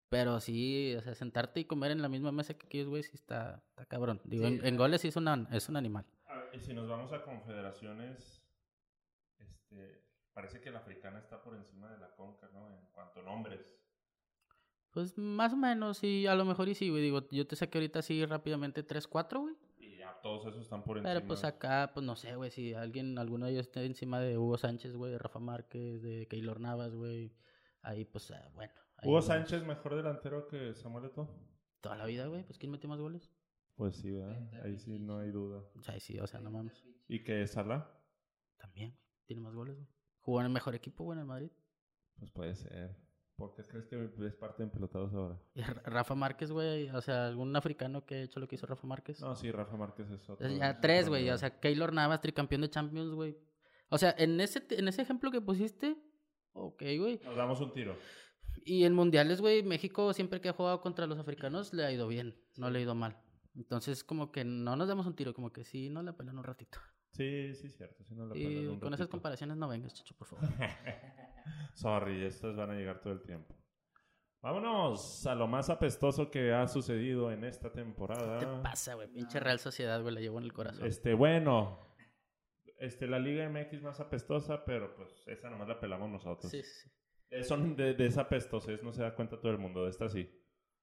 Pero 0.09 0.41
sí, 0.41 0.95
o 0.97 1.03
sea, 1.03 1.15
sentarte 1.15 1.61
y 1.61 1.65
comer 1.67 1.93
en 1.93 2.03
la 2.03 2.09
misma 2.09 2.33
mesa 2.33 2.55
que 2.55 2.67
aquellos, 2.67 2.89
güey, 2.89 3.03
sí 3.05 3.13
está, 3.15 3.63
está 3.69 3.85
cabrón. 3.87 4.21
Digo, 4.25 4.49
Sí, 4.49 4.59
en 4.63 4.77
goles 4.77 5.01
sí 5.03 5.09
es, 5.09 5.15
una, 5.17 5.47
es 5.53 5.69
un 5.69 5.77
animal. 5.77 6.05
Y 6.53 6.61
si 6.61 6.75
nos 6.75 6.89
vamos 6.89 7.13
a 7.13 7.23
confederaciones, 7.23 8.43
este, 9.39 10.05
parece 10.33 10.61
que 10.61 10.71
la 10.71 10.79
africana 10.79 11.19
está 11.19 11.43
por 11.43 11.55
encima 11.55 11.91
de 11.91 11.99
la 11.99 12.15
conca, 12.15 12.49
¿no? 12.53 12.69
En 12.71 12.87
cuanto 12.93 13.21
a 13.21 13.23
nombres. 13.23 13.77
Pues 14.91 15.17
más 15.17 15.53
o 15.53 15.57
menos, 15.57 15.99
sí, 15.99 16.27
a 16.27 16.35
lo 16.35 16.45
mejor 16.45 16.69
y 16.69 16.75
sí, 16.75 16.91
güey. 16.91 17.03
Digo, 17.03 17.29
yo 17.31 17.47
te 17.47 17.55
saqué 17.55 17.79
ahorita 17.79 18.01
así 18.01 18.25
rápidamente 18.27 18.85
3-4, 18.85 19.41
güey. 19.41 19.55
Y 19.79 19.97
ya 19.97 20.19
todos 20.21 20.47
esos 20.47 20.63
están 20.63 20.83
por 20.83 20.99
encima. 20.99 21.15
Pero 21.15 21.27
pues 21.27 21.45
acá, 21.45 21.93
pues 21.95 22.05
no 22.05 22.17
sé, 22.17 22.35
güey, 22.35 22.51
si 22.51 22.75
alguien, 22.75 23.17
alguno 23.19 23.47
de 23.47 23.53
ellos 23.53 23.67
está 23.67 23.83
encima 23.83 24.21
de 24.21 24.37
Hugo 24.37 24.59
Sánchez, 24.59 24.97
güey, 24.97 25.13
de 25.13 25.19
Rafa 25.19 25.39
Márquez, 25.39 26.03
de 26.03 26.27
Keylor 26.27 26.59
Navas, 26.59 26.95
güey. 26.95 27.33
Ahí, 27.83 28.05
pues, 28.05 28.31
ah, 28.33 28.51
bueno. 28.55 28.73
ahí 28.97 29.09
Hugo 29.09 29.15
vamos. 29.15 29.27
Sánchez 29.27 29.65
mejor 29.65 29.95
delantero 29.95 30.49
que 30.49 30.75
Samuel 30.75 31.07
Eto'o. 31.07 31.29
Toda 31.81 31.97
la 31.97 32.07
vida, 32.07 32.27
güey, 32.27 32.43
pues 32.43 32.59
¿quién 32.59 32.73
metió 32.73 32.91
más 32.91 33.01
goles? 33.01 33.31
Pues 33.77 33.97
sí, 33.97 34.11
¿verdad? 34.11 34.63
Ahí 34.65 34.79
sí 34.79 34.99
no 34.99 35.19
hay 35.19 35.31
duda. 35.31 35.65
O 35.75 35.83
sea, 35.83 35.95
ahí 35.95 36.01
sí, 36.01 36.19
o 36.19 36.27
sea, 36.27 36.41
no 36.41 36.51
mames. 36.51 36.85
¿Y 37.09 37.25
que 37.25 37.47
Salah? 37.47 37.91
También, 38.59 38.91
güey. 38.91 39.13
tiene 39.27 39.43
más 39.43 39.55
goles, 39.55 39.77
güey. 39.77 39.89
Jugó 40.21 40.41
en 40.41 40.47
el 40.47 40.53
mejor 40.53 40.75
equipo, 40.75 41.05
güey, 41.05 41.17
en 41.17 41.21
el 41.21 41.27
Madrid. 41.27 41.51
Pues 42.19 42.31
puede 42.31 42.55
ser. 42.55 42.95
¿Por 43.37 43.55
qué 43.55 43.63
crees 43.63 43.87
que 43.87 44.27
es 44.27 44.35
parte 44.35 44.65
de 44.65 44.69
pelotados 44.69 45.15
ahora? 45.15 45.41
Y 45.55 45.63
Rafa 45.63 46.15
Márquez, 46.15 46.53
güey, 46.53 46.91
o 46.91 47.01
sea, 47.01 47.29
algún 47.29 47.57
africano 47.57 48.05
que 48.05 48.17
ha 48.17 48.23
hecho 48.25 48.39
lo 48.39 48.47
que 48.47 48.57
hizo 48.57 48.67
Rafa 48.67 48.87
Márquez. 48.87 49.19
No, 49.23 49.35
sí, 49.35 49.51
Rafa 49.51 49.79
Márquez 49.79 50.11
es 50.11 50.29
otro. 50.29 50.47
Es 50.47 50.53
es 50.53 50.59
ya 50.59 50.79
tres, 50.79 51.09
güey, 51.09 51.31
o 51.31 51.39
sea, 51.39 51.59
Keylor 51.59 51.95
Navas, 51.95 52.21
tricampeón 52.21 52.61
de 52.61 52.69
Champions, 52.69 53.15
güey. 53.15 53.39
O 53.89 53.97
sea, 53.97 54.15
en 54.19 54.39
ese, 54.43 54.63
en 54.71 54.89
ese 54.89 55.01
ejemplo 55.01 55.31
que 55.31 55.41
pusiste, 55.41 55.97
ok, 56.53 56.83
güey. 56.99 57.19
Nos 57.25 57.37
damos 57.37 57.61
un 57.63 57.73
tiro. 57.73 57.97
Y 58.63 58.85
en 58.85 58.95
mundiales, 58.95 59.41
güey, 59.41 59.63
México 59.63 60.13
siempre 60.13 60.43
que 60.43 60.51
ha 60.51 60.53
jugado 60.53 60.83
contra 60.83 61.07
los 61.07 61.19
africanos 61.19 61.73
le 61.73 61.87
ha 61.87 61.93
ido 61.93 62.09
bien, 62.09 62.39
no 62.59 62.69
le 62.69 62.81
ha 62.81 62.83
ido 62.83 62.95
mal. 62.95 63.17
Entonces, 63.55 64.05
como 64.05 64.31
que 64.31 64.45
no 64.45 64.77
nos 64.77 64.89
damos 64.89 65.07
un 65.07 65.17
tiro, 65.17 65.35
como 65.35 65.53
que 65.53 65.65
sí, 65.65 65.91
no 65.91 66.03
la 66.03 66.17
pelan 66.17 66.39
un 66.39 66.45
ratito. 66.45 66.79
Sí, 67.13 67.55
sí, 67.55 67.69
cierto. 67.71 68.05
Sí 68.05 68.15
nos 68.15 68.29
la 68.29 68.37
Y 68.37 68.67
un 68.67 68.79
con 68.79 68.89
esas 68.89 69.01
ratito. 69.01 69.11
comparaciones 69.11 69.57
no 69.57 69.69
vengas, 69.69 69.93
chicho, 69.95 70.15
por 70.17 70.29
favor. 70.29 70.45
Sorry, 71.75 72.25
estas 72.25 72.55
van 72.57 72.71
a 72.71 72.75
llegar 72.75 73.01
todo 73.01 73.13
el 73.13 73.23
tiempo. 73.23 73.55
Vámonos 74.43 75.27
a 75.27 75.35
lo 75.35 75.47
más 75.47 75.69
apestoso 75.69 76.31
que 76.31 76.53
ha 76.53 76.67
sucedido 76.67 77.31
en 77.31 77.45
esta 77.45 77.73
temporada. 77.73 78.39
¿Qué 78.39 78.47
te 78.47 78.63
pasa, 78.63 78.95
güey? 78.95 79.09
Pinche 79.09 79.39
Real 79.39 79.59
Sociedad, 79.59 80.01
güey, 80.01 80.15
la 80.15 80.21
llevo 80.21 80.39
en 80.39 80.45
el 80.45 80.53
corazón. 80.53 80.87
Este, 80.87 81.13
bueno. 81.15 81.79
Este, 82.79 83.07
la 83.07 83.19
Liga 83.19 83.47
MX 83.51 83.83
más 83.83 84.01
apestosa, 84.01 84.65
pero 84.65 84.95
pues 84.97 85.11
esa 85.27 85.51
nomás 85.51 85.69
la 85.69 85.79
pelamos 85.79 86.09
nosotros. 86.09 86.51
Sí, 86.51 86.63
sí, 86.63 86.89
son 87.45 87.77
de, 87.77 87.93
de 87.93 88.07
esa 88.07 88.23
apestosez, 88.23 88.83
no 88.83 88.93
se 88.95 89.03
da 89.03 89.15
cuenta 89.15 89.39
todo 89.39 89.53
el 89.53 89.59
mundo. 89.59 89.85
De 89.85 89.91
esta 89.91 90.09
sí. 90.09 90.40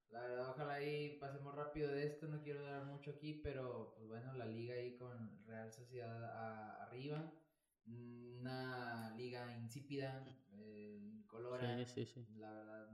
La 0.10 0.22
verdad, 0.22 0.50
ojalá 0.52 0.74
ahí 0.76 1.18
pasemos 1.20 1.54
rápido 1.54 1.92
de 1.92 2.06
esto, 2.06 2.28
no 2.28 2.42
quiero 2.42 2.64
dar 2.64 2.86
mucho 2.86 3.12
aquí, 3.12 3.34
pero 3.34 3.94
pues 3.96 4.08
bueno, 4.08 4.34
la 4.34 4.46
liga 4.46 4.76
ahí 4.76 4.96
con 4.96 5.44
Real 5.46 5.72
Sociedad 5.72 6.24
a- 6.24 6.84
arriba, 6.84 7.30
una 7.86 9.12
liga 9.12 9.52
insípida, 9.52 10.24
eh, 10.52 11.24
colora, 11.28 11.78
Sí, 11.86 12.06
sí, 12.06 12.06
sí. 12.06 12.26
la 12.38 12.52
verdad, 12.52 12.90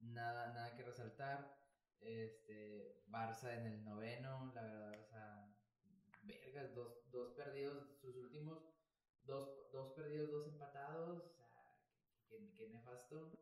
nada, 0.00 0.48
nada 0.48 0.74
que 0.74 0.82
resaltar, 0.82 1.56
este, 2.00 3.02
Barça 3.06 3.54
en 3.54 3.66
el 3.66 3.82
noveno, 3.82 4.50
la 4.52 4.62
verdad, 4.62 5.00
o 5.00 5.04
sea, 5.04 5.46
vergas, 6.22 6.74
dos, 6.74 7.10
dos 7.10 7.30
perdidos, 7.30 7.86
sus 8.00 8.16
últimos, 8.16 8.60
dos, 9.22 9.70
dos 9.70 9.90
perdidos, 9.94 10.30
dos 10.30 10.46
empatados, 10.46 11.18
o 11.24 11.30
sea, 11.30 11.78
qué, 12.28 12.52
qué 12.54 12.66
nefasto. 12.68 13.32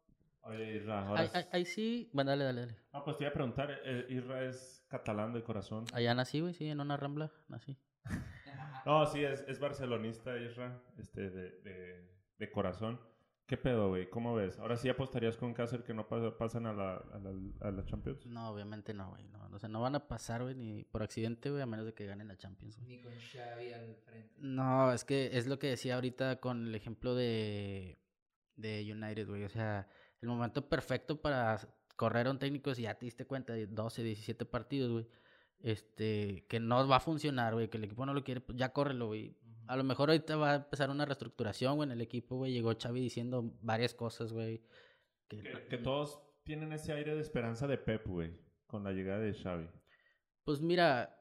Oye, 0.43 0.77
Isra, 0.77 1.07
ahora. 1.07 1.21
Ahí, 1.23 1.29
ahí- 1.35 1.47
ahí 1.53 1.65
sí, 1.65 2.11
bueno, 2.13 2.31
dale, 2.31 2.45
dale, 2.45 2.61
dale. 2.63 2.77
Ah, 2.93 3.05
pues 3.05 3.17
te 3.19 3.25
iba 3.25 3.31
a 3.31 3.35
preguntar, 3.35 3.71
eh, 3.85 4.07
Isra 4.09 4.45
es 4.45 4.85
catalán 4.89 5.33
de 5.33 5.43
corazón. 5.43 5.85
Allá 5.93 6.15
nací, 6.15 6.41
güey, 6.41 6.55
sí, 6.55 6.67
en 6.69 6.81
una 6.81 6.97
rambla, 6.97 7.31
nací. 7.49 7.77
No, 8.87 9.05
sí, 9.07 9.23
es, 9.23 9.45
es 9.47 9.61
barcelonista, 9.61 10.39
Isra, 10.39 10.83
este, 10.99 11.29
de, 11.31 11.51
de, 11.61 12.11
de 12.39 12.51
corazón. 12.51 12.99
¿Qué 13.47 13.59
pedo, 13.59 13.89
güey? 13.91 14.09
¿Cómo 14.09 14.35
ves? 14.35 14.59
Ahora 14.59 14.77
sí 14.77 14.89
apostarías 14.89 15.37
con 15.37 15.53
Cáceres 15.53 15.85
que 15.85 15.93
no 15.93 16.09
pas- 16.09 16.35
pasan 16.39 16.65
a 16.67 16.73
la, 16.73 16.95
a 16.95 17.19
la, 17.19 17.31
a 17.69 17.71
la 17.73 17.85
Champions. 17.85 18.25
No, 18.27 18.49
obviamente 18.51 18.95
no, 18.95 19.11
güey. 19.11 19.29
No, 19.29 19.47
o 19.53 19.59
sea, 19.59 19.69
no 19.69 19.83
van 19.83 19.97
a 19.97 20.09
pasar, 20.09 20.43
güey, 20.45 20.55
ni 20.55 20.85
por 20.85 21.03
accidente, 21.03 21.51
güey, 21.51 21.61
a 21.61 21.67
menos 21.67 21.85
de 21.85 21.93
que 21.93 22.07
ganen 22.07 22.29
la 22.29 22.39
Champions, 22.39 22.79
güey. 22.79 22.89
Ni 22.89 23.03
con 23.03 23.13
Xavi 23.19 23.73
al 23.73 23.97
frente. 23.97 24.35
No, 24.39 24.93
es 24.93 25.05
que 25.05 25.37
es 25.37 25.47
lo 25.47 25.59
que 25.59 25.67
decía 25.67 25.97
ahorita 25.97 26.41
con 26.41 26.69
el 26.69 26.75
ejemplo 26.75 27.15
de, 27.15 27.99
de 28.57 28.89
United, 28.91 29.29
güey. 29.29 29.45
O 29.45 29.49
sea, 29.51 29.89
el 30.23 30.29
momento 30.29 30.69
perfecto 30.69 31.21
para 31.21 31.59
correr 31.97 32.27
a 32.27 32.31
un 32.31 32.39
técnico, 32.39 32.75
si 32.75 32.83
ya 32.83 32.95
te 32.95 33.07
diste 33.07 33.27
cuenta 33.27 33.53
de 33.53 33.67
12, 33.67 34.03
17 34.03 34.45
partidos, 34.47 34.91
güey. 34.93 35.07
Este, 35.63 36.47
que 36.49 36.59
no 36.59 36.89
va 36.89 36.97
a 36.97 37.01
funcionar, 37.01 37.53
güey, 37.53 37.69
que 37.69 37.77
el 37.77 37.85
equipo 37.85 38.07
no 38.07 38.15
lo 38.15 38.25
quiere, 38.25 38.41
pues 38.41 38.57
ya 38.57 38.73
córrelo, 38.73 39.09
güey. 39.09 39.37
A 39.67 39.77
lo 39.77 39.85
mejor 39.85 40.09
ahorita 40.09 40.37
va 40.37 40.53
a 40.53 40.55
empezar 40.57 40.89
una 40.91 41.05
reestructuración, 41.05 41.77
güey, 41.77 41.87
en 41.87 41.93
el 41.93 42.01
equipo, 42.01 42.37
güey. 42.37 42.53
Llegó 42.53 42.73
Xavi 42.75 43.01
diciendo 43.01 43.53
varias 43.61 43.95
cosas, 43.95 44.33
güey. 44.33 44.63
que- 45.29 45.43
Que, 45.43 45.67
que 45.69 45.79
todos 45.79 46.19
tienen 46.45 46.73
ese 46.73 46.93
aire 46.93 47.15
de 47.15 47.21
esperanza 47.21 47.67
de 47.69 47.77
Pep, 47.79 48.07
güey, 48.07 48.33
con 48.67 48.83
la 48.83 48.93
llegada 48.93 49.21
de 49.21 49.35
Xavi. 49.35 49.69
Pues 50.45 50.61
mira, 50.61 51.15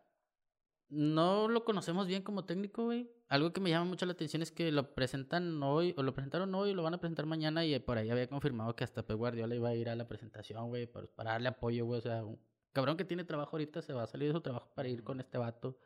no 0.88 1.48
lo 1.48 1.64
conocemos 1.66 2.08
bien 2.08 2.24
como 2.24 2.46
técnico, 2.46 2.86
güey. 2.86 3.12
Algo 3.30 3.54
que 3.54 3.62
me 3.62 3.70
llama 3.70 3.86
mucho 3.86 4.08
la 4.08 4.14
atención 4.14 4.42
es 4.42 4.52
que 4.52 4.72
lo 4.72 4.96
presentan 4.96 5.62
hoy, 5.62 5.94
o 5.98 6.04
lo 6.04 6.14
presentaron 6.16 6.54
hoy, 6.56 6.72
o 6.72 6.74
lo 6.74 6.82
van 6.82 6.96
a 6.96 7.00
presentar 7.00 7.28
mañana, 7.28 7.64
y 7.64 7.78
por 7.78 8.00
ahí 8.00 8.10
había 8.10 8.28
confirmado 8.28 8.76
que 8.76 8.84
hasta 8.84 9.06
Pep 9.06 9.18
Guardiola 9.18 9.54
iba 9.54 9.70
a 9.70 9.76
ir 9.76 9.88
a 9.88 9.96
la 9.96 10.08
presentación, 10.08 10.68
güey, 10.68 10.88
para, 10.88 11.06
para 11.08 11.32
darle 11.34 11.50
apoyo, 11.50 11.86
güey. 11.86 12.00
O 12.00 12.02
sea, 12.02 12.26
un 12.26 12.40
cabrón 12.74 12.98
que 12.98 13.06
tiene 13.06 13.24
trabajo 13.24 13.52
ahorita 13.52 13.84
se 13.84 13.94
va 13.94 14.02
a 14.04 14.08
salir 14.08 14.30
de 14.30 14.34
su 14.34 14.42
trabajo 14.42 14.72
para 14.74 14.90
ir 14.90 15.04
con 15.04 15.20
este 15.20 15.38
vato. 15.38 15.78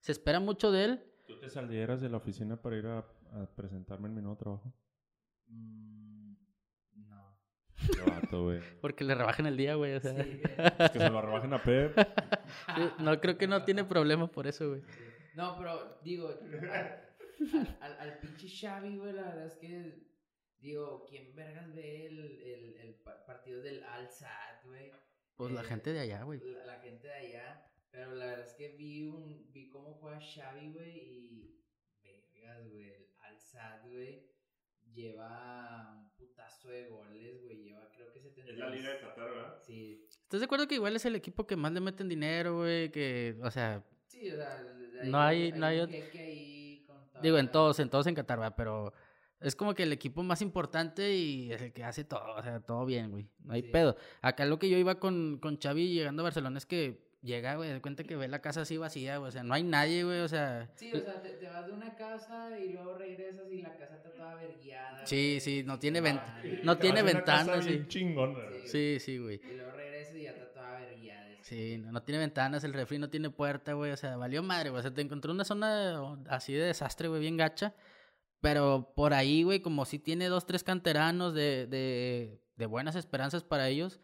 Se 0.00 0.10
espera 0.10 0.40
mucho 0.40 0.72
de 0.72 0.84
él. 0.84 1.04
¿Tú 1.28 1.38
te 1.38 1.48
salieras 1.48 2.00
de 2.00 2.08
la 2.08 2.16
oficina 2.16 2.60
para 2.60 2.76
ir 2.76 2.86
a, 2.86 2.98
a 2.98 3.46
presentarme 3.54 4.08
en 4.08 4.14
mi 4.16 4.22
nuevo 4.22 4.36
trabajo? 4.36 4.74
Mm, 5.46 6.32
no. 7.06 7.38
Qué 7.92 8.10
vato, 8.10 8.42
güey. 8.42 8.60
Porque 8.80 9.04
le 9.04 9.14
rebajan 9.14 9.46
el 9.46 9.56
día, 9.56 9.76
güey. 9.76 9.94
O 9.94 10.00
sea, 10.00 10.20
Sí, 10.24 10.40
Es 10.78 10.90
que 10.90 10.98
se 10.98 11.10
lo 11.10 11.22
rebajen 11.22 11.52
a 11.52 11.62
Pep. 11.62 11.96
no 12.98 13.20
creo 13.20 13.38
que 13.38 13.46
no 13.46 13.62
tiene 13.64 13.84
problema 13.84 14.26
por 14.26 14.48
eso, 14.48 14.68
güey. 14.70 14.82
No, 15.38 15.56
pero 15.58 15.98
digo, 16.02 16.28
al, 16.72 17.76
al, 17.80 17.92
al 18.00 18.18
pinche 18.18 18.48
Xavi, 18.48 18.96
güey, 18.98 19.12
la 19.12 19.22
verdad 19.22 19.46
es 19.46 19.54
que, 19.54 20.02
digo, 20.58 21.06
¿quién 21.08 21.34
vergas 21.36 21.72
ve 21.74 22.06
el, 22.06 22.18
el, 22.42 22.76
el 22.76 22.94
pa- 22.96 23.24
partido 23.24 23.62
del 23.62 23.82
Al-Sad, 23.84 24.64
güey? 24.64 24.90
Pues 25.36 25.52
la 25.52 25.60
Eh, 25.60 25.64
gente 25.64 25.92
de 25.92 26.00
allá, 26.00 26.24
güey. 26.24 26.40
La, 26.40 26.64
la 26.66 26.80
gente 26.80 27.06
de 27.06 27.14
allá, 27.14 27.64
pero 27.92 28.16
la 28.16 28.26
verdad 28.26 28.46
es 28.46 28.54
que 28.54 28.70
vi 28.76 29.04
un, 29.04 29.52
vi 29.52 29.68
cómo 29.68 29.94
juega 29.94 30.18
Xavi, 30.20 30.72
güey, 30.72 30.96
y 30.98 31.62
vergas, 32.02 32.68
güey, 32.70 32.84
el 32.88 33.06
Al-Sad, 33.20 33.82
güey, 33.88 34.26
lleva 34.92 35.92
un 35.96 36.10
putazo 36.16 36.68
de 36.70 36.88
goles, 36.88 37.42
güey, 37.44 37.62
lleva 37.62 37.88
creo 37.92 38.12
que 38.12 38.20
70. 38.20 39.00
Qatar, 39.00 39.30
¿verdad? 39.30 39.62
Sí, 39.64 40.04
¿Estás 40.10 40.40
de 40.40 40.46
acuerdo 40.46 40.66
que 40.66 40.74
igual 40.74 40.96
es 40.96 41.04
el 41.04 41.14
equipo 41.14 41.46
que 41.46 41.54
más 41.56 41.70
le 41.72 41.80
meten 41.80 42.08
dinero, 42.08 42.56
güey? 42.56 42.90
Que, 42.90 43.36
o 43.42 43.50
sea, 43.50 43.84
sí, 44.06 44.30
o 44.30 44.36
sea, 44.36 44.62
No 45.04 45.20
hay- 45.20 45.52
no 45.52 45.66
hay 45.66 45.80
un 45.80 45.86
ot- 45.88 45.90
jeque 45.90 46.18
ahí 46.20 46.84
con 46.86 46.96
toda 47.10 47.20
Digo, 47.22 47.38
en 47.38 47.50
todos, 47.50 47.78
en 47.80 47.88
todos 47.90 48.06
en 48.06 48.14
Qatar, 48.14 48.40
va, 48.40 48.54
pero 48.56 48.92
es 49.40 49.54
como 49.54 49.74
que 49.74 49.84
el 49.84 49.92
equipo 49.92 50.22
más 50.22 50.42
importante 50.42 51.14
y 51.14 51.52
es 51.52 51.62
el 51.62 51.72
que 51.72 51.84
hace 51.84 52.04
todo, 52.04 52.34
o 52.36 52.42
sea, 52.42 52.60
todo 52.60 52.84
bien, 52.84 53.10
güey. 53.10 53.28
No 53.44 53.54
hay 53.54 53.62
Sí. 53.62 53.68
pedo. 53.68 53.96
Acá 54.22 54.44
lo 54.44 54.58
que 54.58 54.68
yo 54.68 54.76
iba 54.78 54.98
con, 54.98 55.38
con 55.40 55.58
Xavi 55.58 55.92
llegando 55.92 56.22
a 56.22 56.24
Barcelona 56.24 56.58
es 56.58 56.66
que 56.66 57.06
llega, 57.22 57.56
güey, 57.56 57.72
de 57.72 57.80
cuenta 57.80 58.04
que 58.04 58.14
ve 58.16 58.28
la 58.28 58.40
casa 58.40 58.60
así 58.62 58.76
vacía, 58.76 59.16
güey, 59.18 59.28
o 59.28 59.32
sea, 59.32 59.42
no 59.42 59.52
hay 59.54 59.62
nadie, 59.64 60.04
güey, 60.04 60.20
o 60.20 60.28
sea... 60.28 60.70
Sí, 60.76 60.92
o 60.92 61.00
sea, 61.00 61.20
te, 61.20 61.30
te 61.30 61.46
vas 61.48 61.66
de 61.66 61.72
una 61.72 61.94
casa 61.96 62.56
y 62.58 62.72
luego 62.72 62.96
regresas 62.96 63.50
y 63.50 63.60
la 63.62 63.76
casa 63.76 63.96
está 63.96 64.12
toda 64.12 64.34
verguiada. 64.36 65.04
Sí, 65.04 65.16
güey, 65.34 65.40
sí, 65.40 65.62
no 65.64 65.78
tiene 65.80 66.00
vent- 66.02 66.62
no 66.62 66.78
tiene 66.78 67.02
ventanas, 67.02 67.64
sí. 67.64 67.84
chingona, 67.88 68.38
güey. 68.44 68.66
Sí, 68.68 68.98
sí, 69.00 69.18
güey. 69.18 69.40
Y 69.44 69.54
luego 69.56 69.72
regresas 69.72 70.14
y 70.16 70.22
ya 70.22 70.30
está 70.30 70.52
toda 70.52 70.78
verguiada. 70.80 71.27
Sí, 71.48 71.78
no, 71.78 71.92
no 71.92 72.02
tiene 72.02 72.18
ventanas, 72.18 72.62
el 72.64 72.74
refri 72.74 72.98
no 72.98 73.08
tiene 73.08 73.30
puerta, 73.30 73.72
güey, 73.72 73.90
o 73.90 73.96
sea, 73.96 74.18
valió 74.18 74.42
madre, 74.42 74.68
güey, 74.68 74.80
o 74.80 74.82
sea, 74.82 74.92
te 74.92 75.00
encontró 75.00 75.32
una 75.32 75.46
zona 75.46 76.18
así 76.28 76.52
de 76.52 76.66
desastre, 76.66 77.08
güey, 77.08 77.22
bien 77.22 77.38
gacha, 77.38 77.74
pero 78.42 78.92
por 78.94 79.14
ahí, 79.14 79.44
güey, 79.44 79.60
como 79.60 79.86
si 79.86 79.98
tiene 79.98 80.26
dos, 80.26 80.44
tres 80.44 80.62
canteranos 80.62 81.32
de, 81.32 81.66
de, 81.66 82.44
de 82.54 82.66
buenas 82.66 82.96
esperanzas 82.96 83.44
para 83.44 83.66
ellos, 83.70 83.98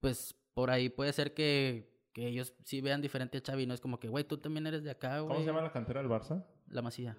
pues 0.00 0.34
por 0.54 0.70
ahí 0.70 0.88
puede 0.88 1.12
ser 1.12 1.34
que, 1.34 1.94
que 2.14 2.26
ellos 2.26 2.54
sí 2.64 2.80
vean 2.80 3.02
diferente 3.02 3.36
a 3.36 3.42
Xavi, 3.44 3.66
no 3.66 3.74
es 3.74 3.82
como 3.82 4.00
que, 4.00 4.08
güey, 4.08 4.24
tú 4.24 4.38
también 4.38 4.66
eres 4.66 4.82
de 4.82 4.90
acá, 4.90 5.20
güey. 5.20 5.28
¿Cómo 5.28 5.40
se 5.40 5.46
llama 5.46 5.60
la 5.60 5.72
cantera 5.72 6.00
del 6.00 6.10
Barça? 6.10 6.42
La 6.68 6.80
Masía. 6.80 7.18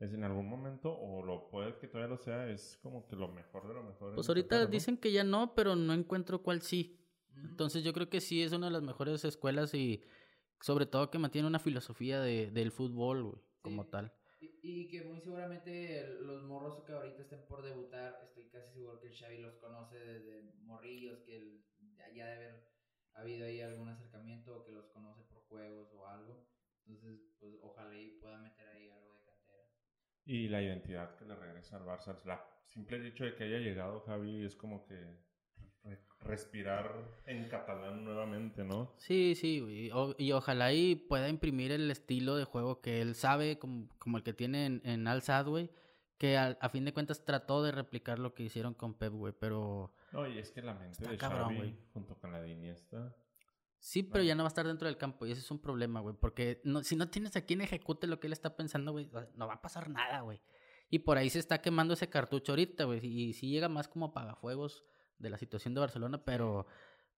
Es 0.00 0.12
en 0.12 0.24
algún 0.24 0.48
momento, 0.48 0.92
o 0.92 1.22
lo 1.22 1.48
puede 1.50 1.78
que 1.78 1.86
todavía 1.86 2.08
lo 2.08 2.18
sea, 2.18 2.48
es 2.48 2.80
como 2.82 3.06
que 3.06 3.14
lo 3.14 3.28
mejor 3.28 3.68
de 3.68 3.74
lo 3.74 3.84
mejor. 3.84 4.12
Pues 4.16 4.28
ahorita 4.28 4.64
¿no? 4.64 4.66
dicen 4.66 4.96
que 4.96 5.12
ya 5.12 5.22
no, 5.22 5.54
pero 5.54 5.76
no 5.76 5.94
encuentro 5.94 6.42
cuál 6.42 6.62
sí. 6.62 7.00
Entonces 7.42 7.82
yo 7.84 7.92
creo 7.92 8.08
que 8.08 8.20
sí 8.20 8.42
es 8.42 8.52
una 8.52 8.66
de 8.66 8.72
las 8.72 8.82
mejores 8.82 9.24
escuelas 9.24 9.74
y 9.74 10.02
sobre 10.60 10.86
todo 10.86 11.10
que 11.10 11.18
mantiene 11.18 11.48
una 11.48 11.58
filosofía 11.58 12.20
de, 12.20 12.50
del 12.50 12.70
fútbol, 12.70 13.22
güey, 13.24 13.42
como 13.62 13.84
Sí. 13.84 13.90
tal. 13.90 14.12
Y, 14.40 14.58
y 14.62 14.88
que 14.88 15.02
muy 15.02 15.20
seguramente 15.20 16.16
los 16.20 16.42
morros 16.44 16.82
que 16.84 16.92
ahorita 16.92 17.22
estén 17.22 17.44
por 17.46 17.62
debutar, 17.62 18.20
estoy 18.24 18.48
casi 18.48 18.72
seguro 18.72 19.00
que 19.00 19.08
el 19.08 19.14
Xavi 19.14 19.38
los 19.38 19.54
conoce 19.56 19.96
desde 19.98 20.52
morrillos, 20.62 21.20
que 21.20 21.36
el- 21.36 21.64
ya- 21.96 22.12
ya 22.12 22.26
debe 22.26 22.44
haber 22.46 22.64
habido 23.14 23.46
ahí 23.46 23.60
algún 23.60 23.88
acercamiento 23.88 24.56
o 24.60 24.64
que 24.64 24.72
los 24.72 24.86
conoce 24.88 25.22
por 25.24 25.42
juegos 25.48 25.88
o 25.92 26.06
algo. 26.06 26.46
Entonces, 26.86 27.20
pues 27.40 27.54
ojalá 27.62 27.94
y 27.98 28.10
pueda 28.20 28.38
meter 28.38 28.66
ahí 28.68 28.88
algo 28.90 29.12
de 29.14 29.22
cantera. 29.24 29.64
Y 30.26 30.48
la 30.48 30.62
identidad 30.62 31.16
que 31.16 31.24
le 31.24 31.34
regresa 31.36 31.76
al 31.76 31.84
Barça. 31.84 32.16
La 32.24 32.44
simple 32.66 33.06
hecho 33.06 33.24
de 33.24 33.34
que 33.34 33.44
haya 33.44 33.58
llegado 33.58 34.00
Javi 34.00 34.44
es 34.44 34.56
como 34.56 34.84
que 34.84 35.16
respirar 36.24 36.92
en 37.26 37.48
catalán 37.48 38.04
nuevamente, 38.04 38.64
¿no? 38.64 38.92
Sí, 38.96 39.34
sí, 39.34 39.90
o- 39.92 40.14
y 40.18 40.32
ojalá 40.32 40.72
y 40.72 40.96
pueda 40.96 41.28
imprimir 41.28 41.70
el 41.72 41.90
estilo 41.90 42.36
de 42.36 42.44
juego 42.44 42.80
que 42.80 43.00
él 43.00 43.14
sabe, 43.14 43.58
como, 43.58 43.88
como 43.98 44.16
el 44.18 44.22
que 44.22 44.32
tiene 44.32 44.66
en, 44.66 44.82
en 44.84 45.06
Al 45.06 45.22
Sadd, 45.22 45.46
güey, 45.48 45.70
que 46.18 46.36
a, 46.38 46.56
fin 46.70 46.84
de 46.84 46.92
cuentas 46.94 47.24
trató 47.24 47.62
de 47.62 47.72
replicar 47.72 48.18
lo 48.18 48.34
que 48.34 48.44
hicieron 48.44 48.74
con 48.74 48.94
Pep, 48.94 49.12
güey, 49.12 49.32
pero 49.38 49.92
No, 50.12 50.26
y 50.26 50.38
es 50.38 50.50
que 50.50 50.62
la 50.62 50.74
mente 50.74 51.06
de 51.06 51.16
cabrón, 51.16 51.54
Xavi 51.56 51.76
junto 51.92 52.14
con 52.16 52.32
la 52.32 52.40
de 52.40 52.50
Iniesta. 52.50 53.14
sí, 53.78 54.02
pero 54.02 54.22
No. 54.24 54.28
ya 54.28 54.34
no 54.34 54.42
va 54.44 54.46
a 54.46 54.54
estar 54.54 54.66
dentro 54.66 54.86
del 54.88 54.96
campo 54.96 55.26
y 55.26 55.32
ese 55.32 55.40
es 55.42 55.50
un 55.50 55.58
problema, 55.60 56.00
güey, 56.00 56.14
porque 56.18 56.60
no, 56.64 56.82
si 56.82 56.96
no 56.96 57.08
tienes 57.10 57.36
a 57.36 57.44
quien 57.44 57.60
ejecute 57.60 58.06
lo 58.06 58.20
que 58.20 58.28
él 58.28 58.32
está 58.32 58.56
pensando, 58.56 58.92
güey, 58.92 59.10
no 59.34 59.46
va 59.46 59.54
a 59.54 59.62
pasar 59.62 59.90
nada, 59.90 60.20
güey. 60.20 60.40
Y 60.90 61.00
por 61.00 61.18
ahí 61.18 61.28
se 61.30 61.38
está 61.40 61.60
quemando 61.60 61.94
ese 61.94 62.08
cartucho 62.08 62.52
ahorita, 62.52 62.84
güey. 62.84 63.04
Y 63.04 63.32
sí 63.32 63.48
llega 63.48 63.68
más 63.68 63.88
como 63.88 64.06
apagafuegos 64.06 64.84
de 65.18 65.30
la 65.30 65.38
situación 65.38 65.74
de 65.74 65.80
Barcelona, 65.80 66.24
pero 66.24 66.66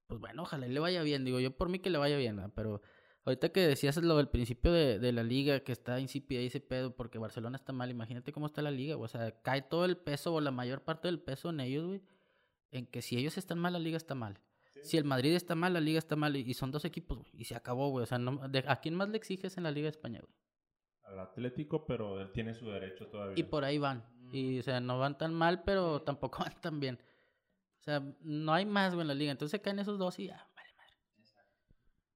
pues 0.06 0.20
bueno, 0.20 0.42
ojalá 0.42 0.66
y 0.66 0.72
le 0.72 0.80
vaya 0.80 1.02
bien. 1.02 1.24
Digo, 1.24 1.40
yo 1.40 1.56
por 1.56 1.68
mí 1.68 1.78
que 1.78 1.90
le 1.90 1.98
vaya 1.98 2.16
bien, 2.16 2.36
¿no? 2.36 2.48
pero 2.54 2.80
ahorita 3.24 3.48
que 3.50 3.66
decías 3.66 3.96
lo 3.96 4.16
del 4.16 4.28
principio 4.28 4.70
de, 4.72 4.98
de 5.00 5.12
la 5.12 5.22
liga, 5.24 5.60
que 5.60 5.72
está 5.72 5.98
insípida 5.98 6.40
ese 6.40 6.60
pedo 6.60 6.94
porque 6.94 7.18
Barcelona 7.18 7.56
está 7.56 7.72
mal, 7.72 7.90
imagínate 7.90 8.32
cómo 8.32 8.46
está 8.46 8.62
la 8.62 8.70
liga. 8.70 8.96
O 8.96 9.08
sea, 9.08 9.32
cae 9.42 9.62
todo 9.62 9.84
el 9.84 9.96
peso 9.96 10.32
o 10.34 10.40
la 10.40 10.50
mayor 10.52 10.82
parte 10.82 11.08
del 11.08 11.18
peso 11.20 11.50
en 11.50 11.60
ellos, 11.60 11.86
güey. 11.86 12.02
En 12.70 12.86
que 12.86 13.02
si 13.02 13.16
ellos 13.16 13.36
están 13.38 13.58
mal, 13.58 13.72
la 13.72 13.78
liga 13.78 13.96
está 13.96 14.14
mal. 14.14 14.38
Si 14.82 14.96
el 14.98 15.04
Madrid 15.04 15.34
está 15.34 15.54
mal, 15.56 15.72
la 15.72 15.80
liga 15.80 15.98
está 15.98 16.14
mal. 16.14 16.36
Y 16.36 16.52
son 16.54 16.70
dos 16.70 16.84
equipos, 16.84 17.18
güey. 17.18 17.30
Y 17.32 17.44
se 17.44 17.56
acabó, 17.56 17.88
güey. 17.88 18.02
O 18.04 18.06
sea, 18.06 18.18
no, 18.18 18.46
de- 18.48 18.64
¿a 18.68 18.76
quién 18.80 18.94
más 18.94 19.08
le 19.08 19.16
exiges 19.16 19.56
en 19.56 19.64
la 19.64 19.70
Liga 19.72 19.86
de 19.86 19.90
España, 19.90 20.20
güey? 20.20 20.32
Al 21.04 21.18
Atlético, 21.20 21.86
pero 21.86 22.20
él 22.20 22.30
tiene 22.32 22.54
su 22.54 22.68
derecho 22.68 23.06
todavía. 23.08 23.34
Y 23.38 23.42
por 23.44 23.64
ahí 23.64 23.78
van. 23.78 24.04
Y, 24.32 24.58
o 24.58 24.62
sea, 24.62 24.80
no 24.80 24.98
van 24.98 25.16
tan 25.18 25.32
mal, 25.34 25.62
pero 25.64 26.02
tampoco 26.02 26.38
van 26.44 26.60
tan 26.60 26.78
bien. 26.78 27.00
O 27.86 27.88
sea, 27.88 28.02
no 28.20 28.52
hay 28.52 28.66
más, 28.66 28.94
güey, 28.94 29.02
en 29.04 29.08
la 29.08 29.14
liga. 29.14 29.30
Entonces 29.30 29.52
se 29.58 29.62
caen 29.62 29.78
esos 29.78 29.96
dos 29.96 30.18
y 30.18 30.26
ya, 30.26 30.44
vale, 30.56 30.70
madre. 30.76 30.94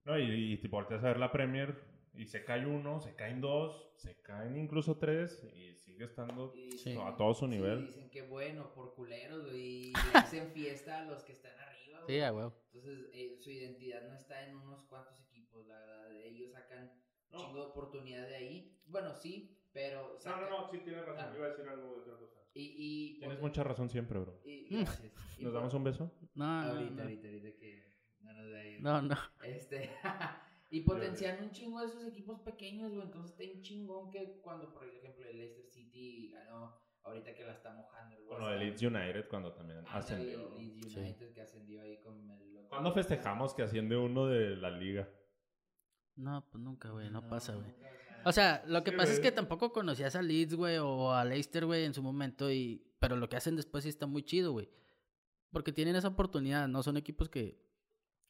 No, 0.04 0.18
y, 0.18 0.54
y 0.54 0.58
te 0.58 0.66
volteas 0.66 1.04
a 1.04 1.08
ver 1.08 1.18
la 1.18 1.30
Premier 1.30 1.80
y 2.14 2.26
se 2.26 2.44
cae 2.44 2.66
uno, 2.66 3.00
se 3.00 3.14
caen 3.14 3.40
dos, 3.40 3.92
se 3.96 4.20
caen 4.20 4.56
incluso 4.56 4.96
tres 4.98 5.44
y 5.54 5.76
sigue 5.76 6.06
estando 6.06 6.52
Sí. 6.76 6.96
a 7.00 7.16
todo 7.16 7.34
su 7.34 7.44
sí, 7.44 7.52
nivel. 7.52 7.86
dicen 7.86 8.10
que 8.10 8.22
bueno, 8.22 8.72
por 8.74 8.94
culeros, 8.94 9.44
güey, 9.46 9.90
y 9.90 9.92
le 9.92 10.18
hacen 10.18 10.50
fiesta 10.52 10.98
a 10.98 11.04
los 11.04 11.22
que 11.22 11.32
están 11.32 11.52
arriba, 11.60 12.00
güey. 12.02 12.16
Sí, 12.16 12.20
a 12.20 12.32
huevo. 12.32 12.52
Entonces, 12.72 13.08
eh, 13.12 13.36
su 13.38 13.50
identidad 13.50 14.02
no 14.08 14.14
está 14.14 14.44
en 14.48 14.56
unos 14.56 14.82
cuantos 14.86 15.20
equipos, 15.20 15.64
la 15.68 15.78
verdad. 15.78 16.12
Ellos 16.16 16.50
sacan 16.50 16.90
No. 17.30 17.38
chingo 17.38 17.60
de 17.60 17.66
oportunidad 17.70 18.26
de 18.26 18.34
ahí. 18.34 18.76
Bueno, 18.86 19.14
sí, 19.14 19.56
pero. 19.72 20.18
No, 20.24 20.40
no, 20.40 20.50
no, 20.50 20.70
sí 20.70 20.78
tienes 20.78 21.04
razón. 21.06 21.26
Ah. 21.30 21.36
Iba 21.36 21.46
a 21.46 21.48
decir 21.50 21.68
algo 21.68 21.94
de 21.94 22.00
otra 22.02 22.16
cosa. 22.18 22.40
Y, 22.54 23.14
y 23.14 23.18
Tienes 23.20 23.40
mucha 23.40 23.62
razón 23.62 23.88
siempre, 23.88 24.18
bro. 24.18 24.40
y- 24.44 24.68
gracias. 24.74 25.12
Y 25.38 25.44
¿Nos 25.44 25.52
damos 25.52 25.72
un 25.74 25.84
beso? 25.84 26.12
No, 26.34 26.62
no, 26.64 26.68
Ahorita, 26.70 26.94
no. 26.94 27.02
ahorita, 27.02 27.28
ahorita 27.28 27.58
que 27.58 27.84
no 28.20 28.32
nos 28.32 28.50
da 28.50 28.58
ahí. 28.58 28.78
No, 28.80 29.02
no. 29.02 29.16
Este, 29.44 29.90
y 30.70 30.80
potencian 30.82 31.42
un 31.44 31.50
chingo 31.52 31.80
de 31.80 31.86
esos 31.86 32.04
equipos 32.06 32.40
pequeños, 32.40 32.92
güey. 32.92 33.04
Entonces 33.06 33.38
está 33.38 33.56
un 33.56 33.62
chingón 33.62 34.10
que 34.10 34.40
cuando, 34.42 34.72
por 34.72 34.84
ejemplo, 34.84 35.26
el 35.28 35.38
Leicester 35.38 35.66
City 35.66 36.30
ganó, 36.32 36.76
ahorita 37.04 37.34
que 37.34 37.44
la 37.44 37.52
está 37.52 37.72
mojando 37.72 38.16
el 38.16 38.24
Bueno, 38.24 38.50
el. 38.52 38.58
Leeds 38.60 38.82
United 38.82 39.28
cuando 39.28 39.52
también 39.52 39.84
ascendió. 39.86 40.56
el 40.56 40.66
Leeds 40.80 40.92
Sí. 40.92 40.98
United 40.98 41.32
que 41.32 41.40
ascendió 41.42 41.82
ahí 41.82 42.00
con 42.00 42.28
el... 42.30 42.66
¿Cuándo 42.68 42.92
festejamos 42.92 43.54
que 43.54 43.62
asciende 43.62 43.96
uno 43.96 44.26
de 44.26 44.56
la 44.56 44.70
liga? 44.70 45.08
No, 46.16 46.44
pues 46.50 46.62
nunca, 46.62 46.90
güey. 46.90 47.10
No, 47.10 47.28
pasa, 47.28 47.54
güey. 47.54 47.72
O 48.24 48.32
sea, 48.32 48.62
lo 48.66 48.82
que 48.84 48.90
Sí, 48.90 48.96
pasa 48.96 49.12
es 49.12 49.20
que 49.20 49.32
tampoco 49.32 49.72
conocías 49.72 50.16
a 50.16 50.22
Leeds, 50.22 50.54
güey, 50.54 50.78
o 50.78 51.12
a 51.12 51.24
Leicester, 51.24 51.66
güey, 51.66 51.84
en 51.84 51.94
su 51.94 52.02
momento. 52.02 52.50
y 52.50 52.82
Pero 52.98 53.16
lo 53.16 53.28
que 53.28 53.36
hacen 53.36 53.56
después 53.56 53.84
sí 53.84 53.90
está 53.90 54.06
muy 54.06 54.22
chido, 54.22 54.52
güey. 54.52 54.68
Porque 55.50 55.72
tienen 55.72 55.96
esa 55.96 56.08
oportunidad, 56.08 56.68
¿no? 56.68 56.82
Son 56.82 56.96
equipos 56.96 57.28
que. 57.28 57.58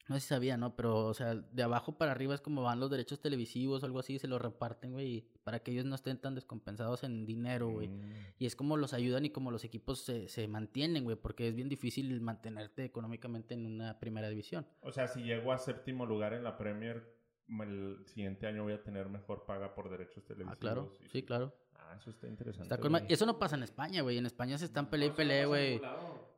No 0.09 0.15
sé 0.15 0.21
si 0.21 0.27
sabía, 0.27 0.57
¿no? 0.57 0.75
Pero, 0.75 1.05
o 1.05 1.13
sea, 1.13 1.35
de 1.35 1.63
abajo 1.63 1.97
para 1.97 2.11
arriba 2.11 2.33
es 2.33 2.41
como 2.41 2.63
van 2.63 2.79
los 2.79 2.89
derechos 2.89 3.21
televisivos 3.21 3.83
o 3.83 3.85
algo 3.85 3.99
así, 3.99 4.17
se 4.17 4.27
los 4.27 4.41
reparten, 4.41 4.91
güey, 4.93 5.27
para 5.43 5.59
que 5.59 5.71
ellos 5.71 5.85
no 5.85 5.95
estén 5.95 6.17
tan 6.17 6.33
descompensados 6.33 7.03
en 7.03 7.25
dinero, 7.25 7.69
güey. 7.69 7.87
Mm. 7.87 8.01
Y 8.39 8.45
es 8.47 8.55
como 8.55 8.77
los 8.77 8.93
ayudan 8.93 9.25
y 9.25 9.29
como 9.29 9.51
los 9.51 9.63
equipos 9.63 9.99
se, 10.01 10.27
se 10.27 10.47
mantienen, 10.47 11.03
güey, 11.03 11.15
porque 11.15 11.47
es 11.47 11.55
bien 11.55 11.69
difícil 11.69 12.19
mantenerte 12.19 12.83
económicamente 12.83 13.53
en 13.53 13.67
una 13.67 13.99
primera 13.99 14.27
división. 14.27 14.65
O 14.81 14.91
sea, 14.91 15.07
si 15.07 15.21
llego 15.21 15.53
a 15.53 15.59
séptimo 15.59 16.05
lugar 16.05 16.33
en 16.33 16.43
la 16.43 16.57
Premier, 16.57 17.20
el 17.59 18.05
siguiente 18.05 18.47
año 18.47 18.63
voy 18.63 18.73
a 18.73 18.81
tener 18.83 19.09
mejor 19.09 19.45
paga 19.45 19.75
por 19.75 19.89
derechos 19.89 20.23
televisivos. 20.23 20.55
Ah, 20.57 20.59
claro, 20.59 20.97
y- 21.03 21.09
sí, 21.09 21.23
claro. 21.23 21.53
Ah, 21.75 21.95
eso 21.99 22.09
está 22.11 22.27
interesante. 22.27 22.63
Está 22.73 22.77
con. 22.77 22.95
Eso 23.09 23.25
no 23.25 23.37
pasa 23.39 23.55
en 23.57 23.63
España, 23.63 24.01
güey. 24.01 24.17
En 24.17 24.25
España 24.25 24.57
se 24.57 24.65
están 24.65 24.89
peleé 24.89 25.07
y 25.07 25.09
en 25.09 25.47
güey. 25.47 25.81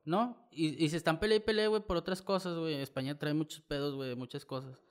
No, 0.06 0.48
y, 0.52 0.84
y 0.84 0.90
se 0.90 0.98
están 0.98 1.20
peleé 1.20 1.38
y 1.38 1.42
peleé, 1.42 1.68
güey, 1.68 1.82
por 1.86 1.96
otras 1.98 2.22
cosas, 2.22 2.58
güey. 2.58 2.76
España 2.76 3.18
trae 3.18 3.34
muchos 3.34 3.62
pedos, 3.62 3.96
güey, 3.96 4.16
muchas 4.16 4.46
cosas. 4.46 4.84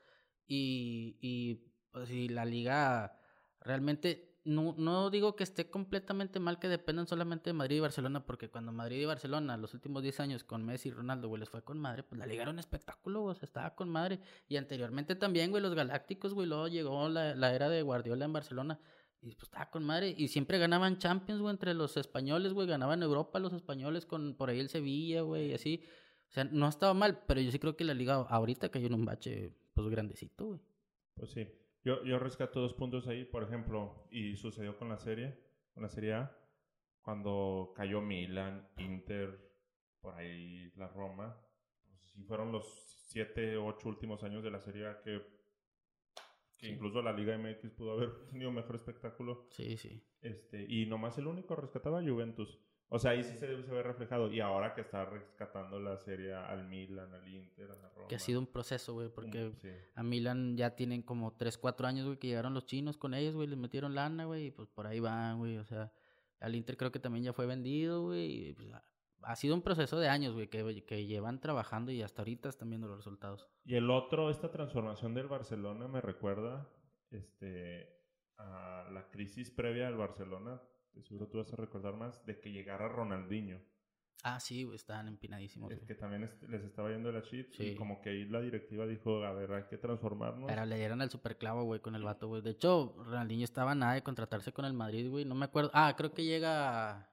Y, 0.46 1.16
y 1.20 1.66
pues, 1.90 2.10
y 2.10 2.28
la 2.28 2.44
liga 2.44 3.18
realmente, 3.60 4.31
no, 4.44 4.74
no 4.76 5.10
digo 5.10 5.36
que 5.36 5.44
esté 5.44 5.70
completamente 5.70 6.40
mal 6.40 6.58
que 6.58 6.68
dependan 6.68 7.06
solamente 7.06 7.50
de 7.50 7.54
Madrid 7.54 7.76
y 7.76 7.80
Barcelona, 7.80 8.26
porque 8.26 8.48
cuando 8.48 8.72
Madrid 8.72 9.00
y 9.00 9.04
Barcelona, 9.04 9.56
los 9.56 9.72
últimos 9.74 10.02
10 10.02 10.20
años 10.20 10.44
con 10.44 10.64
Messi 10.64 10.88
y 10.88 10.92
Ronaldo, 10.92 11.28
güey, 11.28 11.40
les 11.40 11.48
fue 11.48 11.62
con 11.62 11.78
madre, 11.78 12.02
pues 12.02 12.18
la 12.18 12.26
liga 12.26 12.42
era 12.42 12.50
un 12.50 12.58
espectáculo, 12.58 13.20
güey, 13.20 13.32
o 13.32 13.34
sea, 13.34 13.46
estaba 13.46 13.74
con 13.74 13.88
madre. 13.88 14.18
Y 14.48 14.56
anteriormente 14.56 15.14
también, 15.14 15.50
güey, 15.50 15.62
los 15.62 15.74
Galácticos, 15.74 16.34
güey, 16.34 16.48
luego 16.48 16.66
llegó 16.66 17.08
la, 17.08 17.34
la 17.36 17.54
era 17.54 17.68
de 17.68 17.82
Guardiola 17.82 18.24
en 18.24 18.32
Barcelona. 18.32 18.80
Y 19.20 19.36
pues 19.36 19.44
estaba 19.44 19.70
con 19.70 19.84
madre. 19.84 20.12
Y 20.18 20.26
siempre 20.26 20.58
ganaban 20.58 20.98
Champions, 20.98 21.40
güey, 21.40 21.52
entre 21.52 21.74
los 21.74 21.96
españoles, 21.96 22.52
güey. 22.54 22.66
Ganaban 22.66 23.04
Europa 23.04 23.38
los 23.38 23.52
españoles 23.52 24.04
con 24.04 24.34
por 24.34 24.50
ahí 24.50 24.58
el 24.58 24.68
Sevilla, 24.68 25.22
güey, 25.22 25.50
y 25.50 25.54
así. 25.54 25.84
O 26.28 26.32
sea, 26.32 26.42
no 26.44 26.68
estaba 26.68 26.92
mal, 26.92 27.22
pero 27.28 27.40
yo 27.40 27.52
sí 27.52 27.60
creo 27.60 27.76
que 27.76 27.84
la 27.84 27.94
liga 27.94 28.14
ahorita 28.14 28.70
cayó 28.70 28.88
en 28.88 28.94
un 28.94 29.04
bache, 29.04 29.54
pues 29.74 29.88
grandecito, 29.88 30.46
güey. 30.46 30.60
Pues 31.14 31.30
sí. 31.30 31.46
Yo, 31.84 32.04
yo 32.04 32.18
rescato 32.18 32.60
dos 32.60 32.74
puntos 32.74 33.06
ahí, 33.08 33.24
por 33.24 33.42
ejemplo, 33.42 34.06
y 34.10 34.36
sucedió 34.36 34.76
con 34.78 34.88
la 34.88 34.98
serie, 34.98 35.36
con 35.74 35.82
la 35.82 35.88
Serie 35.88 36.14
A, 36.14 36.36
cuando 37.00 37.72
cayó 37.74 38.00
Milan, 38.00 38.68
Inter, 38.78 39.50
por 40.00 40.14
ahí 40.14 40.70
la 40.76 40.88
Roma. 40.88 41.36
Pues 41.84 42.00
sí 42.12 42.22
fueron 42.24 42.52
los 42.52 42.66
siete, 43.08 43.56
ocho 43.56 43.88
últimos 43.88 44.22
años 44.22 44.44
de 44.44 44.50
la 44.50 44.60
Serie 44.60 44.86
A 44.86 45.00
que, 45.00 45.20
que 46.56 46.68
Sí. 46.68 46.72
incluso 46.72 47.02
la 47.02 47.12
Liga 47.12 47.36
MX 47.36 47.72
pudo 47.72 47.92
haber 47.92 48.10
tenido 48.30 48.52
mejor 48.52 48.76
espectáculo. 48.76 49.46
Sí, 49.50 49.76
sí. 49.76 50.06
Este, 50.20 50.64
y 50.68 50.86
nomás 50.86 51.18
el 51.18 51.26
único 51.26 51.56
rescataba 51.56 51.98
a 51.98 52.02
Juventus. 52.08 52.60
O 52.94 52.98
sea, 52.98 53.12
ahí 53.12 53.22
sí 53.24 53.36
se, 53.38 53.62
se 53.62 53.70
ve 53.70 53.82
reflejado. 53.82 54.30
Y 54.30 54.40
ahora 54.40 54.74
que 54.74 54.82
está 54.82 55.04
rescatando 55.06 55.80
la 55.80 55.96
serie 55.96 56.34
al 56.34 56.66
Milan, 56.68 57.12
al 57.14 57.26
Inter, 57.26 57.70
a 57.70 57.76
la 57.76 57.88
Roma. 57.88 58.06
Que 58.08 58.16
ha 58.16 58.18
sido 58.18 58.38
un 58.38 58.46
proceso, 58.46 58.92
güey, 58.92 59.08
porque 59.08 59.50
sí. 59.60 59.70
a 59.94 60.02
Milan 60.02 60.56
ya 60.56 60.76
tienen 60.76 61.02
como 61.02 61.32
3, 61.34 61.56
4 61.58 61.86
años, 61.86 62.04
güey, 62.06 62.18
que 62.18 62.26
llegaron 62.28 62.52
los 62.54 62.66
chinos 62.66 62.98
con 62.98 63.14
ellos, 63.14 63.34
güey, 63.34 63.48
les 63.48 63.58
metieron 63.58 63.94
lana, 63.94 64.26
güey, 64.26 64.46
y 64.46 64.50
pues 64.50 64.68
por 64.68 64.86
ahí 64.86 65.00
van, 65.00 65.38
güey, 65.38 65.56
o 65.56 65.64
sea, 65.64 65.90
al 66.40 66.54
Inter 66.54 66.76
creo 66.76 66.92
que 66.92 66.98
también 66.98 67.24
ya 67.24 67.32
fue 67.32 67.46
vendido, 67.46 68.02
güey, 68.02 68.48
y 68.48 68.52
pues, 68.52 68.70
ha- 68.72 68.84
ha 69.24 69.36
sido 69.36 69.54
un 69.54 69.62
proceso 69.62 69.98
de 70.00 70.08
años, 70.08 70.34
güey, 70.34 70.48
que, 70.48 70.84
que 70.84 71.06
llevan 71.06 71.40
trabajando 71.40 71.92
y 71.92 72.02
hasta 72.02 72.22
ahorita 72.22 72.48
están 72.48 72.68
viendo 72.68 72.88
los 72.88 72.96
resultados. 72.98 73.48
Y 73.64 73.76
el 73.76 73.88
otro, 73.90 74.28
esta 74.30 74.50
transformación 74.50 75.14
del 75.14 75.28
Barcelona 75.28 75.86
me 75.88 76.00
recuerda 76.00 76.68
este, 77.10 77.88
a 78.38 78.88
la 78.92 79.08
crisis 79.10 79.50
previa 79.50 79.86
del 79.86 79.96
Barcelona. 79.96 80.60
Seguro 81.02 81.26
tú 81.28 81.38
vas 81.38 81.52
a 81.52 81.56
recordar 81.56 81.96
más 81.96 82.24
de 82.26 82.38
que 82.40 82.52
llegara 82.52 82.88
Ronaldinho. 82.88 83.60
Ah, 84.24 84.38
sí, 84.38 84.68
estaban 84.72 85.08
empinadísimos. 85.08 85.72
Es 85.72 85.78
güey. 85.78 85.86
que 85.88 85.94
también 85.96 86.22
est- 86.22 86.42
les 86.44 86.62
estaba 86.62 86.90
yendo 86.90 87.10
la 87.10 87.20
shit. 87.20 87.50
Sí. 87.54 87.70
Y 87.70 87.74
como 87.74 88.00
que 88.00 88.10
ahí 88.10 88.24
la 88.26 88.40
directiva 88.40 88.86
dijo, 88.86 89.24
a 89.24 89.32
ver, 89.32 89.52
hay 89.52 89.64
que 89.64 89.78
transformarnos. 89.78 90.46
Pero 90.46 90.64
le 90.64 90.76
dieron 90.76 91.02
el 91.02 91.10
superclavo, 91.10 91.64
güey, 91.64 91.80
con 91.80 91.96
el 91.96 92.04
vato, 92.04 92.28
güey. 92.28 92.40
De 92.40 92.50
hecho, 92.50 92.94
Ronaldinho 92.98 93.42
estaba 93.42 93.74
nada 93.74 93.94
de 93.94 94.02
contratarse 94.02 94.52
con 94.52 94.64
el 94.64 94.74
Madrid, 94.74 95.08
güey. 95.10 95.24
No 95.24 95.34
me 95.34 95.46
acuerdo. 95.46 95.70
Ah, 95.74 95.94
creo 95.96 96.12
que 96.12 96.24
llega. 96.24 97.10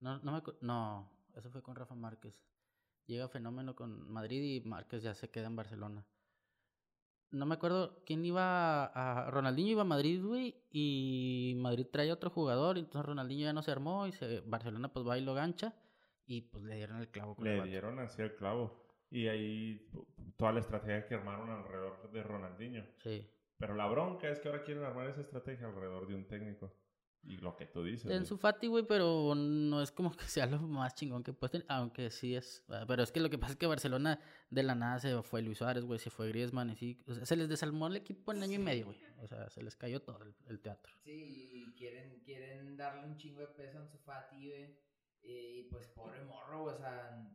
No, 0.00 0.18
no 0.18 0.32
me 0.32 0.38
acu- 0.42 0.56
No, 0.60 1.08
eso 1.36 1.50
fue 1.50 1.62
con 1.62 1.76
Rafa 1.76 1.94
Márquez. 1.94 2.34
Llega 3.06 3.28
Fenómeno 3.28 3.76
con 3.76 4.10
Madrid 4.10 4.42
y 4.42 4.68
Márquez 4.68 5.02
ya 5.04 5.14
se 5.14 5.30
queda 5.30 5.46
en 5.46 5.54
Barcelona. 5.56 6.04
No 7.34 7.46
me 7.46 7.54
acuerdo 7.54 8.02
quién 8.06 8.24
iba 8.24 8.84
a. 8.86 9.30
Ronaldinho 9.30 9.72
iba 9.72 9.82
a 9.82 9.84
Madrid, 9.84 10.22
güey. 10.24 10.54
Y 10.70 11.54
Madrid 11.58 11.86
trae 11.90 12.12
otro 12.12 12.30
jugador. 12.30 12.76
y 12.76 12.80
Entonces 12.80 13.06
Ronaldinho 13.06 13.44
ya 13.44 13.52
no 13.52 13.62
se 13.62 13.72
armó. 13.72 14.06
Y 14.06 14.12
se... 14.12 14.40
Barcelona, 14.40 14.92
pues 14.92 15.06
va 15.06 15.18
y 15.18 15.22
lo 15.22 15.34
gancha. 15.34 15.74
Y 16.26 16.42
pues 16.42 16.64
le 16.64 16.76
dieron 16.76 16.98
el 16.98 17.08
clavo 17.08 17.34
con 17.34 17.46
el 17.46 17.52
Le 17.52 17.58
vato. 17.58 17.70
dieron 17.70 17.98
así 17.98 18.22
el 18.22 18.34
clavo. 18.36 18.84
Y 19.10 19.26
ahí 19.28 19.86
toda 20.36 20.52
la 20.52 20.60
estrategia 20.60 21.06
que 21.06 21.14
armaron 21.14 21.50
alrededor 21.50 22.10
de 22.10 22.22
Ronaldinho. 22.22 22.84
Sí. 23.02 23.28
Pero 23.58 23.74
la 23.74 23.86
bronca 23.86 24.28
es 24.28 24.40
que 24.40 24.48
ahora 24.48 24.62
quieren 24.62 24.84
armar 24.84 25.08
esa 25.08 25.20
estrategia 25.20 25.66
alrededor 25.66 26.06
de 26.06 26.14
un 26.14 26.26
técnico. 26.26 26.72
Y 27.26 27.38
lo 27.38 27.56
que 27.56 27.64
tú 27.66 27.82
dices. 27.82 28.10
En 28.10 28.26
su 28.26 28.36
Fati, 28.36 28.66
güey, 28.66 28.84
pero 28.86 29.34
no 29.34 29.80
es 29.80 29.90
como 29.90 30.12
que 30.12 30.24
sea 30.26 30.44
lo 30.46 30.58
más 30.60 30.94
chingón 30.94 31.22
que 31.24 31.32
puedes 31.32 31.52
tener, 31.52 31.66
aunque 31.70 32.10
sí 32.10 32.36
es. 32.36 32.62
ah, 32.68 32.84
Pero 32.86 33.02
es 33.02 33.10
que 33.12 33.20
lo 33.20 33.30
que 33.30 33.38
pasa 33.38 33.52
es 33.52 33.58
que 33.58 33.66
Barcelona 33.66 34.20
de 34.50 34.62
la 34.62 34.74
nada 34.74 34.98
se 34.98 35.22
fue 35.22 35.40
Luis 35.40 35.58
Suárez, 35.58 35.84
güey, 35.84 35.98
se 35.98 36.10
fue 36.10 36.28
Griezmann 36.28 36.70
y 36.70 36.76
sí. 36.76 37.02
O 37.08 37.14
sea, 37.14 37.24
se 37.24 37.36
les 37.36 37.48
desalmó 37.48 37.86
el 37.86 37.96
equipo 37.96 38.32
en 38.32 38.42
año 38.42 38.54
y 38.54 38.58
medio, 38.58 38.86
güey. 38.86 38.98
O 39.22 39.26
sea, 39.26 39.48
se 39.48 39.62
les 39.62 39.74
cayó 39.74 40.02
todo 40.02 40.22
el, 40.22 40.34
el 40.48 40.60
teatro. 40.60 40.92
Sí, 41.02 41.50
y 41.52 41.72
quieren, 41.74 42.20
quieren 42.24 42.76
darle 42.76 43.06
un 43.06 43.16
chingo 43.16 43.40
de 43.40 43.46
peso 43.48 43.78
a 43.78 43.80
Ansu 43.80 43.96
Fati, 43.98 44.48
güey. 44.48 44.76
Y 45.22 45.62
pues 45.70 45.88
pobre 45.88 46.22
morro, 46.24 46.64
o 46.64 46.76
sea, 46.76 47.26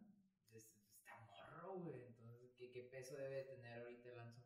es- 0.51 0.69
está 0.99 1.17
morro, 1.25 1.79
güey. 1.79 2.03
Entonces, 2.05 2.53
¿qué, 2.59 2.69
¿qué 2.71 2.83
peso 2.83 3.15
debe 3.17 3.41
tener 3.45 3.79
ahorita 3.81 4.11
el 4.11 4.19
Ansu? 4.19 4.38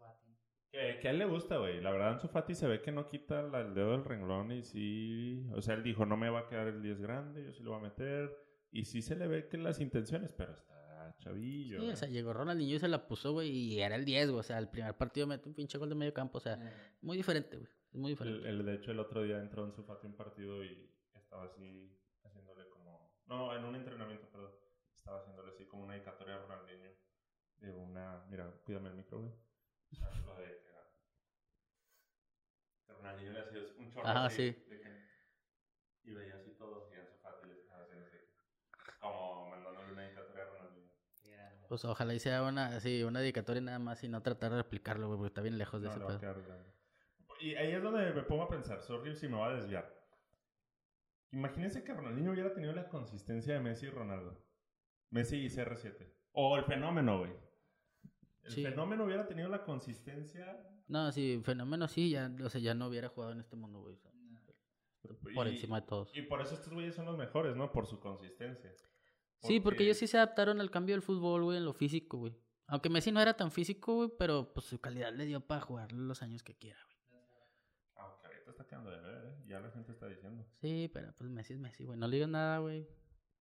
Que, 0.74 0.97
que 0.99 1.07
a 1.07 1.11
él 1.11 1.19
le 1.19 1.26
gusta, 1.26 1.57
güey. 1.57 1.80
La 1.82 1.91
verdad, 1.91 2.13
Ansu 2.13 2.28
Fati 2.28 2.55
se 2.55 2.67
ve 2.67 2.82
que 2.82 2.91
no 2.91 3.07
quita 3.07 3.43
la- 3.43 3.61
el 3.61 3.74
dedo 3.76 3.91
del 3.91 4.03
renglón 4.03 4.51
y 4.51 4.63
sí... 4.63 5.47
O 5.55 5.61
sea, 5.61 5.76
él 5.76 5.84
dijo, 5.84 6.05
no 6.05 6.17
me 6.17 6.30
va 6.32 6.39
a 6.39 6.47
quedar 6.47 6.67
el 6.67 6.82
10 6.82 6.99
grande, 6.99 7.43
yo 7.45 7.51
sí 7.53 7.61
lo 7.63 7.71
voy 7.71 7.80
a 7.80 7.84
meter. 7.84 8.36
Y 8.71 8.86
sí 8.86 9.03
se 9.03 9.15
le 9.15 9.28
ve 9.28 9.47
que 9.47 9.57
las 9.59 9.80
intenciones, 9.80 10.32
pero 10.36 10.51
está 10.53 11.15
chavillo. 11.19 11.80
Sí, 11.80 11.89
o 11.89 11.95
sea, 11.95 12.09
llegó 12.09 12.34
Ronaldinho 12.34 12.76
y 12.76 12.80
se 12.80 12.88
la 12.88 13.07
puso, 13.07 13.34
güey, 13.34 13.49
y 13.51 13.80
era 13.82 13.95
el 13.95 14.03
10, 14.03 14.30
güey. 14.30 14.39
O 14.39 14.43
sea, 14.43 14.57
el 14.57 14.67
primer 14.67 14.97
partido 14.97 15.28
mete 15.28 15.47
un 15.47 15.53
pinche 15.53 15.78
gol 15.78 15.89
de 15.89 15.95
medio 15.95 16.13
campo. 16.13 16.39
O 16.39 16.41
sea, 16.41 16.57
muy 17.01 17.17
diferente, 17.17 17.55
güey. 17.57 17.69
Muy 17.91 18.11
El- 18.11 18.17
diferente. 18.17 18.49
el- 18.49 18.65
de 18.65 18.74
hecho, 18.74 18.91
el 18.91 18.99
otro 18.99 19.21
día 19.21 19.38
entró 19.39 19.63
Ansu 19.63 19.84
Fati 19.84 20.07
un 20.07 20.15
partido 20.15 20.63
y 20.63 20.89
estaba 21.13 21.43
así... 21.45 21.95
No, 23.28 23.55
en 23.55 23.63
un 23.63 23.76
entrenamiento, 23.76 24.28
perdón. 24.30 24.51
Estaba 24.95 25.19
haciéndole 25.19 25.49
así 25.51 25.65
como 25.65 25.84
una 25.84 25.93
dedicatoria 25.93 26.36
a 26.36 26.39
Ronaldinho. 26.39 26.89
De 27.57 27.71
una. 27.71 28.26
Mira, 28.30 28.51
cuídame 28.65 28.89
el 28.89 28.95
micro, 28.95 29.19
güey. 29.19 29.32
Lo 30.25 30.35
de. 30.35 30.61
que 32.85 32.93
Ronaldinho 32.93 33.31
le 33.33 33.39
hacía 33.41 33.59
un 33.77 33.91
chorro. 33.91 34.07
Ajá, 34.07 34.25
así, 34.25 34.51
sí. 34.53 34.69
de 34.69 34.81
que- 34.81 35.03
y 36.05 36.13
veía 36.13 36.35
así 36.35 36.51
todo, 36.57 36.89
y 36.91 36.95
en 36.99 37.07
su 37.07 37.17
Fati 37.19 37.47
le 37.47 37.59
estaba 37.61 37.83
haciendo 37.83 38.05
así. 38.05 38.17
Como 38.99 39.49
mandándole 39.49 39.91
una 39.93 40.01
dedicatoria 40.03 40.43
a 40.43 40.47
Ronaldinho. 40.47 40.89
Pues 41.69 41.85
ojalá 41.85 42.13
y 42.13 42.19
sea 42.19 42.43
una, 42.43 42.67
así, 42.75 43.03
una 43.03 43.19
dedicatoria 43.21 43.61
nada 43.61 43.79
más 43.79 44.03
y 44.03 44.07
no 44.09 44.21
tratar 44.21 44.51
de 44.51 44.57
replicarlo, 44.57 45.07
güey, 45.07 45.17
porque 45.17 45.27
está 45.29 45.41
bien 45.41 45.57
lejos 45.57 45.81
de 45.81 45.87
No, 45.87 45.93
ese 45.93 46.19
pedo. 46.19 46.73
Y 47.39 47.55
ahí 47.55 47.71
es 47.73 47.81
donde 47.81 48.13
me 48.13 48.23
pongo 48.23 48.43
a 48.43 48.47
pensar, 48.49 48.81
sorry 48.81 49.15
si 49.15 49.27
me 49.27 49.37
va 49.37 49.47
a 49.47 49.53
desviar. 49.55 49.91
Imagínense 51.31 51.83
que 51.83 51.93
Ronaldinho 51.93 52.31
hubiera 52.31 52.53
tenido 52.53 52.73
la 52.73 52.87
consistencia 52.89 53.55
de 53.55 53.59
Messi 53.59 53.87
y 53.87 53.89
Ronaldo. 53.89 54.45
Messi 55.09 55.37
y 55.37 55.49
CR7. 55.49 56.13
O 56.33 56.55
el 56.57 56.63
fenómeno, 56.65 57.19
güey. 57.19 57.31
El 58.43 58.51
Sí. 58.51 58.63
fenómeno 58.63 59.05
hubiera 59.05 59.25
tenido 59.27 59.47
la 59.49 59.63
consistencia. 59.63 60.61
No, 60.87 61.11
sí, 61.11 61.41
fenómeno 61.43 61.87
sí, 61.87 62.09
ya, 62.09 62.33
o 62.43 62.49
sea, 62.49 62.59
ya 62.61 62.73
no 62.73 62.87
hubiera 62.87 63.09
jugado 63.09 63.31
en 63.33 63.39
este 63.39 63.55
mundo, 63.55 63.79
güey. 63.81 63.95
o 63.95 63.97
sea, 63.97 64.11
No. 64.13 64.39
por 65.35 65.47
y- 65.47 65.51
encima 65.51 65.81
de 65.81 65.87
todos. 65.87 66.15
Y 66.15 66.21
por 66.23 66.41
eso 66.41 66.55
estos 66.55 66.73
güeyes 66.73 66.95
son 66.95 67.05
los 67.05 67.17
mejores, 67.17 67.55
¿no? 67.55 67.71
Por 67.71 67.87
su 67.87 67.99
consistencia. 67.99 68.73
Sí, 69.41 69.59
porque 69.59 69.83
ellos 69.83 69.97
sí 69.97 70.07
se 70.07 70.17
adaptaron 70.17 70.61
al 70.61 70.71
cambio 70.71 70.95
del 70.95 71.01
fútbol, 71.01 71.43
güey, 71.43 71.57
en 71.57 71.65
lo 71.65 71.73
físico, 71.73 72.17
güey. 72.17 72.33
Aunque 72.67 72.89
Messi 72.89 73.11
no 73.11 73.19
era 73.19 73.33
tan 73.35 73.51
físico, 73.51 73.95
güey, 73.95 74.09
pero 74.17 74.53
pues 74.53 74.65
su 74.67 74.79
calidad 74.79 75.11
le 75.13 75.25
dio 75.25 75.41
para 75.45 75.59
jugar 75.61 75.91
los 75.91 76.21
años 76.21 76.43
que 76.43 76.55
quiera, 76.55 76.79
güey. 76.85 76.97
Aunque 77.95 78.27
ahorita 78.27 78.51
está 78.51 78.65
quedando 78.65 78.89
de 78.91 78.99
ver, 79.01 79.25
¿eh? 79.25 79.43
Ya 79.47 79.59
la 79.59 79.69
gente 79.71 79.91
está 79.91 80.07
diciendo. 80.07 80.45
Sí, 80.61 80.89
pero 80.93 81.13
pues 81.17 81.29
Messi 81.29 81.53
es 81.53 81.59
Messi, 81.59 81.83
güey. 81.83 81.97
No 81.99 82.07
le 82.07 82.15
digas 82.15 82.29
nada, 82.29 82.59
güey. 82.59 82.87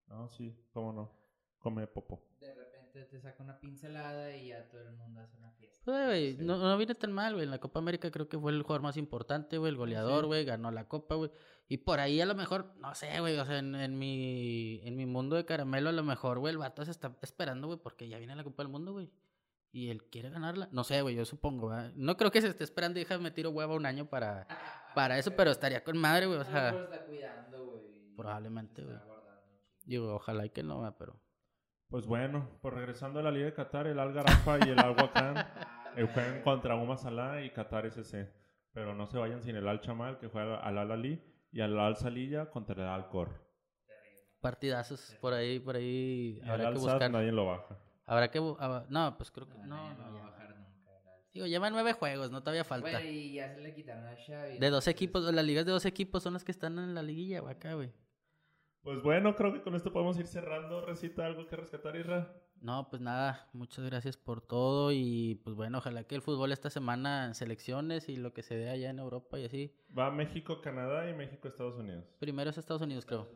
No, 0.07 0.27
sí, 0.29 0.53
cómo 0.73 0.91
no. 0.91 1.11
Come 1.59 1.87
popo. 1.87 2.21
De 2.41 2.53
te 2.93 3.19
saca 3.19 3.41
una 3.43 3.59
pincelada 3.59 4.35
y 4.35 4.47
ya 4.49 4.67
todo 4.69 4.81
el 4.81 4.91
mundo 4.93 5.21
hace 5.21 5.35
una 5.37 5.51
fiesta. 5.51 5.81
Pues, 5.83 6.05
güey, 6.05 6.37
Sí. 6.37 6.43
no, 6.45 6.57
no 6.57 6.77
viene 6.77 6.95
tan 6.95 7.11
mal, 7.11 7.33
güey. 7.33 7.45
En 7.45 7.51
la 7.51 7.59
Copa 7.59 7.79
América 7.79 8.09
creo 8.11 8.29
que 8.29 8.37
fue 8.39 8.51
el 8.51 8.61
jugador 8.61 8.81
más 8.83 8.97
importante, 8.97 9.57
güey. 9.57 9.71
El 9.71 9.77
goleador, 9.77 10.21
Sí. 10.21 10.27
güey. 10.27 10.45
Ganó 10.45 10.71
la 10.71 10.87
Copa, 10.87 11.15
güey. 11.15 11.31
Y 11.67 11.77
por 11.77 11.99
ahí 11.99 12.21
a 12.21 12.25
lo 12.25 12.35
mejor, 12.35 12.73
no 12.77 12.93
sé, 12.95 13.19
güey. 13.19 13.37
O 13.39 13.45
sea, 13.45 13.59
en, 13.59 13.73
en 13.75 13.97
mi, 13.97 14.79
en 14.83 14.95
mi 14.95 15.05
mundo 15.05 15.35
de 15.35 15.45
caramelo, 15.45 15.89
a 15.89 15.93
lo 15.93 16.03
mejor, 16.03 16.39
güey, 16.39 16.51
el 16.51 16.57
vato 16.59 16.85
se 16.85 16.91
está 16.91 17.15
esperando, 17.21 17.67
güey, 17.67 17.79
porque 17.79 18.07
ya 18.07 18.17
viene 18.19 18.35
la 18.35 18.43
Copa 18.43 18.63
del 18.63 18.71
Mundo, 18.71 18.93
güey. 18.93 19.09
Y 19.71 19.89
él 19.89 20.03
quiere 20.05 20.29
ganarla. 20.29 20.69
No 20.71 20.83
sé, 20.83 21.01
güey, 21.01 21.15
yo 21.15 21.25
supongo, 21.25 21.69
¿verdad? 21.69 21.91
No 21.95 22.15
creo 22.15 22.29
que 22.31 22.41
se 22.41 22.47
esté 22.47 22.63
esperando 22.63 22.99
déjame 22.99 23.31
tiro 23.31 23.49
huevo 23.49 23.73
un 23.75 23.87
año 23.87 24.05
para, 24.05 24.47
para 24.93 25.17
eso, 25.17 25.31
pero 25.35 25.49
estaría 25.49 25.83
con 25.83 25.97
madre, 25.97 26.27
güey. 26.27 26.37
O 26.39 26.43
sea, 26.45 26.71
Probablemente, 28.15 28.83
güey. 28.83 28.97
digo, 29.85 30.13
ojalá 30.15 30.45
y 30.45 30.49
que 30.51 30.61
no, 30.63 30.95
pero. 30.97 31.19
Pues 31.93 32.07
bueno, 32.07 32.49
pues 32.63 32.73
regresando 32.73 33.19
a 33.19 33.21
la 33.21 33.29
Liga 33.29 33.45
de 33.45 33.53
Qatar, 33.53 33.85
el 33.85 33.99
Al 33.99 34.13
Garafa 34.13 34.57
y 34.65 34.69
el 34.71 34.79
Al 34.79 34.95
Wakhan 34.99 35.37
eh, 35.95 36.07
juegan 36.11 36.41
contra 36.41 36.75
Uma 36.75 36.97
Salah 36.97 37.43
y 37.43 37.51
Qatar 37.51 37.85
SC. 37.85 38.33
Pero 38.73 38.95
no 38.95 39.05
se 39.05 39.19
vayan 39.19 39.43
sin 39.43 39.55
el 39.57 39.67
Al 39.67 39.79
Chamal, 39.79 40.17
que 40.17 40.27
juega 40.27 40.57
al 40.57 40.79
Al 40.79 40.91
Ali, 40.91 41.23
y 41.51 41.61
al 41.61 41.77
Al 41.77 41.95
Salilla 41.95 42.49
contra 42.49 42.73
el 42.73 42.89
Al 42.89 43.09
Cor. 43.09 43.29
Partidazos 44.41 45.15
por 45.21 45.33
ahí, 45.35 45.59
por 45.59 45.75
ahí. 45.75 46.39
Y 46.43 46.49
Habrá 46.49 46.69
Al 46.69 46.73
que 46.73 46.79
buscar. 46.79 47.11
nadie 47.11 47.31
lo 47.31 47.45
baja. 47.45 47.77
Habrá 48.07 48.31
que. 48.31 48.39
No, 48.39 49.13
pues 49.15 49.29
creo 49.29 49.47
que. 49.47 49.59
No, 49.59 49.93
No, 49.93 49.99
va 49.99 50.07
a 50.07 50.23
bajar 50.31 50.49
nunca. 50.57 50.91
la- 51.05 51.11
Digo, 51.31 51.45
llevan 51.45 51.73
nueve 51.73 51.93
juegos, 51.93 52.31
no 52.31 52.41
todavía 52.41 52.63
falta. 52.63 52.89
Bueno, 52.89 53.07
y 53.07 53.33
ya 53.35 53.53
se 53.53 53.61
le 53.61 53.75
quitaron 53.75 54.07
a 54.07 54.15
Xavi. 54.15 54.57
De 54.57 54.69
dos 54.71 54.87
equipos, 54.87 55.31
las 55.31 55.45
ligas 55.45 55.63
de 55.67 55.71
dos 55.71 55.85
equipos 55.85 56.23
son 56.23 56.33
las 56.33 56.43
que 56.43 56.51
están 56.51 56.79
en 56.79 56.95
la 56.95 57.03
liguilla, 57.03 57.41
güey, 57.41 57.53
acá, 57.53 57.75
güey. 57.75 57.91
Pues 58.83 59.01
bueno, 59.01 59.35
creo 59.35 59.53
que 59.53 59.61
con 59.61 59.75
esto 59.75 59.93
podemos 59.93 60.19
ir 60.19 60.27
cerrando. 60.27 60.85
Recita 60.85 61.25
algo 61.25 61.47
que 61.47 61.55
rescatar, 61.55 61.95
Isra. 61.95 62.33
No, 62.59 62.89
pues 62.89 63.01
nada, 63.01 63.49
muchas 63.53 63.83
gracias 63.85 64.15
por 64.17 64.41
todo 64.41 64.91
y 64.91 65.35
pues 65.43 65.55
bueno, 65.55 65.79
ojalá 65.79 66.05
que 66.05 66.15
el 66.15 66.21
fútbol 66.21 66.51
esta 66.51 66.69
semana 66.69 67.25
en 67.25 67.35
selecciones 67.35 68.07
y 68.07 68.15
lo 68.17 68.33
que 68.33 68.41
se 68.43 68.55
dé 68.55 68.69
allá 68.69 68.89
en 68.89 68.99
Europa 68.99 69.37
y 69.39 69.45
así. 69.45 69.75
Va 69.97 70.11
México, 70.11 70.61
Canadá 70.61 71.09
y 71.09 71.13
México, 71.13 71.47
Estados 71.47 71.75
Unidos. 71.75 72.05
Primero 72.19 72.49
es 72.49 72.57
Estados 72.57 72.81
Unidos, 72.81 73.05
creo. 73.05 73.27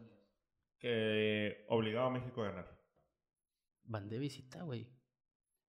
Que 0.80 1.66
obligaba 1.70 2.08
a 2.08 2.12
México 2.12 2.41
a 2.43 2.50
ganar. 2.50 2.78
Van 3.84 4.08
de 4.10 4.20
visita, 4.20 4.64
güey. 4.64 4.88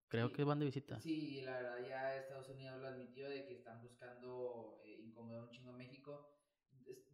Creo 0.09 0.29
Sí. 0.29 0.35
que 0.35 0.45
van 0.45 0.59
de 0.59 0.65
visita. 0.67 1.01
Sí, 1.01 1.41
la 1.43 1.53
verdad 1.53 1.89
ya 1.89 2.17
Estados 2.17 2.49
Unidos 2.49 2.81
lo 2.81 2.89
admitió 2.89 3.29
de 3.29 3.45
que 3.47 3.55
están 3.55 3.81
buscando 3.83 4.81
eh, 4.85 5.01
incomodar 5.05 5.45
un 5.45 5.51
chingo 5.51 5.71
a 5.71 5.77
México. 5.77 6.35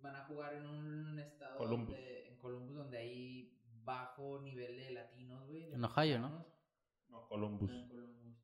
Van 0.01 0.17
a 0.17 0.25
jugar 0.27 0.55
en 0.55 0.67
un 0.67 1.19
estado 1.19 1.57
Columbus. 1.57 1.95
donde, 1.97 2.24
Columbus 2.45 2.77
donde 2.77 2.99
hay 2.99 3.59
bajo 3.85 4.41
nivel 4.43 4.77
de 4.77 4.91
latinos, 4.91 5.47
güey. 5.47 5.73
En 5.73 5.83
Ohio, 5.85 6.19
¿no? 6.19 6.47
No, 7.09 7.27
Columbus. 7.29 7.71
No, 7.71 7.77
en 7.79 7.89
Columbus. 7.89 8.37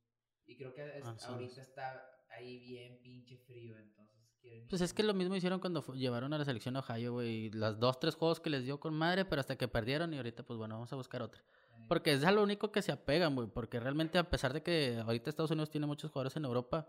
Y 0.46 0.56
creo 0.56 0.74
que 0.74 0.98
es- 0.98 1.06
Ah, 1.06 1.14
sí. 1.18 1.26
ahorita 1.28 1.60
está 1.62 2.02
ahí 2.30 2.58
bien 2.60 3.00
pinche 3.02 3.36
frío, 3.38 3.76
entonces 3.78 4.32
quieren... 4.40 4.66
Pues 4.68 4.80
es 4.82 4.92
que 4.94 5.02
lo 5.02 5.14
mismo 5.14 5.36
hicieron 5.36 5.60
cuando 5.60 5.82
llevaron 5.94 6.32
a 6.32 6.38
la 6.38 6.44
selección 6.44 6.76
a 6.76 6.80
Ohio, 6.80 7.12
güey. 7.12 7.50
Las 7.50 7.78
dos, 7.78 8.00
tres 8.00 8.14
juegos 8.14 8.40
que 8.40 8.50
les 8.50 8.64
dio 8.64 8.80
con 8.80 8.94
madre, 8.94 9.24
pero 9.24 9.40
hasta 9.40 9.56
que 9.56 9.68
perdieron 9.68 10.12
y 10.14 10.16
ahorita, 10.16 10.42
pues 10.44 10.56
bueno, 10.58 10.74
vamos 10.76 10.92
a 10.92 10.96
buscar 10.96 11.22
otra. 11.22 11.40
Eh, 11.42 11.84
Porque 11.88 12.12
es 12.12 12.24
a 12.24 12.32
lo 12.32 12.42
único 12.42 12.72
que 12.72 12.82
se 12.82 12.90
apegan, 12.92 13.34
güey. 13.34 13.48
Porque 13.48 13.78
realmente, 13.80 14.18
a 14.18 14.28
pesar 14.30 14.52
de 14.52 14.62
que 14.62 14.98
ahorita 15.04 15.30
Estados 15.30 15.50
Unidos 15.50 15.70
tiene 15.70 15.86
muchos 15.86 16.10
jugadores 16.10 16.36
en 16.36 16.44
Europa, 16.44 16.88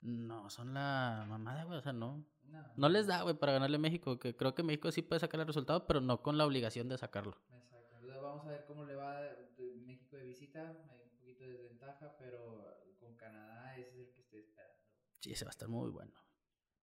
no 0.00 0.48
son 0.50 0.74
la 0.74 1.24
mamada, 1.28 1.64
güey. 1.64 1.78
O 1.78 1.82
sea, 1.82 1.92
no. 1.92 2.24
No, 2.48 2.72
No 2.76 2.88
les 2.88 3.06
da, 3.06 3.22
güey, 3.22 3.34
para 3.36 3.52
ganarle 3.52 3.76
a 3.76 3.80
México. 3.80 4.18
Que 4.18 4.36
creo 4.36 4.54
que 4.54 4.62
México 4.62 4.90
sí 4.90 5.02
puede 5.02 5.20
sacar 5.20 5.40
el 5.40 5.46
resultado, 5.46 5.86
pero 5.86 6.00
no 6.00 6.22
con 6.22 6.38
la 6.38 6.46
obligación 6.46 6.88
de 6.88 6.98
sacarlo. 6.98 7.36
Exacto. 7.50 7.78
Vamos 8.22 8.44
a 8.44 8.48
ver 8.50 8.64
cómo 8.66 8.84
le 8.84 8.94
va 8.94 9.20
México 9.86 10.16
de 10.16 10.24
visita. 10.24 10.76
Hay 10.90 11.00
un 11.02 11.18
poquito 11.18 11.44
de 11.44 11.52
desventaja, 11.52 12.16
pero 12.18 12.78
con 13.00 13.16
Canadá 13.16 13.76
ese 13.76 13.90
es 13.90 14.08
el 14.08 14.12
que 14.12 14.20
estoy 14.20 14.40
esperando. 14.40 14.78
Sí, 15.20 15.32
ese 15.32 15.44
va 15.44 15.50
a 15.50 15.52
estar 15.52 15.68
muy 15.68 15.90
bueno. 15.90 16.12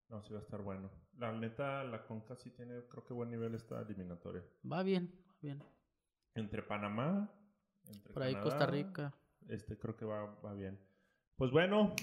No, 0.08 0.22
sí 0.22 0.32
va 0.32 0.38
a 0.38 0.42
estar 0.42 0.62
bueno. 0.62 0.90
La 1.18 1.32
neta, 1.32 1.82
la 1.84 2.04
Conca 2.06 2.36
sí 2.36 2.50
tiene, 2.50 2.86
creo 2.88 3.04
que 3.04 3.14
buen 3.14 3.30
nivel 3.30 3.54
esta 3.54 3.80
eliminatoria. 3.80 4.44
Va 4.70 4.82
bien, 4.82 5.12
va 5.28 5.34
bien. 5.40 5.62
Entre 6.34 6.62
Panamá, 6.62 7.32
entre 7.84 8.12
Por 8.12 8.22
ahí 8.22 8.34
Canadá, 8.34 8.50
Costa 8.50 8.66
Rica. 8.66 9.14
Este 9.48 9.78
creo 9.78 9.96
que 9.96 10.04
va, 10.04 10.26
va 10.40 10.54
bien. 10.54 10.80
Pues 11.36 11.50
bueno, 11.50 11.94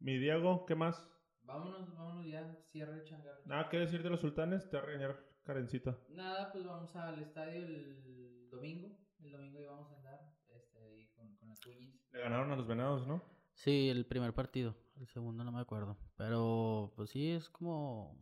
mi 0.00 0.18
Diego, 0.18 0.66
¿qué 0.66 0.74
más? 0.74 1.08
Vámonos, 1.44 1.94
vámonos 1.94 2.26
ya, 2.26 2.56
cierre 2.72 2.94
el 2.94 3.04
changarro. 3.04 3.40
Nada 3.44 3.68
que 3.68 3.78
decir 3.78 4.02
de 4.02 4.10
los 4.10 4.20
sultanes, 4.20 4.68
te 4.68 4.76
va 4.76 4.82
a 4.82 4.86
regañar 4.86 5.16
Karencita. 5.44 5.98
Nada, 6.08 6.50
pues 6.52 6.64
vamos 6.64 6.94
al 6.96 7.20
estadio 7.20 7.64
el 7.64 8.48
domingo. 8.50 8.96
El 9.22 9.32
domingo 9.32 9.60
ya 9.60 9.70
vamos 9.70 9.90
a 9.92 9.96
andar 9.96 10.34
este, 10.48 10.78
ahí 10.78 11.06
con, 11.14 11.36
con 11.36 11.48
las 11.48 11.60
cuñis. 11.60 12.00
Le 12.12 12.20
ganaron 12.20 12.50
a 12.50 12.56
los 12.56 12.66
venados, 12.66 13.06
¿no? 13.06 13.22
Sí, 13.54 13.90
el 13.90 14.06
primer 14.06 14.32
partido. 14.32 14.74
El 14.98 15.06
segundo 15.06 15.44
no 15.44 15.52
me 15.52 15.60
acuerdo. 15.60 15.96
Pero, 16.16 16.92
pues 16.96 17.10
sí, 17.10 17.30
es 17.30 17.48
como. 17.50 18.16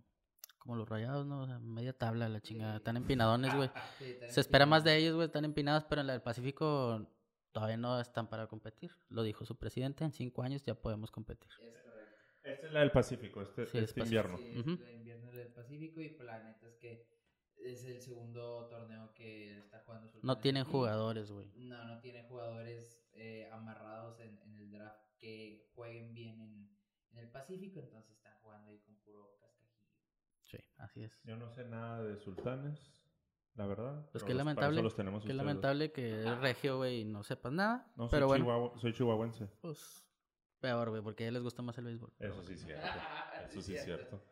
Como 0.59 0.77
los 0.77 0.89
rayados, 0.89 1.27
¿no? 1.27 1.43
O 1.43 1.47
sea, 1.47 1.59
media 1.59 1.93
tabla, 1.93 2.29
la 2.29 2.41
chingada. 2.41 2.77
Están 2.77 2.97
empinadones, 2.97 3.55
güey. 3.55 3.70
Sí, 3.99 4.16
Se 4.29 4.41
espera 4.41 4.64
más 4.64 4.85
de 4.85 4.97
ellos, 4.97 5.14
güey. 5.14 5.27
Están 5.27 5.45
empinados, 5.45 5.85
pero 5.89 6.01
en 6.03 6.07
la 6.07 6.12
del 6.12 6.23
Pacífico 6.23 7.05
todavía 7.51 7.77
no 7.77 7.99
están 8.01 8.29
para 8.29 8.47
competir. 8.47 8.93
Lo 9.09 9.25
dijo 9.25 9.45
su 9.45 9.57
presidente. 9.57 10.05
En 10.05 10.12
cinco 10.12 10.43
años 10.43 10.62
ya 10.62 10.75
podemos 10.75 11.11
competir. 11.11 11.51
Es. 11.61 11.82
Esta 12.45 12.66
es 12.66 12.72
la 12.72 12.80
del 12.80 12.90
Pacífico, 12.90 13.40
este, 13.43 13.66
Sí, 13.66 13.78
es 13.78 13.84
este 13.84 14.01
Pacífico. 14.01 14.05
invierno. 14.05 14.38
Sí, 14.38 14.51
es 14.59 14.66
Ujú. 14.66 14.84
el 14.84 14.95
invierno 14.97 15.32
del 15.32 15.49
Pacífico 15.53 16.01
y 16.01 16.09
pues 16.11 16.26
la 16.26 16.43
neta 16.43 16.66
es 16.66 16.76
que 16.76 17.07
es 17.57 17.84
el 17.84 18.01
segundo 18.01 18.66
torneo 18.68 19.14
que 19.14 19.59
está 19.59 19.80
jugando 19.86 20.11
No 20.22 20.38
tienen 20.38 20.64
jugadores, 20.64 21.30
güey. 21.30 21.53
No, 21.55 21.84
no 21.84 22.01
tiene 22.01 22.24
jugadores 22.24 23.07
eh, 23.12 23.49
amarrados 23.53 24.18
en, 24.20 24.38
en 24.43 24.57
el 24.57 24.70
draft 24.72 25.01
que 25.18 25.70
jueguen 25.74 26.12
bien 26.14 26.40
en, 26.40 26.76
en 27.12 27.18
el 27.18 27.30
Pacífico, 27.30 27.78
entonces 27.78 28.16
están 28.16 28.34
jugando 28.43 28.70
ahí 28.70 28.78
con 28.80 28.97
puro 28.97 29.36
cascajillo. 29.40 29.93
Sí, 30.43 30.59
así 30.78 31.05
es. 31.05 31.12
Yo 31.22 31.36
no 31.36 31.49
sé 31.51 31.64
nada 31.64 32.03
de 32.03 32.16
sultanes, 32.18 32.80
la 33.55 33.66
verdad. 33.66 34.01
Pues 34.11 34.24
pero 34.24 34.26
qué 34.26 34.34
lamentable. 34.34 34.82
los 34.82 34.97
tenemos 34.97 35.24
Qué 35.24 35.32
lamentable 35.32 35.93
que 35.93 36.22
es 36.24 36.38
regio, 36.40 36.78
güey, 36.78 37.03
y 37.03 37.05
no 37.05 37.22
sepas 37.22 37.53
nada. 37.53 37.93
No, 37.95 38.09
soy, 38.09 38.16
pero 38.16 38.26
bueno, 38.26 38.45
chihuahua- 38.47 38.80
soy 38.80 38.93
chihuahuense. 38.93 39.47
pues 39.61 40.09
peor, 40.62 40.88
güey, 40.90 41.02
porque 41.02 41.24
a 41.24 41.26
ellos 41.26 41.34
les 41.34 41.42
gusta 41.42 41.60
más 41.60 41.76
el 41.76 41.84
béisbol. 41.84 42.10
Eso 42.18 42.42
sí 42.42 42.54
es 42.54 42.64
cierto. 42.64 42.86
Eso 43.48 43.60
sí 43.60 43.74
es 43.74 43.84
cierto. 43.84 44.22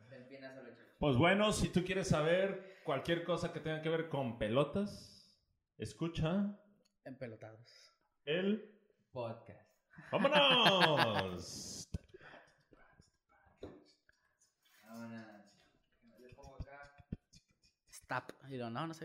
Pues 0.99 1.17
bueno, 1.17 1.53
si 1.53 1.69
tú 1.69 1.85
quieres 1.85 2.09
saber 2.09 2.81
cualquier 2.85 3.25
cosa 3.25 3.53
que 3.53 3.61
tenga 3.61 3.83
que 3.83 3.89
ver 3.91 4.09
con 4.09 4.39
pelotas, 4.39 5.37
escucha 5.77 6.59
Empelotados. 7.05 7.93
el... 8.25 8.77
Podcast. 9.13 9.69
¡Vámonos! 10.13 11.89
Vámonos. 14.85 15.45
Le 16.21 16.29
pongo 16.35 16.55
acá. 16.61 16.95
Stop. 17.91 18.33
Y 18.49 18.57
lo, 18.57 18.71
no, 18.71 18.87
no 18.87 18.95
se 18.95 19.05